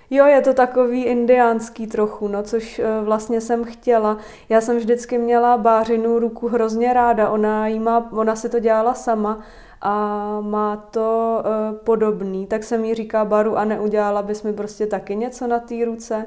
Jo, 0.10 0.26
je 0.26 0.42
to 0.42 0.54
takový 0.54 1.06
indiánský 1.06 1.88
trochu, 1.88 2.28
no, 2.28 2.44
což 2.44 2.80
uh, 2.80 3.06
vlastně 3.06 3.42
jsem 3.42 3.64
chtěla. 3.64 4.18
Já 4.50 4.62
jsem 4.62 4.78
vždycky 4.78 5.18
měla 5.18 5.58
bářinu 5.58 6.20
ruku 6.20 6.48
hrozně 6.48 6.94
ráda, 6.94 7.30
ona, 7.30 7.68
jí 7.68 7.80
má, 7.80 8.10
ona 8.12 8.36
si 8.36 8.50
to 8.50 8.60
dělala 8.60 8.94
sama 8.94 9.44
a 9.82 10.38
má 10.42 10.76
to 10.78 11.42
uh, 11.46 11.78
podobný, 11.78 12.48
tak 12.48 12.64
jsem 12.64 12.86
jí 12.86 12.96
říká 12.96 13.26
Baru 13.26 13.58
a 13.58 13.66
neudělala 13.66 14.22
bys 14.22 14.44
mi 14.44 14.54
prostě 14.54 14.88
taky 14.88 15.16
něco 15.16 15.48
na 15.48 15.60
té 15.60 15.86
ruce. 15.86 16.26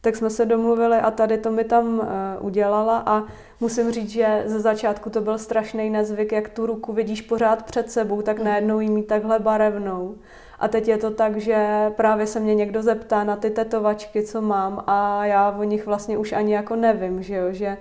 Tak 0.00 0.16
jsme 0.16 0.30
se 0.30 0.46
domluvili 0.46 0.96
a 0.96 1.10
tady 1.10 1.38
to 1.38 1.50
mi 1.50 1.64
tam 1.64 1.98
uh, 1.98 2.06
udělala 2.40 3.02
a 3.06 3.22
musím 3.60 3.92
říct, 3.92 4.10
že 4.10 4.42
ze 4.46 4.60
začátku 4.60 5.10
to 5.10 5.20
byl 5.20 5.38
strašný 5.38 5.90
nezvyk, 5.90 6.32
jak 6.32 6.48
tu 6.48 6.66
ruku 6.66 6.92
vidíš 6.92 7.22
pořád 7.22 7.62
před 7.62 7.90
sebou, 7.90 8.22
tak 8.22 8.36
mhm. 8.36 8.46
najednou 8.46 8.80
jí 8.80 8.90
mít 8.90 9.06
takhle 9.06 9.38
barevnou. 9.38 10.14
A 10.60 10.68
teď 10.68 10.88
je 10.88 10.98
to 10.98 11.10
tak, 11.10 11.36
že 11.36 11.90
právě 11.96 12.26
se 12.26 12.40
mě 12.40 12.54
někdo 12.54 12.82
zeptá 12.82 13.24
na 13.24 13.36
ty 13.36 13.50
tetovačky, 13.50 14.22
co 14.22 14.42
mám 14.42 14.84
a 14.86 15.26
já 15.26 15.56
o 15.58 15.62
nich 15.62 15.86
vlastně 15.86 16.18
už 16.18 16.32
ani 16.32 16.54
jako 16.54 16.76
nevím, 16.76 17.22
že 17.22 17.36
jo, 17.36 17.52
že 17.52 17.76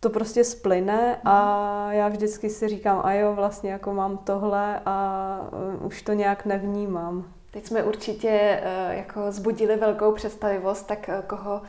to 0.00 0.10
prostě 0.10 0.44
splyne 0.44 1.20
a 1.24 1.88
já 1.92 2.08
vždycky 2.08 2.50
si 2.50 2.68
říkám, 2.68 3.00
a 3.04 3.12
jo, 3.12 3.34
vlastně 3.34 3.70
jako 3.70 3.94
mám 3.94 4.18
tohle 4.18 4.80
a 4.86 5.40
uh, 5.80 5.86
už 5.86 6.02
to 6.02 6.12
nějak 6.12 6.44
nevnímám. 6.44 7.24
Teď 7.50 7.66
jsme 7.66 7.82
určitě 7.82 8.60
uh, 8.62 8.96
jako 8.96 9.32
zbudili 9.32 9.76
velkou 9.76 10.12
představivost, 10.12 10.86
tak 10.86 11.08
uh, 11.08 11.24
koho 11.26 11.62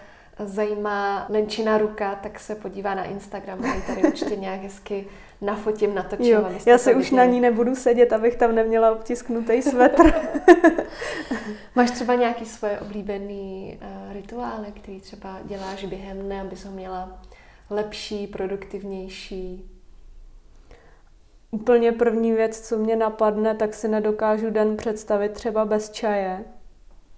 zajímá 0.46 1.26
Lenčina 1.30 1.78
ruka, 1.78 2.16
tak 2.16 2.40
se 2.40 2.56
podívá 2.56 2.96
na 2.96 3.04
Instagram 3.04 3.66
a 3.66 3.82
tady 3.88 4.04
určitě 4.08 4.36
nějak 4.36 4.62
hezky 4.62 5.08
nafotím, 5.42 5.96
natočím. 5.96 6.26
Jo, 6.26 6.50
já 6.66 6.78
se 6.78 6.96
už 6.96 7.12
na 7.12 7.26
ní 7.26 7.42
nebudu 7.42 7.76
sedět, 7.76 8.14
abych 8.14 8.36
tam 8.36 8.56
neměla 8.56 8.92
obtisknutý 8.92 9.62
svetr. 9.62 10.14
Máš 11.76 11.92
třeba 11.92 12.16
nějaký 12.16 12.46
svoje 12.46 12.80
oblíbený 12.80 13.80
uh, 13.82 14.14
rituály, 14.14 14.72
který 14.76 15.02
třeba 15.02 15.40
děláš 15.46 15.86
během 15.86 16.20
dne, 16.20 16.42
abys 16.42 16.66
ho 16.66 16.72
měla 16.72 17.20
lepší, 17.70 18.28
produktivnější? 18.28 19.72
Úplně 21.52 21.92
první 21.92 22.32
věc, 22.32 22.68
co 22.68 22.78
mě 22.78 22.96
napadne, 22.96 23.56
tak 23.56 23.74
si 23.74 23.88
nedokážu 23.88 24.50
den 24.50 24.78
představit 24.78 25.32
třeba 25.32 25.66
bez 25.66 25.90
čaje. 25.90 26.46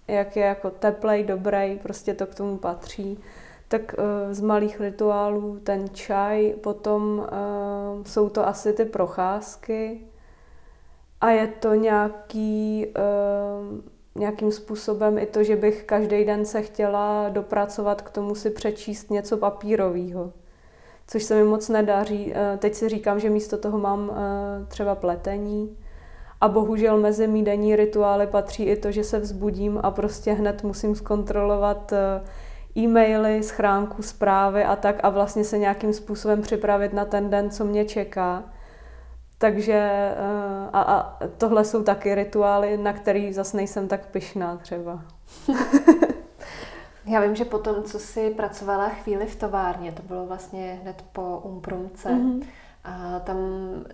Jak 0.08 0.36
je 0.36 0.44
jako 0.44 0.70
teplej, 0.70 1.24
dobrý, 1.24 1.80
prostě 1.84 2.14
to 2.14 2.26
k 2.26 2.36
tomu 2.36 2.58
patří. 2.58 3.20
Tak 3.68 3.96
uh, 3.98 4.34
z 4.34 4.42
malých 4.42 4.82
rituálů 4.82 5.60
ten 5.64 5.90
čaj, 5.90 6.54
potom 6.54 7.20
uh, 7.20 8.04
jsou 8.04 8.30
to 8.30 8.48
asi 8.48 8.74
ty 8.74 8.86
procházky 8.86 10.02
a 11.22 11.30
je 11.30 11.48
to 11.48 11.74
nějaký, 11.74 12.88
uh, 12.88 13.82
nějakým 14.16 14.52
způsobem 14.52 15.18
i 15.18 15.26
to, 15.26 15.44
že 15.44 15.56
bych 15.56 15.84
každý 15.84 16.26
den 16.26 16.46
se 16.46 16.62
chtěla 16.62 17.30
dopracovat 17.30 18.02
k 18.02 18.10
tomu 18.10 18.36
si 18.36 18.50
přečíst 18.50 19.12
něco 19.12 19.38
papírového 19.38 20.34
což 21.08 21.24
se 21.24 21.36
mi 21.36 21.44
moc 21.44 21.70
nedaří. 21.70 22.34
Eh, 22.36 22.58
teď 22.58 22.74
si 22.76 22.90
říkám, 22.90 23.20
že 23.20 23.30
místo 23.30 23.58
toho 23.58 23.78
mám 23.78 24.12
eh, 24.12 24.66
třeba 24.66 24.96
pletení. 24.96 25.78
A 26.42 26.48
bohužel 26.48 26.98
mezi 26.98 27.28
mý 27.28 27.44
denní 27.44 27.76
rituály 27.76 28.28
patří 28.28 28.64
i 28.64 28.76
to, 28.76 28.92
že 28.92 29.04
se 29.04 29.20
vzbudím 29.20 29.80
a 29.84 29.92
prostě 29.92 30.34
hned 30.34 30.64
musím 30.64 30.96
zkontrolovat 30.96 31.94
eh, 31.94 32.22
e-maily, 32.78 33.44
schránku, 33.44 34.02
zprávy 34.02 34.64
a 34.64 34.76
tak 34.76 35.00
a 35.04 35.10
vlastně 35.10 35.44
se 35.44 35.58
nějakým 35.58 35.94
způsobem 35.94 36.42
připravit 36.42 36.94
na 36.94 37.06
ten 37.06 37.30
den, 37.30 37.50
co 37.50 37.66
mě 37.66 37.86
čeká. 37.86 38.44
Takže 39.38 40.12
a, 40.74 40.82
a 40.82 41.18
tohle 41.38 41.66
jsou 41.66 41.84
taky 41.84 42.16
rituály, 42.16 42.78
na 42.78 42.94
který 42.94 43.34
zase 43.34 43.58
nejsem 43.58 43.88
tak 43.88 44.06
pyšná 44.06 44.58
třeba. 44.58 45.02
Já 47.06 47.22
vím, 47.22 47.36
že 47.36 47.46
potom, 47.46 47.84
co 47.84 48.00
jsi 48.00 48.30
pracovala 48.30 48.90
chvíli 48.90 49.26
v 49.26 49.36
továrně, 49.36 49.92
to 49.92 50.04
bylo 50.04 50.26
vlastně 50.26 50.80
hned 50.82 51.04
po 51.12 51.38
Umprumce, 51.44 52.10
mm-hmm. 52.10 52.46
a 52.84 53.20
tam 53.20 53.38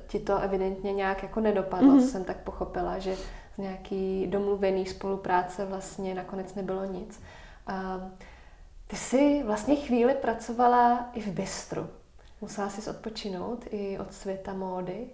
ti 0.07 0.19
to 0.19 0.37
evidentně 0.37 0.93
nějak 0.93 1.23
jako 1.23 1.39
nedopadlo, 1.39 1.93
mm-hmm. 1.93 2.01
co 2.01 2.07
jsem 2.07 2.23
tak 2.23 2.37
pochopila, 2.37 2.99
že 2.99 3.15
z 3.55 3.57
nějaký 3.57 4.27
domluvený 4.27 4.85
spolupráce 4.85 5.65
vlastně 5.65 6.15
nakonec 6.15 6.55
nebylo 6.55 6.85
nic. 6.85 7.21
A 7.67 8.09
ty 8.87 8.95
jsi 8.95 9.43
vlastně 9.45 9.75
chvíli 9.75 10.13
pracovala 10.13 11.09
i 11.13 11.21
v 11.21 11.27
bistru. 11.27 11.87
Musela 12.41 12.69
jsi 12.69 12.89
odpočinout 12.89 13.65
i 13.69 13.99
od 13.99 14.13
světa 14.13 14.53
módy? 14.53 15.07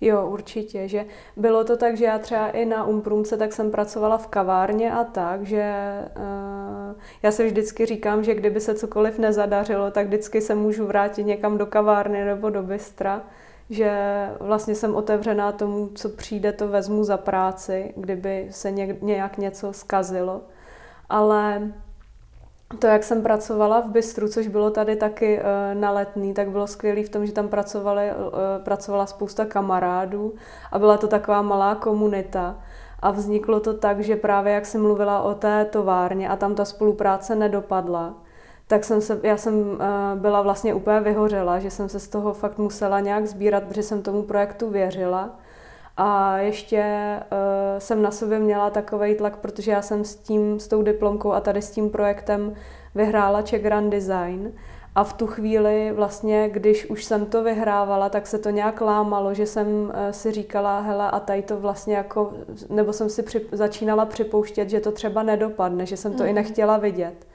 Jo, 0.00 0.26
určitě, 0.26 0.88
že 0.88 1.06
bylo 1.36 1.64
to 1.64 1.76
tak, 1.76 1.96
že 1.96 2.04
já 2.04 2.18
třeba 2.18 2.48
i 2.48 2.64
na 2.64 2.86
Umprumce 2.86 3.36
tak 3.36 3.52
jsem 3.52 3.70
pracovala 3.70 4.18
v 4.18 4.26
kavárně 4.26 4.92
a 4.92 5.04
tak, 5.04 5.42
že 5.42 5.74
uh, 6.16 7.00
já 7.22 7.30
se 7.32 7.46
vždycky 7.46 7.86
říkám, 7.86 8.24
že 8.24 8.34
kdyby 8.34 8.60
se 8.60 8.74
cokoliv 8.74 9.18
nezadařilo, 9.18 9.90
tak 9.90 10.06
vždycky 10.06 10.40
se 10.40 10.54
můžu 10.54 10.86
vrátit 10.86 11.24
někam 11.24 11.58
do 11.58 11.66
kavárny 11.66 12.24
nebo 12.24 12.50
do 12.50 12.62
bystra, 12.62 13.22
že 13.70 13.92
vlastně 14.40 14.74
jsem 14.74 14.96
otevřená 14.96 15.52
tomu, 15.52 15.90
co 15.94 16.08
přijde, 16.08 16.52
to 16.52 16.68
vezmu 16.68 17.04
za 17.04 17.16
práci, 17.16 17.92
kdyby 17.96 18.46
se 18.50 18.70
nějak 19.00 19.38
něco 19.38 19.72
zkazilo. 19.72 20.40
Ale 21.08 21.72
to, 22.78 22.86
jak 22.86 23.04
jsem 23.04 23.22
pracovala 23.22 23.80
v 23.80 23.90
Bystru, 23.90 24.28
což 24.28 24.48
bylo 24.48 24.70
tady 24.70 24.96
taky 24.96 25.38
uh, 25.38 25.80
na 25.80 25.90
letný, 25.90 26.34
tak 26.34 26.50
bylo 26.50 26.66
skvělé 26.66 27.02
v 27.02 27.08
tom, 27.08 27.26
že 27.26 27.32
tam 27.32 27.48
pracovali, 27.48 28.10
uh, 28.10 28.64
pracovala 28.64 29.06
spousta 29.06 29.44
kamarádů 29.44 30.34
a 30.72 30.78
byla 30.78 30.96
to 30.96 31.08
taková 31.08 31.42
malá 31.42 31.74
komunita. 31.74 32.56
A 33.00 33.10
vzniklo 33.10 33.60
to 33.60 33.74
tak, 33.74 34.00
že 34.00 34.16
právě 34.16 34.52
jak 34.52 34.66
jsem 34.66 34.82
mluvila 34.82 35.22
o 35.22 35.34
té 35.34 35.64
továrně 35.64 36.28
a 36.28 36.36
tam 36.36 36.54
ta 36.54 36.64
spolupráce 36.64 37.34
nedopadla, 37.34 38.14
tak 38.66 38.84
jsem 38.84 39.00
se, 39.00 39.20
já 39.22 39.36
jsem 39.36 39.54
uh, 39.54 39.76
byla 40.14 40.42
vlastně 40.42 40.74
úplně 40.74 41.00
vyhořela, 41.00 41.58
že 41.58 41.70
jsem 41.70 41.88
se 41.88 42.00
z 42.00 42.08
toho 42.08 42.34
fakt 42.34 42.58
musela 42.58 43.00
nějak 43.00 43.26
sbírat, 43.26 43.62
protože 43.62 43.82
jsem 43.82 44.02
tomu 44.02 44.22
projektu 44.22 44.70
věřila. 44.70 45.30
A 46.02 46.38
ještě 46.38 46.84
uh, 47.32 47.78
jsem 47.78 48.02
na 48.02 48.10
sobě 48.10 48.38
měla 48.38 48.70
takový 48.70 49.14
tlak, 49.14 49.36
protože 49.36 49.70
já 49.70 49.82
jsem 49.82 50.04
s 50.04 50.16
tím, 50.16 50.60
s 50.60 50.68
tou 50.68 50.82
diplomkou 50.82 51.32
a 51.32 51.40
tady 51.40 51.62
s 51.62 51.70
tím 51.70 51.90
projektem 51.90 52.54
vyhrála 52.94 53.42
Czech 53.42 53.62
Grand 53.62 53.90
Design. 53.90 54.52
A 54.94 55.04
v 55.04 55.12
tu 55.12 55.26
chvíli 55.26 55.92
vlastně, 55.92 56.48
když 56.52 56.90
už 56.90 57.04
jsem 57.04 57.26
to 57.26 57.42
vyhrávala, 57.42 58.08
tak 58.08 58.26
se 58.26 58.38
to 58.38 58.50
nějak 58.50 58.80
lámalo, 58.80 59.34
že 59.34 59.46
jsem 59.46 59.66
uh, 59.66 59.90
si 60.10 60.32
říkala, 60.32 60.80
hele, 60.80 61.10
a 61.10 61.20
tady 61.20 61.42
to 61.42 61.56
vlastně 61.56 61.96
jako, 61.96 62.32
nebo 62.68 62.92
jsem 62.92 63.10
si 63.10 63.22
při, 63.22 63.46
začínala 63.52 64.06
připouštět, 64.06 64.70
že 64.70 64.80
to 64.80 64.92
třeba 64.92 65.22
nedopadne, 65.22 65.86
že 65.86 65.96
jsem 65.96 66.12
to 66.12 66.22
mm. 66.22 66.28
i 66.28 66.32
mhm. 66.32 66.34
nechtěla 66.34 66.76
vidět. 66.76 67.26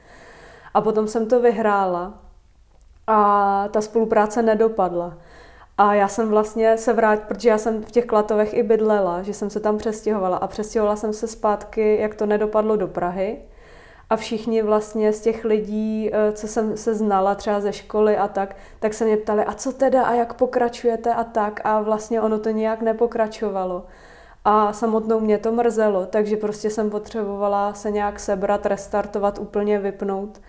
A 0.74 0.80
potom 0.80 1.08
jsem 1.08 1.28
to 1.28 1.40
vyhrála 1.40 2.14
a 3.06 3.68
ta 3.70 3.80
spolupráce 3.80 4.42
nedopadla. 4.42 5.14
A 5.78 5.94
já 5.94 6.08
jsem 6.08 6.28
vlastně 6.28 6.78
se 6.78 6.92
vrát, 6.92 7.22
protože 7.22 7.48
já 7.48 7.58
jsem 7.58 7.82
v 7.82 7.90
těch 7.90 8.06
Klatovech 8.06 8.54
i 8.54 8.62
bydlela, 8.62 9.22
že 9.22 9.34
jsem 9.34 9.50
se 9.50 9.60
tam 9.60 9.78
přestěhovala 9.78 10.36
a 10.36 10.46
přestěhovala 10.46 10.96
jsem 10.96 11.12
se 11.12 11.26
zpátky, 11.26 11.96
jak 12.00 12.14
to 12.14 12.26
nedopadlo 12.26 12.76
do 12.76 12.88
Prahy. 12.88 13.38
A 14.10 14.16
všichni 14.16 14.62
vlastně 14.62 15.12
z 15.12 15.20
těch 15.20 15.44
lidí, 15.44 16.10
eh, 16.12 16.32
co 16.32 16.48
jsem 16.48 16.76
se 16.76 16.94
znala 16.94 17.34
třeba 17.34 17.60
ze 17.60 17.72
školy 17.72 18.16
a 18.16 18.28
tak, 18.28 18.56
tak 18.80 18.94
se 18.94 19.04
mě 19.04 19.16
ptali, 19.16 19.44
a 19.44 19.52
co 19.52 19.72
teda 19.72 20.02
a 20.04 20.14
jak 20.14 20.34
pokračujete 20.34 21.14
a 21.14 21.24
tak. 21.24 21.60
A 21.64 21.80
vlastně 21.80 22.20
ono 22.20 22.38
to 22.38 22.50
nějak 22.50 22.82
nepokračovalo. 22.82 23.86
A 24.44 24.72
samotnou 24.72 25.20
mě 25.20 25.38
to 25.38 25.52
mrzelo, 25.52 26.06
takže 26.06 26.36
prostě 26.36 26.70
jsem 26.70 26.90
potřebovala 26.90 27.74
se 27.74 27.90
nějak 27.90 28.20
sebrat, 28.20 28.66
restartovat, 28.66 29.38
úplně 29.38 29.78
vypnout. 29.78 30.40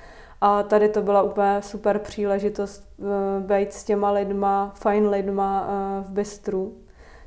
A 0.42 0.64
tady 0.64 0.90
to 0.90 1.02
byla 1.02 1.22
úplně 1.22 1.58
super 1.62 2.00
příležitost 2.00 2.90
uh, 2.98 3.08
být 3.40 3.74
s 3.74 3.84
těma 3.84 4.12
lidma, 4.12 4.72
fajn 4.76 5.10
lidma 5.10 5.68
uh, 5.68 6.06
v 6.06 6.12
bistru, 6.12 6.78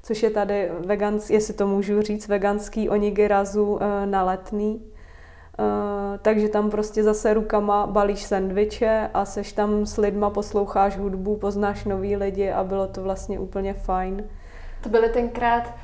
což 0.03 0.23
je 0.23 0.31
tady 0.31 0.71
veganský, 0.87 1.33
jestli 1.33 1.55
to 1.55 1.67
můžu 1.67 2.03
říct, 2.03 2.29
veganský 2.29 2.89
onigirazu 2.89 3.73
uh, 3.73 3.81
na 4.05 4.23
letný. 4.23 4.83
Takže 6.23 6.49
tam 6.49 6.71
prostě 6.71 7.03
zase 7.03 7.35
rukama 7.35 7.87
balíš 7.87 8.23
sendviče 8.23 9.11
a 9.15 9.25
seš 9.25 9.53
tam 9.53 9.87
s 9.87 9.97
lidma, 9.97 10.31
posloucháš 10.31 10.99
hudbu, 10.99 11.37
poznáš 11.37 11.85
nový 11.85 12.17
lidi 12.17 12.51
a 12.51 12.65
bylo 12.65 12.87
to 12.87 13.03
vlastně 13.03 13.39
úplně 13.39 13.75
fajn. 13.75 14.25
To 14.83 14.89
byly 14.89 15.09
tenkrát 15.09 15.75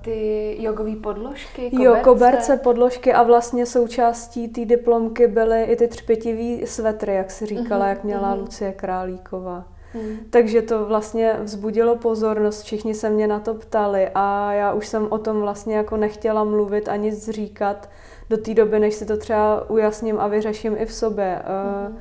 ty 0.00 0.56
jogové 0.60 0.96
podložky, 0.96 1.70
koberce? 1.70 1.84
Jo, 1.84 1.96
koberce, 2.04 2.56
podložky 2.56 3.12
a 3.12 3.22
vlastně 3.22 3.66
součástí 3.66 4.48
té 4.48 4.64
diplomky 4.64 5.26
byly 5.26 5.62
i 5.64 5.76
ty 5.76 5.88
třpitivý 5.88 6.66
svetry, 6.66 7.14
jak 7.14 7.30
si 7.30 7.46
říkala, 7.46 7.86
uh-huh, 7.86 7.88
jak 7.88 8.04
měla 8.04 8.34
uh-huh. 8.34 8.40
Lucie 8.40 8.72
Králíková. 8.72 9.64
Hmm. 9.94 10.16
Takže 10.30 10.62
to 10.62 10.84
vlastně 10.84 11.36
vzbudilo 11.42 11.96
pozornost, 11.96 12.62
všichni 12.62 12.94
se 12.94 13.10
mě 13.10 13.26
na 13.26 13.40
to 13.40 13.54
ptali 13.54 14.08
a 14.14 14.52
já 14.52 14.72
už 14.72 14.86
jsem 14.86 15.06
o 15.10 15.18
tom 15.18 15.40
vlastně 15.40 15.76
jako 15.76 15.96
nechtěla 15.96 16.44
mluvit 16.44 16.88
a 16.88 16.96
nic 16.96 17.28
říkat 17.28 17.90
do 18.30 18.36
té 18.36 18.54
doby, 18.54 18.80
než 18.80 18.94
si 18.94 19.06
to 19.06 19.16
třeba 19.16 19.70
ujasním 19.70 20.20
a 20.20 20.26
vyřeším 20.26 20.76
i 20.78 20.86
v 20.86 20.92
sobě 20.92 21.42
hmm. 21.44 21.98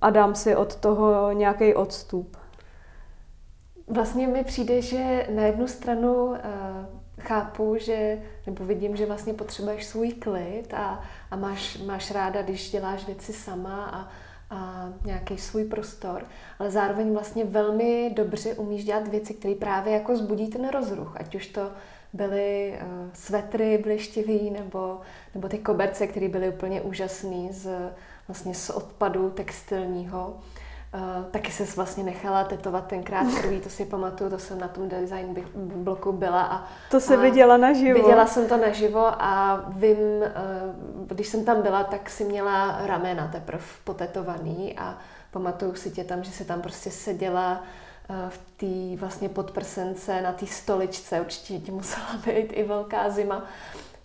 a 0.00 0.10
dám 0.10 0.34
si 0.34 0.56
od 0.56 0.76
toho 0.76 1.32
nějaký 1.32 1.74
odstup. 1.74 2.36
Vlastně 3.90 4.28
mi 4.28 4.44
přijde, 4.44 4.82
že 4.82 5.26
na 5.34 5.42
jednu 5.42 5.68
stranu 5.68 6.24
uh, 6.24 6.36
chápu, 7.20 7.76
že, 7.78 8.22
nebo 8.46 8.64
vidím, 8.64 8.96
že 8.96 9.06
vlastně 9.06 9.34
potřebuješ 9.34 9.86
svůj 9.86 10.12
klid 10.12 10.74
a, 10.74 11.00
a 11.30 11.36
máš, 11.36 11.78
máš 11.78 12.10
ráda, 12.10 12.42
když 12.42 12.70
děláš 12.70 13.06
věci 13.06 13.32
sama 13.32 13.84
a, 13.84 14.08
a 14.56 14.88
nějaký 15.04 15.38
svůj 15.38 15.64
prostor, 15.64 16.24
ale 16.58 16.70
zároveň 16.70 17.12
vlastně 17.12 17.44
velmi 17.44 18.12
dobře 18.16 18.54
umíš 18.54 18.84
dělat 18.84 19.08
věci, 19.08 19.34
které 19.34 19.54
právě 19.54 19.92
jako 19.92 20.16
zbudí 20.16 20.48
ten 20.48 20.68
rozruch, 20.68 21.16
ať 21.16 21.34
už 21.34 21.46
to 21.46 21.70
byly 22.12 22.74
uh, 22.82 23.08
svetry 23.12 23.78
blištivý 23.78 24.50
nebo, 24.50 25.00
nebo 25.34 25.48
ty 25.48 25.58
koberce, 25.58 26.06
které 26.06 26.28
byly 26.28 26.48
úplně 26.48 26.80
úžasné 26.80 27.48
z, 27.50 27.70
vlastně 28.28 28.54
z 28.54 28.70
odpadu 28.70 29.30
textilního. 29.30 30.26
Uh, 30.28 30.40
taky 31.30 31.52
se 31.52 31.64
vlastně 31.76 32.04
nechala 32.04 32.44
tetovat 32.44 32.86
tenkrát 32.86 33.26
krví, 33.40 33.60
to 33.60 33.68
si 33.68 33.84
pamatuju, 33.84 34.30
to 34.30 34.38
jsem 34.38 34.58
na 34.58 34.68
tom 34.68 34.88
design 34.88 35.36
bloku 35.54 36.12
byla. 36.12 36.42
A, 36.42 36.68
to 36.90 37.00
se 37.00 37.16
viděla 37.16 37.56
naživo. 37.56 38.02
Viděla 38.02 38.26
jsem 38.26 38.48
to 38.48 38.56
naživo 38.56 39.06
a 39.22 39.62
vím, 39.68 39.98
uh, 39.98 40.26
když 41.06 41.28
jsem 41.28 41.44
tam 41.44 41.62
byla, 41.62 41.84
tak 41.84 42.10
si 42.10 42.24
měla 42.24 42.80
ramena 42.86 43.28
teprve 43.28 43.64
potetovaný 43.84 44.78
a 44.78 44.98
pamatuju 45.30 45.74
si 45.74 45.90
tě 45.90 46.04
tam, 46.04 46.24
že 46.24 46.30
se 46.30 46.44
tam 46.44 46.62
prostě 46.62 46.90
seděla 46.90 47.62
uh, 48.10 48.16
v 48.28 48.38
té 48.56 49.00
vlastně 49.00 49.28
podprsence 49.28 50.22
na 50.22 50.32
té 50.32 50.46
stoličce, 50.46 51.20
určitě 51.20 51.58
ti 51.58 51.72
musela 51.72 52.06
být 52.26 52.52
i 52.52 52.62
velká 52.62 53.10
zima. 53.10 53.44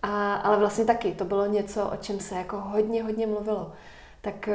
A, 0.03 0.36
ale 0.36 0.57
vlastně 0.57 0.86
taky, 0.86 1.11
to 1.11 1.25
bylo 1.25 1.45
něco, 1.45 1.89
o 1.89 1.95
čem 1.95 2.19
se 2.19 2.36
jako 2.36 2.57
hodně, 2.57 3.03
hodně 3.03 3.27
mluvilo. 3.27 3.71
Tak 4.21 4.49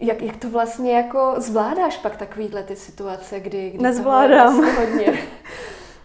jak, 0.00 0.22
jak 0.22 0.36
to 0.36 0.50
vlastně 0.50 0.96
jako 0.96 1.34
zvládáš 1.36 1.96
pak 1.96 2.16
takovýhle 2.16 2.62
ty 2.62 2.76
situace, 2.76 3.40
kdy... 3.40 3.70
kdy 3.70 3.82
Nezvládám. 3.82 4.64
Hodně. 4.76 5.18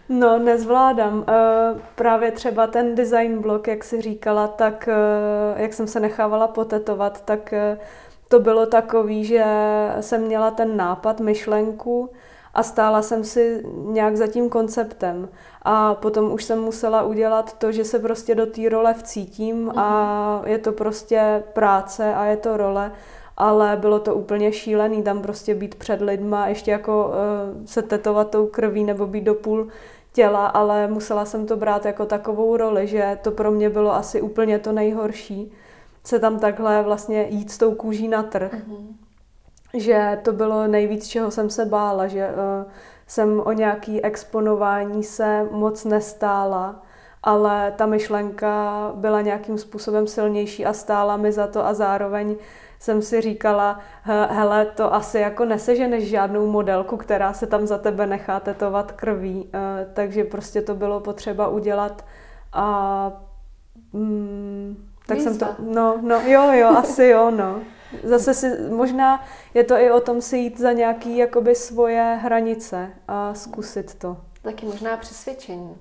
No, 0.08 0.38
nezvládám. 0.38 1.18
Uh, 1.18 1.24
právě 1.94 2.30
třeba 2.30 2.66
ten 2.66 2.94
design 2.94 3.42
blok, 3.42 3.68
jak 3.68 3.84
jsi 3.84 4.00
říkala, 4.00 4.48
tak 4.48 4.88
uh, 4.88 5.60
jak 5.60 5.72
jsem 5.72 5.86
se 5.86 6.00
nechávala 6.00 6.48
potetovat, 6.48 7.24
tak 7.24 7.54
uh, 7.72 7.78
to 8.28 8.40
bylo 8.40 8.66
takový, 8.66 9.24
že 9.24 9.44
jsem 10.00 10.22
měla 10.22 10.50
ten 10.50 10.76
nápad, 10.76 11.20
myšlenku 11.20 12.10
a 12.54 12.62
stála 12.62 13.02
jsem 13.02 13.24
si 13.24 13.62
nějak 13.74 14.16
za 14.16 14.26
tím 14.26 14.48
konceptem. 14.48 15.28
A 15.62 15.94
potom 15.94 16.32
už 16.32 16.44
jsem 16.44 16.60
musela 16.60 17.02
udělat 17.02 17.58
to, 17.58 17.72
že 17.72 17.84
se 17.84 17.98
prostě 17.98 18.34
do 18.34 18.46
té 18.46 18.68
role 18.68 18.94
vcítím 18.94 19.72
a 19.76 20.38
mhm. 20.38 20.48
je 20.48 20.58
to 20.58 20.72
prostě 20.72 21.42
práce 21.52 22.14
a 22.14 22.24
je 22.24 22.36
to 22.36 22.56
role 22.56 22.92
ale 23.36 23.76
bylo 23.76 23.98
to 23.98 24.14
úplně 24.14 24.52
šílený 24.52 25.02
tam 25.02 25.22
prostě 25.22 25.54
být 25.54 25.74
před 25.74 26.00
lidma, 26.00 26.48
ještě 26.48 26.70
jako 26.70 27.06
uh, 27.06 27.64
se 27.64 27.82
tetovat 27.82 28.30
tou 28.30 28.46
krví 28.46 28.84
nebo 28.84 29.06
být 29.06 29.24
do 29.24 29.34
půl 29.34 29.68
těla, 30.12 30.46
ale 30.46 30.88
musela 30.88 31.24
jsem 31.24 31.46
to 31.46 31.56
brát 31.56 31.86
jako 31.86 32.06
takovou 32.06 32.56
roli, 32.56 32.86
že 32.86 33.18
to 33.22 33.30
pro 33.30 33.50
mě 33.50 33.70
bylo 33.70 33.94
asi 33.94 34.20
úplně 34.20 34.58
to 34.58 34.72
nejhorší, 34.72 35.52
se 36.04 36.18
tam 36.18 36.38
takhle 36.38 36.82
vlastně 36.82 37.26
jít 37.30 37.50
s 37.50 37.58
tou 37.58 37.74
kůží 37.74 38.08
na 38.08 38.22
trh. 38.22 38.54
Mm-hmm. 38.54 38.94
Že 39.74 40.20
to 40.24 40.32
bylo 40.32 40.66
nejvíc, 40.66 41.06
čeho 41.06 41.30
jsem 41.30 41.50
se 41.50 41.64
bála, 41.64 42.06
že 42.06 42.28
uh, 42.28 42.70
jsem 43.06 43.42
o 43.44 43.52
nějaký 43.52 44.04
exponování 44.04 45.04
se 45.04 45.48
moc 45.50 45.84
nestála, 45.84 46.82
ale 47.22 47.74
ta 47.76 47.86
myšlenka 47.86 48.92
byla 48.94 49.20
nějakým 49.20 49.58
způsobem 49.58 50.06
silnější 50.06 50.66
a 50.66 50.72
stála 50.72 51.16
mi 51.16 51.32
za 51.32 51.46
to 51.46 51.66
a 51.66 51.74
zároveň 51.74 52.36
jsem 52.78 53.02
si 53.02 53.20
říkala, 53.20 53.80
hele, 54.30 54.66
to 54.66 54.94
asi 54.94 55.18
jako 55.18 55.44
neseženeš 55.44 56.08
žádnou 56.08 56.46
modelku, 56.46 56.96
která 56.96 57.32
se 57.32 57.46
tam 57.46 57.66
za 57.66 57.78
tebe 57.78 58.06
nechá 58.06 58.40
tetovat 58.40 58.92
krví, 58.92 59.50
eh, 59.54 59.86
takže 59.94 60.24
prostě 60.24 60.62
to 60.62 60.74
bylo 60.74 61.00
potřeba 61.00 61.48
udělat 61.48 62.04
a 62.52 63.12
mm, 63.92 64.86
tak 65.06 65.16
Výzva. 65.16 65.30
jsem 65.30 65.38
to, 65.38 65.46
no, 65.58 65.98
no, 66.02 66.20
jo, 66.20 66.52
jo, 66.52 66.68
asi 66.76 67.04
jo, 67.04 67.30
no. 67.30 67.60
Zase 68.04 68.34
si, 68.34 68.50
možná 68.70 69.24
je 69.54 69.64
to 69.64 69.74
i 69.74 69.90
o 69.90 70.00
tom 70.00 70.20
si 70.20 70.38
jít 70.38 70.60
za 70.60 70.72
nějaký 70.72 71.16
jakoby 71.16 71.54
svoje 71.54 72.18
hranice 72.22 72.90
a 73.08 73.34
zkusit 73.34 73.94
to. 73.94 74.16
Taky 74.42 74.66
možná 74.66 74.96
přesvědčení. 74.96 75.76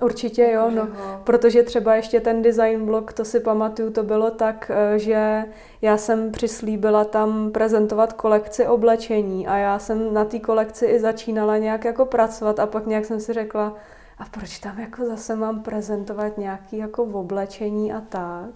Určitě 0.00 0.50
jo, 0.52 0.70
no, 0.70 0.88
protože 1.24 1.62
třeba 1.62 1.94
ještě 1.94 2.20
ten 2.20 2.42
design 2.42 2.86
blog, 2.86 3.12
to 3.12 3.24
si 3.24 3.40
pamatuju, 3.40 3.90
to 3.90 4.02
bylo 4.02 4.30
tak, 4.30 4.70
eh, 4.74 4.98
že 4.98 5.44
já 5.82 5.96
jsem 5.96 6.32
přislíbila 6.32 7.04
tam 7.04 7.50
prezentovat 7.50 8.12
kolekci 8.12 8.66
oblečení 8.66 9.46
a 9.46 9.56
já 9.56 9.78
jsem 9.78 10.14
na 10.14 10.24
té 10.24 10.38
kolekci 10.38 10.86
i 10.86 11.00
začínala 11.00 11.58
nějak 11.58 11.84
jako 11.84 12.06
pracovat 12.06 12.58
a 12.60 12.66
pak 12.66 12.86
nějak 12.86 13.04
jsem 13.04 13.20
si 13.20 13.32
řekla, 13.32 13.74
a 14.18 14.24
proč 14.30 14.58
tam 14.58 14.78
jako 14.78 15.04
zase 15.04 15.36
mám 15.36 15.62
prezentovat 15.62 16.38
nějaký 16.38 16.76
jako 16.78 17.04
oblečení 17.04 17.92
a 17.92 18.00
tak. 18.00 18.50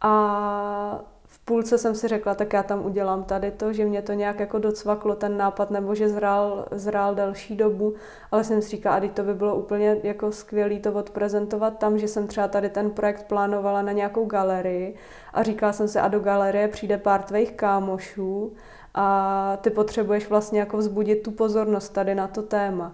A 0.00 1.04
půlce 1.48 1.78
jsem 1.78 1.94
si 1.94 2.08
řekla, 2.08 2.34
tak 2.34 2.52
já 2.52 2.62
tam 2.62 2.86
udělám 2.86 3.24
tady 3.24 3.50
to, 3.50 3.72
že 3.72 3.84
mě 3.84 4.02
to 4.02 4.12
nějak 4.12 4.40
jako 4.40 4.58
docvaklo 4.58 5.14
ten 5.16 5.36
nápad, 5.36 5.70
nebo 5.70 5.94
že 5.94 6.08
zrál, 6.08 6.66
zrál 6.70 7.14
delší 7.14 7.56
dobu, 7.56 7.94
ale 8.30 8.44
jsem 8.44 8.62
si 8.62 8.68
říkala, 8.68 8.96
a 8.96 9.08
to 9.08 9.22
by 9.22 9.34
bylo 9.34 9.56
úplně 9.56 9.96
jako 10.02 10.32
skvělý 10.32 10.80
to 10.80 10.92
odprezentovat 10.92 11.78
tam, 11.78 11.98
že 11.98 12.08
jsem 12.08 12.26
třeba 12.26 12.48
tady 12.48 12.68
ten 12.68 12.90
projekt 12.90 13.26
plánovala 13.26 13.82
na 13.82 13.92
nějakou 13.92 14.24
galerii 14.24 14.94
a 15.34 15.42
říkala 15.42 15.72
jsem 15.72 15.88
si, 15.88 15.98
a 15.98 16.08
do 16.08 16.20
galerie 16.20 16.68
přijde 16.68 16.98
pár 16.98 17.22
tvých 17.22 17.52
kámošů 17.52 18.52
a 18.94 19.58
ty 19.60 19.70
potřebuješ 19.70 20.28
vlastně 20.28 20.60
jako 20.60 20.76
vzbudit 20.76 21.22
tu 21.22 21.30
pozornost 21.30 21.88
tady 21.88 22.14
na 22.14 22.28
to 22.28 22.42
téma. 22.42 22.92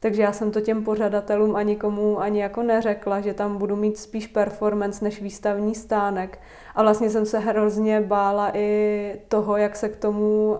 Takže 0.00 0.22
já 0.22 0.32
jsem 0.32 0.50
to 0.50 0.60
těm 0.60 0.84
pořadatelům 0.84 1.56
ani 1.56 1.76
komu 1.76 2.20
ani 2.20 2.40
jako 2.40 2.62
neřekla, 2.62 3.20
že 3.20 3.34
tam 3.34 3.58
budu 3.58 3.76
mít 3.76 3.98
spíš 3.98 4.26
performance 4.26 5.04
než 5.04 5.22
výstavní 5.22 5.74
stánek. 5.74 6.38
A 6.74 6.82
vlastně 6.82 7.10
jsem 7.10 7.26
se 7.26 7.38
hrozně 7.38 8.00
bála 8.00 8.50
i 8.54 9.20
toho, 9.28 9.56
jak 9.56 9.76
se 9.76 9.88
k 9.88 9.96
tomu 9.96 10.50
uh, 10.50 10.58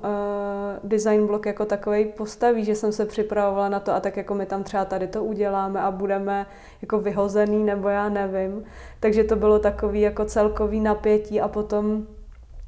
design 0.84 1.26
blok 1.26 1.46
jako 1.46 1.64
takový 1.64 2.04
postaví, 2.04 2.64
že 2.64 2.74
jsem 2.74 2.92
se 2.92 3.06
připravovala 3.06 3.68
na 3.68 3.80
to 3.80 3.92
a 3.92 4.00
tak 4.00 4.16
jako 4.16 4.34
my 4.34 4.46
tam 4.46 4.64
třeba 4.64 4.84
tady 4.84 5.06
to 5.06 5.24
uděláme 5.24 5.80
a 5.80 5.90
budeme 5.90 6.46
jako 6.82 6.98
vyhozený 6.98 7.64
nebo 7.64 7.88
já 7.88 8.08
nevím. 8.08 8.64
Takže 9.00 9.24
to 9.24 9.36
bylo 9.36 9.58
takový 9.58 10.00
jako 10.00 10.24
celkový 10.24 10.80
napětí 10.80 11.40
a 11.40 11.48
potom 11.48 12.06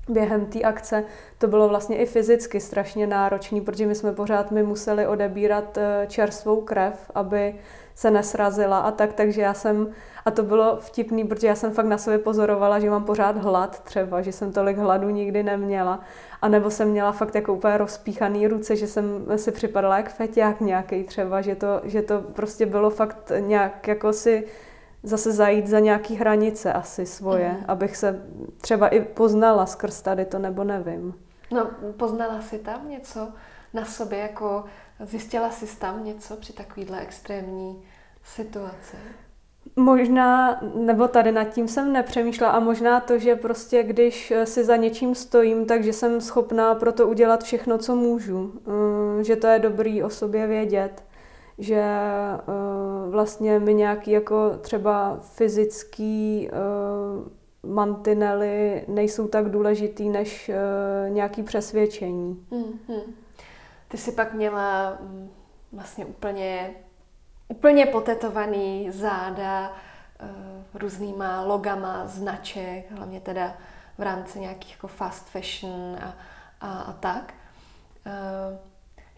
během 0.09 0.47
té 0.47 0.63
akce. 0.63 1.05
To 1.39 1.47
bylo 1.47 1.69
vlastně 1.69 1.97
i 1.97 2.07
fyzicky 2.07 2.61
strašně 2.61 3.07
náročné, 3.07 3.61
protože 3.61 3.87
my 3.87 3.95
jsme 3.95 4.13
pořád 4.13 4.51
my 4.51 4.63
museli 4.63 5.07
odebírat 5.07 5.79
eh, 5.79 6.07
čerstvou 6.09 6.61
krev, 6.61 7.11
aby 7.15 7.55
se 7.99 8.11
nesrazila 8.11 8.79
a 8.79 8.91
tak, 8.91 9.13
takže 9.13 9.41
já 9.41 9.55
jsem, 9.55 9.89
a 10.25 10.31
to 10.31 10.43
bylo 10.43 10.77
vtipný, 10.81 11.25
protože 11.25 11.47
já 11.47 11.55
jsem 11.55 11.73
fakt 11.73 11.87
na 11.87 11.99
sobě 11.99 12.19
pozorovala, 12.19 12.79
že 12.79 12.91
mám 12.91 13.05
pořád 13.05 13.37
hlad 13.37 13.81
třeba, 13.85 14.23
že 14.23 14.33
jsem 14.33 14.53
tolik 14.53 14.79
hladu 14.79 15.11
nikdy 15.11 15.43
neměla, 15.43 16.01
a 16.43 16.49
nebo 16.49 16.71
jsem 16.71 16.89
měla 16.89 17.13
fakt 17.13 17.35
jako 17.35 17.55
úplně 17.55 17.79
rozpíchaný 17.79 18.47
ruce, 18.47 18.77
že 18.77 18.87
jsem 18.87 19.25
si 19.37 19.53
připadala 19.53 19.97
jak 19.97 20.15
feťák 20.15 20.61
nějaký 20.61 21.05
třeba, 21.05 21.41
že 21.41 21.55
to, 21.55 21.81
že 21.85 22.03
to 22.03 22.21
prostě 22.21 22.67
bylo 22.67 22.91
fakt 22.91 23.33
nějak 23.41 23.89
jako 23.89 24.13
si 24.13 24.45
zase 25.03 25.33
zajít 25.33 25.67
za 25.67 25.79
nějaký 25.79 26.15
hranice 26.15 26.73
asi 26.73 27.07
svoje, 27.07 27.49
mm. 27.49 27.65
abych 27.69 27.97
se 27.97 28.23
třeba 28.61 28.89
i 28.89 29.01
poznala 29.01 29.67
skrz 29.67 30.03
tady 30.03 30.25
to, 30.25 30.39
nebo 30.39 30.65
nevím. 30.65 31.15
No, 31.51 31.71
poznala 31.97 32.43
jsi 32.43 32.59
tam 32.59 32.89
něco 32.89 33.29
na 33.75 33.85
sobě, 33.85 34.19
jako 34.19 34.65
zjistila 35.01 35.51
jsi 35.51 35.79
tam 35.79 36.05
něco 36.05 36.37
při 36.37 36.53
takovýhle 36.53 37.01
extrémní 37.01 37.83
situaci? 38.25 38.97
Možná, 39.77 40.61
nebo 40.75 41.09
tady 41.09 41.33
nad 41.33 41.45
tím 41.45 41.69
jsem 41.69 41.93
nepřemýšlela 41.93 42.53
a 42.53 42.61
možná 42.61 43.01
to, 43.01 43.19
že 43.19 43.37
prostě 43.37 43.83
když 43.83 44.33
si 44.45 44.65
za 44.65 44.77
něčím 44.77 45.15
stojím, 45.15 45.67
takže 45.67 45.93
jsem 45.93 46.21
schopná 46.21 46.75
pro 46.75 46.93
to 46.93 47.09
udělat 47.09 47.45
všechno, 47.45 47.79
co 47.79 47.97
můžu. 47.97 48.39
Mm, 48.39 49.25
že 49.25 49.37
to 49.37 49.47
je 49.47 49.59
dobrý 49.59 50.03
o 50.03 50.11
sobě 50.11 50.47
vědět 50.47 51.03
že 51.59 51.85
uh, 52.49 53.13
vlastně 53.13 53.59
mi 53.59 53.75
nějaký 53.75 54.11
jako 54.11 54.51
třeba 54.59 55.19
fyzický 55.21 56.49
uh, 56.53 57.73
mantinely 57.73 58.85
nejsou 58.89 59.29
tak 59.29 59.51
důležitý 59.51 60.09
než 60.09 60.49
uh, 60.49 61.11
nějaký 61.15 61.43
přesvědčení. 61.43 62.47
Mm-hmm. 62.51 63.03
Ty 63.89 63.97
jsi 63.97 64.13
pak 64.13 64.35
měla 64.35 64.99
mm, 65.01 65.31
vlastně 65.73 66.07
úplně, 66.07 66.75
úplně 67.49 67.87
potetovaný 67.87 68.91
záda 68.91 69.73
různýma 70.75 71.45
logama, 71.45 72.07
značek, 72.07 72.91
hlavně 72.91 73.21
teda 73.21 73.55
v 73.99 74.03
rámci 74.03 74.41
nějakých 74.41 74.73
jako 74.73 74.89
fast 74.89 75.29
fashion 75.29 75.97
a, 76.01 76.15
a, 76.61 76.81
a 76.81 76.93
tak. 76.93 77.35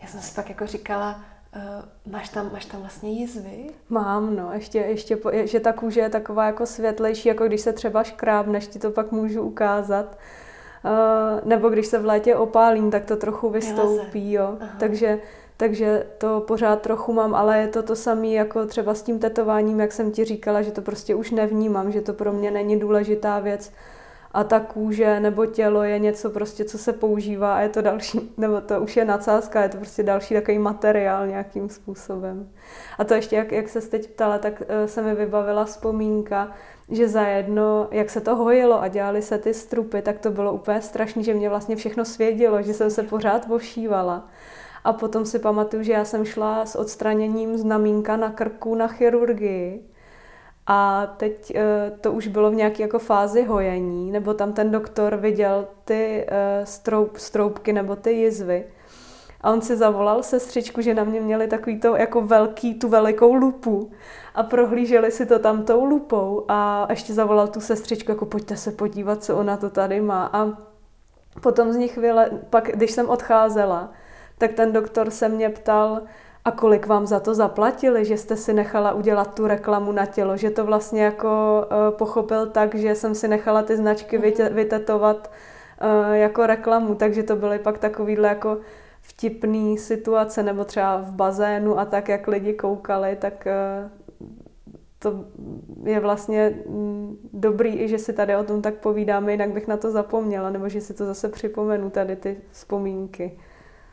Já 0.02 0.08
jsem 0.08 0.20
si 0.20 0.34
pak 0.34 0.48
jako 0.48 0.66
říkala, 0.66 1.20
Uh, 1.56 2.12
máš, 2.12 2.28
tam, 2.28 2.50
máš 2.52 2.64
tam 2.64 2.80
vlastně 2.80 3.10
jizvy? 3.10 3.66
Mám, 3.88 4.36
no. 4.36 4.50
Ještě, 4.52 4.78
ještě 4.78 5.18
že 5.44 5.60
ta 5.60 5.72
kůže 5.72 6.00
je 6.00 6.08
taková 6.08 6.46
jako 6.46 6.66
světlejší, 6.66 7.28
jako 7.28 7.46
když 7.46 7.60
se 7.60 7.72
třeba 7.72 8.04
škrábneš, 8.04 8.66
ti 8.66 8.78
to 8.78 8.90
pak 8.90 9.12
můžu 9.12 9.42
ukázat. 9.42 10.18
Uh, 10.84 11.48
nebo 11.48 11.68
když 11.68 11.86
se 11.86 11.98
v 11.98 12.04
létě 12.04 12.36
opálím, 12.36 12.90
tak 12.90 13.04
to 13.04 13.16
trochu 13.16 13.50
vystoupí, 13.50 14.32
jo. 14.32 14.58
Takže, 14.78 15.18
takže 15.56 16.06
to 16.18 16.40
pořád 16.40 16.82
trochu 16.82 17.12
mám, 17.12 17.34
ale 17.34 17.58
je 17.58 17.68
to 17.68 17.82
to 17.82 17.96
samé 17.96 18.26
jako 18.26 18.66
třeba 18.66 18.94
s 18.94 19.02
tím 19.02 19.18
tetováním, 19.18 19.80
jak 19.80 19.92
jsem 19.92 20.12
ti 20.12 20.24
říkala, 20.24 20.62
že 20.62 20.70
to 20.70 20.82
prostě 20.82 21.14
už 21.14 21.30
nevnímám, 21.30 21.92
že 21.92 22.00
to 22.00 22.12
pro 22.12 22.32
mě 22.32 22.50
není 22.50 22.78
důležitá 22.80 23.38
věc. 23.38 23.72
A 24.32 24.44
ta 24.44 24.60
kůže 24.60 25.20
nebo 25.20 25.46
tělo 25.46 25.82
je 25.82 25.98
něco 25.98 26.30
prostě, 26.30 26.64
co 26.64 26.78
se 26.78 26.92
používá 26.92 27.54
a 27.54 27.60
je 27.60 27.68
to 27.68 27.82
další, 27.82 28.32
nebo 28.36 28.60
to 28.60 28.80
už 28.80 28.96
je 28.96 29.04
nadsázka, 29.04 29.62
je 29.62 29.68
to 29.68 29.76
prostě 29.76 30.02
další 30.02 30.34
takový 30.34 30.58
materiál 30.58 31.26
nějakým 31.26 31.68
způsobem. 31.68 32.50
A 32.98 33.04
to 33.04 33.14
ještě, 33.14 33.36
jak, 33.36 33.52
jak 33.52 33.68
se 33.68 33.80
teď 33.80 34.10
ptala, 34.10 34.38
tak 34.38 34.60
uh, 34.60 34.86
se 34.86 35.02
mi 35.02 35.14
vybavila 35.14 35.64
vzpomínka, 35.64 36.52
že 36.88 37.08
zajedno, 37.08 37.88
jak 37.90 38.10
se 38.10 38.20
to 38.20 38.36
hojilo 38.36 38.82
a 38.82 38.88
dělali 38.88 39.22
se 39.22 39.38
ty 39.38 39.54
strupy, 39.54 40.02
tak 40.02 40.18
to 40.18 40.30
bylo 40.30 40.52
úplně 40.52 40.82
strašné, 40.82 41.22
že 41.22 41.34
mě 41.34 41.48
vlastně 41.48 41.76
všechno 41.76 42.04
svědělo, 42.04 42.62
že 42.62 42.74
jsem 42.74 42.90
se 42.90 43.02
pořád 43.02 43.48
vošívala. 43.48 44.28
A 44.84 44.92
potom 44.92 45.26
si 45.26 45.38
pamatuju, 45.38 45.82
že 45.82 45.92
já 45.92 46.04
jsem 46.04 46.24
šla 46.24 46.66
s 46.66 46.76
odstraněním 46.76 47.58
znamínka 47.58 48.16
na 48.16 48.30
krku 48.30 48.74
na 48.74 48.88
chirurgii. 48.88 49.89
A 50.72 51.06
teď 51.16 51.52
eh, 51.54 51.92
to 52.00 52.12
už 52.12 52.26
bylo 52.26 52.50
v 52.50 52.54
nějaké 52.54 52.82
jako 52.82 52.98
fázi 52.98 53.42
hojení, 53.42 54.10
nebo 54.10 54.34
tam 54.34 54.52
ten 54.52 54.70
doktor 54.70 55.16
viděl 55.16 55.68
ty 55.84 56.26
eh, 56.28 56.66
stroup, 56.66 57.16
stroupky 57.16 57.72
nebo 57.72 57.96
ty 57.96 58.12
jizvy. 58.12 58.64
A 59.40 59.52
on 59.52 59.62
si 59.62 59.76
zavolal 59.76 60.22
sestřičku, 60.22 60.80
že 60.80 60.94
na 60.94 61.04
mě 61.04 61.20
měli 61.20 61.46
takový 61.46 61.80
to 61.80 61.96
jako 61.96 62.20
velký, 62.20 62.74
tu 62.74 62.88
velikou 62.88 63.34
lupu 63.34 63.90
a 64.34 64.42
prohlíželi 64.42 65.10
si 65.10 65.26
to 65.26 65.38
tam 65.38 65.64
tou 65.64 65.84
lupou 65.84 66.44
a 66.48 66.86
ještě 66.90 67.14
zavolal 67.14 67.48
tu 67.48 67.60
sestřičku, 67.60 68.10
jako 68.10 68.26
pojďte 68.26 68.56
se 68.56 68.72
podívat, 68.72 69.24
co 69.24 69.36
ona 69.36 69.56
to 69.56 69.70
tady 69.70 70.00
má. 70.00 70.30
A 70.32 70.48
potom 71.42 71.72
z 71.72 71.76
nich 71.76 71.96
vyle, 71.96 72.30
pak 72.50 72.70
když 72.74 72.90
jsem 72.90 73.08
odcházela, 73.08 73.92
tak 74.38 74.52
ten 74.52 74.72
doktor 74.72 75.10
se 75.10 75.28
mě 75.28 75.48
ptal, 75.48 76.02
a 76.50 76.52
kolik 76.52 76.86
vám 76.86 77.06
za 77.06 77.20
to 77.20 77.34
zaplatili, 77.34 78.04
že 78.04 78.16
jste 78.16 78.36
si 78.36 78.52
nechala 78.52 78.92
udělat 78.92 79.34
tu 79.34 79.46
reklamu 79.46 79.92
na 79.92 80.06
tělo, 80.06 80.36
že 80.36 80.50
to 80.50 80.64
vlastně 80.64 81.02
jako 81.02 81.28
uh, 81.62 81.96
pochopil 81.96 82.46
tak, 82.46 82.74
že 82.74 82.94
jsem 82.94 83.14
si 83.14 83.28
nechala 83.28 83.62
ty 83.62 83.76
značky 83.76 84.18
mm-hmm. 84.18 84.52
vytetovat 84.52 85.30
uh, 85.30 86.14
jako 86.14 86.46
reklamu, 86.46 86.94
takže 86.94 87.22
to 87.22 87.36
byly 87.36 87.58
pak 87.58 87.78
takovýhle 87.78 88.28
jako 88.28 88.58
vtipný 89.00 89.78
situace, 89.78 90.42
nebo 90.42 90.64
třeba 90.64 90.96
v 90.96 91.12
bazénu 91.12 91.78
a 91.78 91.84
tak, 91.84 92.08
jak 92.08 92.28
lidi 92.28 92.52
koukali, 92.52 93.16
tak 93.16 93.46
uh, 93.46 94.26
to 94.98 95.24
je 95.84 96.00
vlastně 96.00 96.54
mm, 96.66 97.16
dobrý 97.32 97.80
i, 97.80 97.88
že 97.88 97.98
si 97.98 98.12
tady 98.12 98.36
o 98.36 98.44
tom 98.44 98.62
tak 98.62 98.74
povídáme, 98.74 99.32
jinak 99.32 99.50
bych 99.50 99.68
na 99.68 99.76
to 99.76 99.90
zapomněla, 99.90 100.50
nebo 100.50 100.68
že 100.68 100.80
si 100.80 100.94
to 100.94 101.06
zase 101.06 101.28
připomenu, 101.28 101.90
tady 101.90 102.16
ty 102.16 102.36
vzpomínky. 102.50 103.38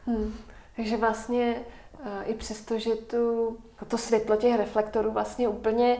Hmm. 0.05 0.33
Takže 0.75 0.97
vlastně 0.97 1.55
i 2.25 2.33
přesto, 2.33 2.79
že 2.79 2.95
tu, 2.95 3.57
to 3.87 3.97
světlo 3.97 4.35
těch 4.35 4.57
reflektorů 4.57 5.11
vlastně 5.11 5.47
úplně 5.47 5.97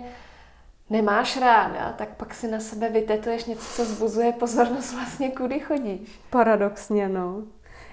nemáš 0.90 1.38
ráda, 1.38 1.94
tak 1.98 2.10
pak 2.10 2.34
si 2.34 2.48
na 2.48 2.60
sebe 2.60 2.90
vytetuješ 2.90 3.46
něco, 3.46 3.66
co 3.76 3.86
zbuzuje 3.86 4.32
pozornost 4.32 4.94
vlastně, 4.94 5.32
kudy 5.32 5.60
chodíš. 5.60 6.20
Paradoxně, 6.30 7.10
no. 7.10 7.44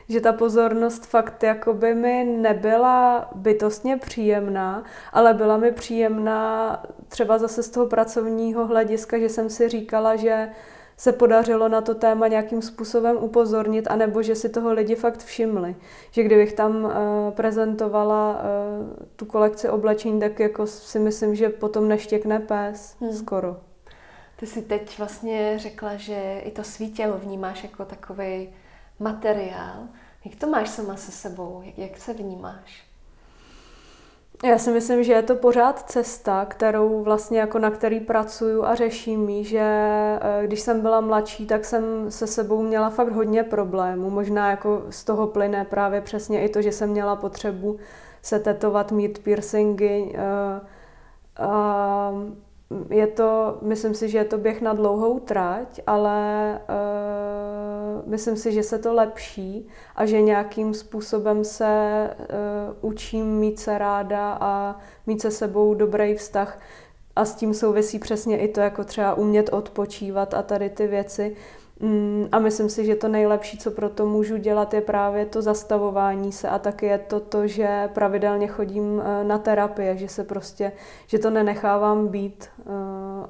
Že 0.08 0.20
ta 0.20 0.32
pozornost 0.32 1.06
fakt 1.06 1.42
jakoby 1.42 1.94
mi 1.94 2.24
nebyla 2.24 3.28
bytostně 3.34 3.96
příjemná, 3.96 4.84
ale 5.12 5.34
byla 5.34 5.56
mi 5.56 5.72
příjemná 5.72 6.82
třeba 7.08 7.38
zase 7.38 7.62
z 7.62 7.70
toho 7.70 7.86
pracovního 7.86 8.66
hlediska, 8.66 9.18
že 9.18 9.28
jsem 9.28 9.50
si 9.50 9.68
říkala, 9.68 10.16
že 10.16 10.48
se 10.96 11.12
podařilo 11.12 11.68
na 11.68 11.80
to 11.80 11.94
téma 11.94 12.28
nějakým 12.28 12.62
způsobem 12.62 13.16
upozornit, 13.16 13.86
anebo 13.90 14.22
že 14.22 14.34
si 14.34 14.48
toho 14.48 14.72
lidi 14.72 14.94
fakt 14.94 15.24
všimli. 15.24 15.76
Že 16.10 16.22
kdybych 16.22 16.52
tam 16.52 16.84
uh, 16.84 16.90
prezentovala 17.30 18.32
uh, 18.32 18.88
tu 19.16 19.24
kolekci 19.24 19.68
oblečení, 19.68 20.20
tak 20.20 20.40
jako 20.40 20.66
si 20.66 20.98
myslím, 20.98 21.34
že 21.34 21.48
potom 21.48 21.88
neštěkne 21.88 22.40
pes 22.40 22.96
hmm. 23.00 23.12
skoro. 23.12 23.56
Ty 24.36 24.46
si 24.46 24.62
teď 24.62 24.98
vlastně 24.98 25.58
řekla, 25.58 25.96
že 25.96 26.40
i 26.44 26.50
to 26.50 26.64
svítělo 26.64 27.18
vnímáš 27.18 27.62
jako 27.62 27.84
takový 27.84 28.48
materiál. 28.98 29.88
Jak 30.24 30.36
to 30.36 30.46
máš 30.46 30.68
sama 30.68 30.96
se 30.96 31.12
sebou? 31.12 31.62
Jak, 31.64 31.78
jak 31.78 31.98
se 31.98 32.12
vnímáš? 32.12 32.83
Já 34.44 34.58
si 34.58 34.70
myslím, 34.70 35.04
že 35.04 35.12
je 35.12 35.22
to 35.22 35.34
pořád 35.34 35.90
cesta, 35.90 36.44
kterou 36.44 37.02
vlastně 37.02 37.40
jako 37.40 37.58
na 37.58 37.70
který 37.70 38.00
pracuju 38.00 38.64
a 38.64 38.74
řeším 38.74 39.28
ji, 39.28 39.44
že 39.44 39.60
eh, 39.60 40.46
když 40.46 40.60
jsem 40.60 40.80
byla 40.80 41.00
mladší, 41.00 41.46
tak 41.46 41.64
jsem 41.64 42.10
se 42.10 42.26
sebou 42.26 42.62
měla 42.62 42.90
fakt 42.90 43.12
hodně 43.12 43.42
problémů. 43.42 44.10
Možná 44.10 44.50
jako 44.50 44.84
z 44.90 45.04
toho 45.04 45.26
plyne 45.26 45.64
právě 45.64 46.00
přesně 46.00 46.44
i 46.44 46.48
to, 46.48 46.62
že 46.62 46.72
jsem 46.72 46.90
měla 46.90 47.16
potřebu 47.16 47.78
se 48.22 48.38
tetovat, 48.38 48.92
mít 48.92 49.18
piercingy. 49.18 50.12
Eh, 50.14 50.60
je 52.90 53.06
to, 53.06 53.58
myslím 53.62 53.94
si, 53.94 54.08
že 54.08 54.18
je 54.18 54.24
to 54.24 54.38
běh 54.38 54.60
na 54.60 54.72
dlouhou 54.72 55.20
trať, 55.20 55.80
ale 55.86 56.60
uh, 56.68 58.08
myslím 58.10 58.36
si, 58.36 58.52
že 58.52 58.62
se 58.62 58.78
to 58.78 58.94
lepší 58.94 59.68
a 59.96 60.06
že 60.06 60.20
nějakým 60.20 60.74
způsobem 60.74 61.44
se 61.44 62.10
uh, 62.18 62.90
učím 62.90 63.26
mít 63.26 63.58
se 63.58 63.78
ráda 63.78 64.38
a 64.40 64.78
mít 65.06 65.20
se 65.20 65.30
sebou 65.30 65.74
dobrý 65.74 66.14
vztah. 66.14 66.60
A 67.16 67.24
s 67.24 67.34
tím 67.34 67.54
souvisí 67.54 67.98
přesně 67.98 68.38
i 68.38 68.48
to, 68.48 68.60
jako 68.60 68.84
třeba 68.84 69.14
umět 69.14 69.52
odpočívat 69.52 70.34
a 70.34 70.42
tady 70.42 70.70
ty 70.70 70.86
věci. 70.86 71.28
Mm, 71.28 71.63
a 72.32 72.38
myslím 72.38 72.68
si, 72.68 72.84
že 72.84 72.94
to 72.94 73.08
nejlepší, 73.08 73.58
co 73.58 73.70
pro 73.70 73.88
to 73.88 74.06
můžu 74.06 74.36
dělat, 74.36 74.74
je 74.74 74.80
právě 74.80 75.26
to 75.26 75.42
zastavování 75.42 76.32
se 76.32 76.48
a 76.48 76.58
taky 76.58 76.86
je 76.86 76.98
to 76.98 77.20
to, 77.20 77.46
že 77.46 77.90
pravidelně 77.94 78.46
chodím 78.46 79.02
eh, 79.04 79.24
na 79.24 79.38
terapie, 79.38 79.96
že 79.96 80.08
se 80.08 80.24
prostě, 80.24 80.72
že 81.06 81.18
to 81.18 81.30
nenechávám 81.30 82.08
být 82.08 82.48
eh, 82.58 82.62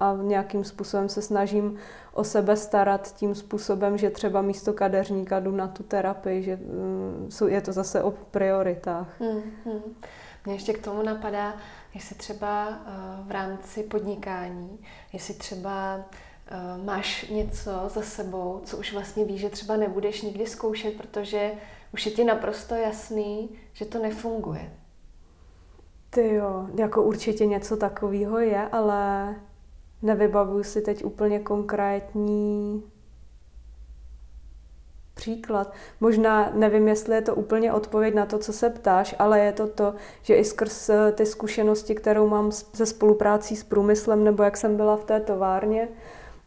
a 0.01 0.19
nějakým 0.23 0.65
způsobem 0.65 1.09
se 1.09 1.23
snažím 1.23 1.77
o 2.13 2.25
sebe 2.25 2.57
starat 2.57 3.15
tím 3.15 3.35
způsobem, 3.35 3.99
že 3.99 4.11
třeba 4.11 4.43
místo 4.43 4.73
kadeřníka 4.73 5.41
jdu 5.41 5.51
na 5.51 5.69
tu 5.69 5.83
terapii, 5.83 6.43
že 6.43 6.57
mm, 6.57 7.31
je 7.49 7.61
to 7.61 7.73
zase 7.73 8.03
o 8.03 8.11
prioritách. 8.11 9.21
Hmm, 9.21 9.43
hmm. 9.65 9.95
Mě 10.45 10.55
ještě 10.55 10.73
k 10.73 10.85
tomu 10.85 11.03
napadá, 11.03 11.55
jestli 11.95 12.17
třeba 12.17 12.69
eh, 12.69 12.91
v 13.27 13.31
rámci 13.31 13.83
podnikání, 13.83 14.79
jestli 15.13 15.35
třeba 15.35 16.01
máš 16.85 17.29
něco 17.29 17.71
za 17.87 18.03
sebou, 18.03 18.61
co 18.65 18.77
už 18.77 18.93
vlastně 18.93 19.25
víš, 19.25 19.41
že 19.41 19.51
třeba 19.51 19.77
nebudeš 19.77 20.23
nikdy 20.23 20.47
zkoušet, 20.47 20.97
protože 20.97 21.53
už 21.95 22.07
je 22.07 22.13
ti 22.13 22.25
naprosto 22.25 22.75
jasný, 22.75 23.51
že 23.73 23.85
to 23.85 23.99
nefunguje. 23.99 24.73
Ty 26.11 26.35
jo, 26.35 26.67
jako 26.75 27.03
určitě 27.03 27.47
něco 27.47 27.77
takového 27.77 28.39
je, 28.39 28.69
ale 28.69 29.35
nevybavuju 30.03 30.65
si 30.65 30.83
teď 30.83 31.05
úplně 31.05 31.39
konkrétní 31.39 32.83
příklad. 35.15 35.73
Možná 36.01 36.51
nevím, 36.55 36.89
jestli 36.89 37.15
je 37.15 37.23
to 37.23 37.35
úplně 37.35 37.73
odpověď 37.73 38.15
na 38.15 38.27
to, 38.27 38.39
co 38.39 38.53
se 38.53 38.71
ptáš, 38.71 39.15
ale 39.19 39.41
je 39.41 39.53
to 39.53 39.67
to, 39.67 39.95
že 40.23 40.35
i 40.35 40.45
skrz 40.45 40.89
eh, 40.89 41.13
ty 41.13 41.27
zkušenosti, 41.27 41.95
kterou 41.95 42.29
mám 42.29 42.53
se 42.53 42.87
spoluprácí 42.87 43.57
s 43.57 43.65
průmyslem, 43.65 44.25
nebo 44.25 44.43
jak 44.43 44.57
jsem 44.57 44.77
byla 44.77 44.97
v 44.97 45.05
té 45.05 45.21
továrně, 45.21 45.89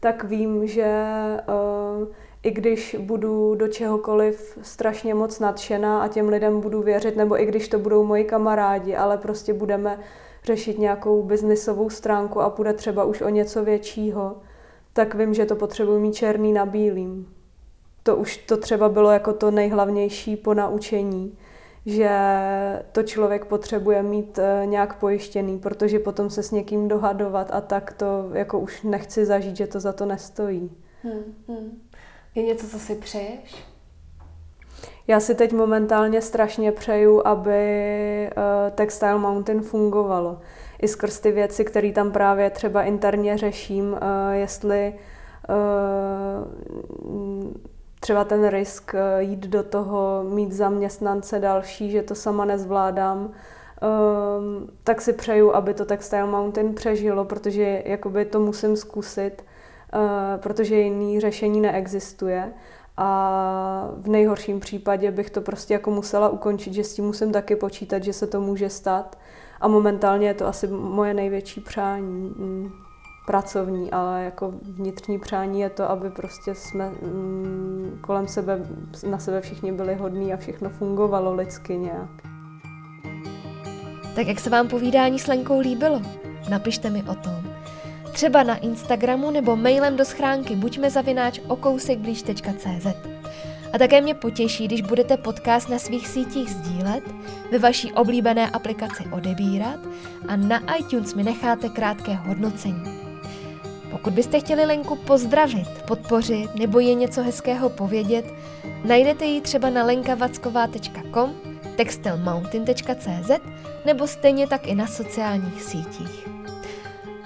tak 0.00 0.24
vím, 0.24 0.66
že 0.66 1.04
uh, 1.48 2.08
i 2.42 2.50
když 2.50 2.96
budu 3.00 3.54
do 3.54 3.68
čehokoliv 3.68 4.58
strašně 4.62 5.14
moc 5.14 5.40
nadšená 5.40 6.02
a 6.02 6.08
těm 6.08 6.28
lidem 6.28 6.60
budu 6.60 6.82
věřit, 6.82 7.16
nebo 7.16 7.42
i 7.42 7.46
když 7.46 7.68
to 7.68 7.78
budou 7.78 8.04
moji 8.04 8.24
kamarádi, 8.24 8.96
ale 8.96 9.18
prostě 9.18 9.54
budeme 9.54 9.98
řešit 10.44 10.78
nějakou 10.78 11.22
biznisovou 11.22 11.90
stránku 11.90 12.40
a 12.40 12.50
bude 12.50 12.72
třeba 12.72 13.04
už 13.04 13.20
o 13.20 13.28
něco 13.28 13.64
většího, 13.64 14.36
tak 14.92 15.14
vím, 15.14 15.34
že 15.34 15.46
to 15.46 15.56
potřebuji 15.56 15.98
mít 16.00 16.14
černý 16.14 16.52
na 16.52 16.66
bílým. 16.66 17.34
To 18.02 18.16
už 18.16 18.36
to 18.36 18.56
třeba 18.56 18.88
bylo 18.88 19.10
jako 19.10 19.32
to 19.32 19.50
nejhlavnější 19.50 20.36
po 20.36 20.54
naučení 20.54 21.38
že 21.86 22.10
to 22.92 23.02
člověk 23.02 23.44
potřebuje 23.44 24.02
mít 24.02 24.38
eh, 24.38 24.66
nějak 24.66 24.98
pojištěný, 24.98 25.58
protože 25.58 25.98
potom 25.98 26.30
se 26.30 26.42
s 26.42 26.50
někým 26.50 26.88
dohadovat 26.88 27.50
a 27.52 27.60
tak 27.60 27.92
to 27.92 28.30
jako 28.32 28.58
už 28.58 28.82
nechci 28.82 29.26
zažít, 29.26 29.56
že 29.56 29.66
to 29.66 29.80
za 29.80 29.92
to 29.92 30.06
nestojí. 30.06 30.70
Hmm, 31.02 31.34
hmm. 31.48 31.82
Je 32.34 32.42
něco, 32.42 32.66
co 32.66 32.78
si 32.78 32.94
přeješ? 32.94 33.64
Já 35.06 35.20
si 35.20 35.34
teď 35.34 35.52
momentálně 35.52 36.22
strašně 36.22 36.72
přeju, 36.72 37.26
aby 37.26 38.30
uh, 38.36 38.70
Textile 38.74 39.18
Mountain 39.18 39.60
fungovalo. 39.60 40.40
I 40.82 40.88
skrz 40.88 41.20
ty 41.20 41.32
věci, 41.32 41.64
které 41.64 41.92
tam 41.92 42.12
právě 42.12 42.50
třeba 42.50 42.82
interně 42.82 43.38
řeším, 43.38 43.92
uh, 43.92 43.98
jestli 44.32 44.94
třeba 48.00 48.24
ten 48.24 48.48
risk 48.48 48.94
eh, 48.94 49.22
jít 49.22 49.46
do 49.46 49.62
toho, 49.62 50.24
mít 50.28 50.52
zaměstnance 50.52 51.38
další, 51.38 51.90
že 51.90 52.02
to 52.02 52.14
sama 52.14 52.44
nezvládám, 52.44 53.18
um, 53.18 53.32
tak 54.84 55.00
si 55.00 55.12
přeju, 55.12 55.54
aby 55.54 55.74
to 55.74 55.84
Textile 55.84 56.26
Mountain 56.26 56.74
přežilo, 56.74 57.24
protože 57.24 57.82
jakoby 57.84 58.24
to 58.24 58.40
musím 58.40 58.76
zkusit, 58.76 59.44
uh, 59.94 60.00
protože 60.40 60.76
jiný 60.76 61.20
řešení 61.20 61.60
neexistuje. 61.60 62.52
A 63.00 63.90
v 63.96 64.08
nejhorším 64.08 64.60
případě 64.60 65.10
bych 65.10 65.30
to 65.30 65.40
prostě 65.40 65.74
jako 65.74 65.90
musela 65.90 66.28
ukončit, 66.28 66.74
že 66.74 66.84
s 66.84 66.94
tím 66.94 67.04
musím 67.04 67.32
taky 67.32 67.56
počítat, 67.56 68.04
že 68.04 68.12
se 68.12 68.26
to 68.26 68.40
může 68.40 68.70
stát. 68.70 69.18
A 69.60 69.68
momentálně 69.68 70.26
je 70.26 70.34
to 70.34 70.46
asi 70.46 70.66
moje 70.66 71.14
největší 71.14 71.60
přání. 71.60 72.34
Mm. 72.36 72.87
Pracovní, 73.28 73.90
ale 73.90 74.24
jako 74.24 74.52
vnitřní 74.62 75.18
přání 75.18 75.60
je 75.60 75.70
to, 75.70 75.90
aby 75.90 76.10
prostě 76.10 76.54
jsme 76.54 76.90
mm, 76.90 77.98
kolem 78.00 78.28
sebe, 78.28 78.58
na 79.10 79.18
sebe 79.18 79.40
všichni 79.40 79.72
byli 79.72 79.94
hodní 79.94 80.32
a 80.32 80.36
všechno 80.36 80.70
fungovalo 80.70 81.34
lidsky 81.34 81.76
nějak. 81.76 82.10
Tak 84.14 84.26
jak 84.26 84.40
se 84.40 84.50
vám 84.50 84.68
povídání 84.68 85.18
s 85.18 85.26
Lenkou 85.26 85.60
líbilo? 85.60 86.02
Napište 86.50 86.90
mi 86.90 87.02
o 87.02 87.14
tom. 87.14 87.42
Třeba 88.12 88.42
na 88.42 88.56
Instagramu 88.56 89.30
nebo 89.30 89.56
mailem 89.56 89.96
do 89.96 90.04
schránky 90.04 90.56
buďme 90.56 90.90
zavináč 90.90 91.40
okousekblíž.cz. 91.48 92.86
A 93.72 93.78
také 93.78 94.00
mě 94.00 94.14
potěší, 94.14 94.66
když 94.66 94.82
budete 94.82 95.16
podcast 95.16 95.68
na 95.68 95.78
svých 95.78 96.08
sítích 96.08 96.50
sdílet, 96.50 97.04
ve 97.52 97.58
vaší 97.58 97.92
oblíbené 97.92 98.50
aplikaci 98.50 99.04
odebírat 99.12 99.80
a 100.28 100.36
na 100.36 100.76
iTunes 100.76 101.14
mi 101.14 101.24
necháte 101.24 101.68
krátké 101.68 102.14
hodnocení. 102.14 103.07
Pokud 103.90 104.12
byste 104.12 104.40
chtěli 104.40 104.64
Lenku 104.64 104.96
pozdravit, 104.96 105.68
podpořit 105.86 106.54
nebo 106.54 106.80
je 106.80 106.94
něco 106.94 107.22
hezkého 107.22 107.68
povědět, 107.68 108.24
najdete 108.84 109.24
ji 109.24 109.40
třeba 109.40 109.70
na 109.70 109.84
lenkavacková.com, 109.84 111.34
textilmountain.cz 111.76 113.30
nebo 113.86 114.06
stejně 114.06 114.46
tak 114.46 114.66
i 114.66 114.74
na 114.74 114.86
sociálních 114.86 115.62
sítích. 115.62 116.28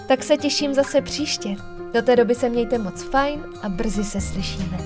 Tak 0.09 0.23
se 0.23 0.37
těším 0.37 0.75
zase 0.75 1.01
příště. 1.01 1.57
Do 1.93 2.03
té 2.03 2.17
doby 2.17 2.35
se 2.35 2.49
mějte 2.49 2.79
moc 2.79 3.03
fajn 3.03 3.45
a 3.63 3.69
brzy 3.69 4.05
se 4.05 4.21
slyšíme. 4.21 4.79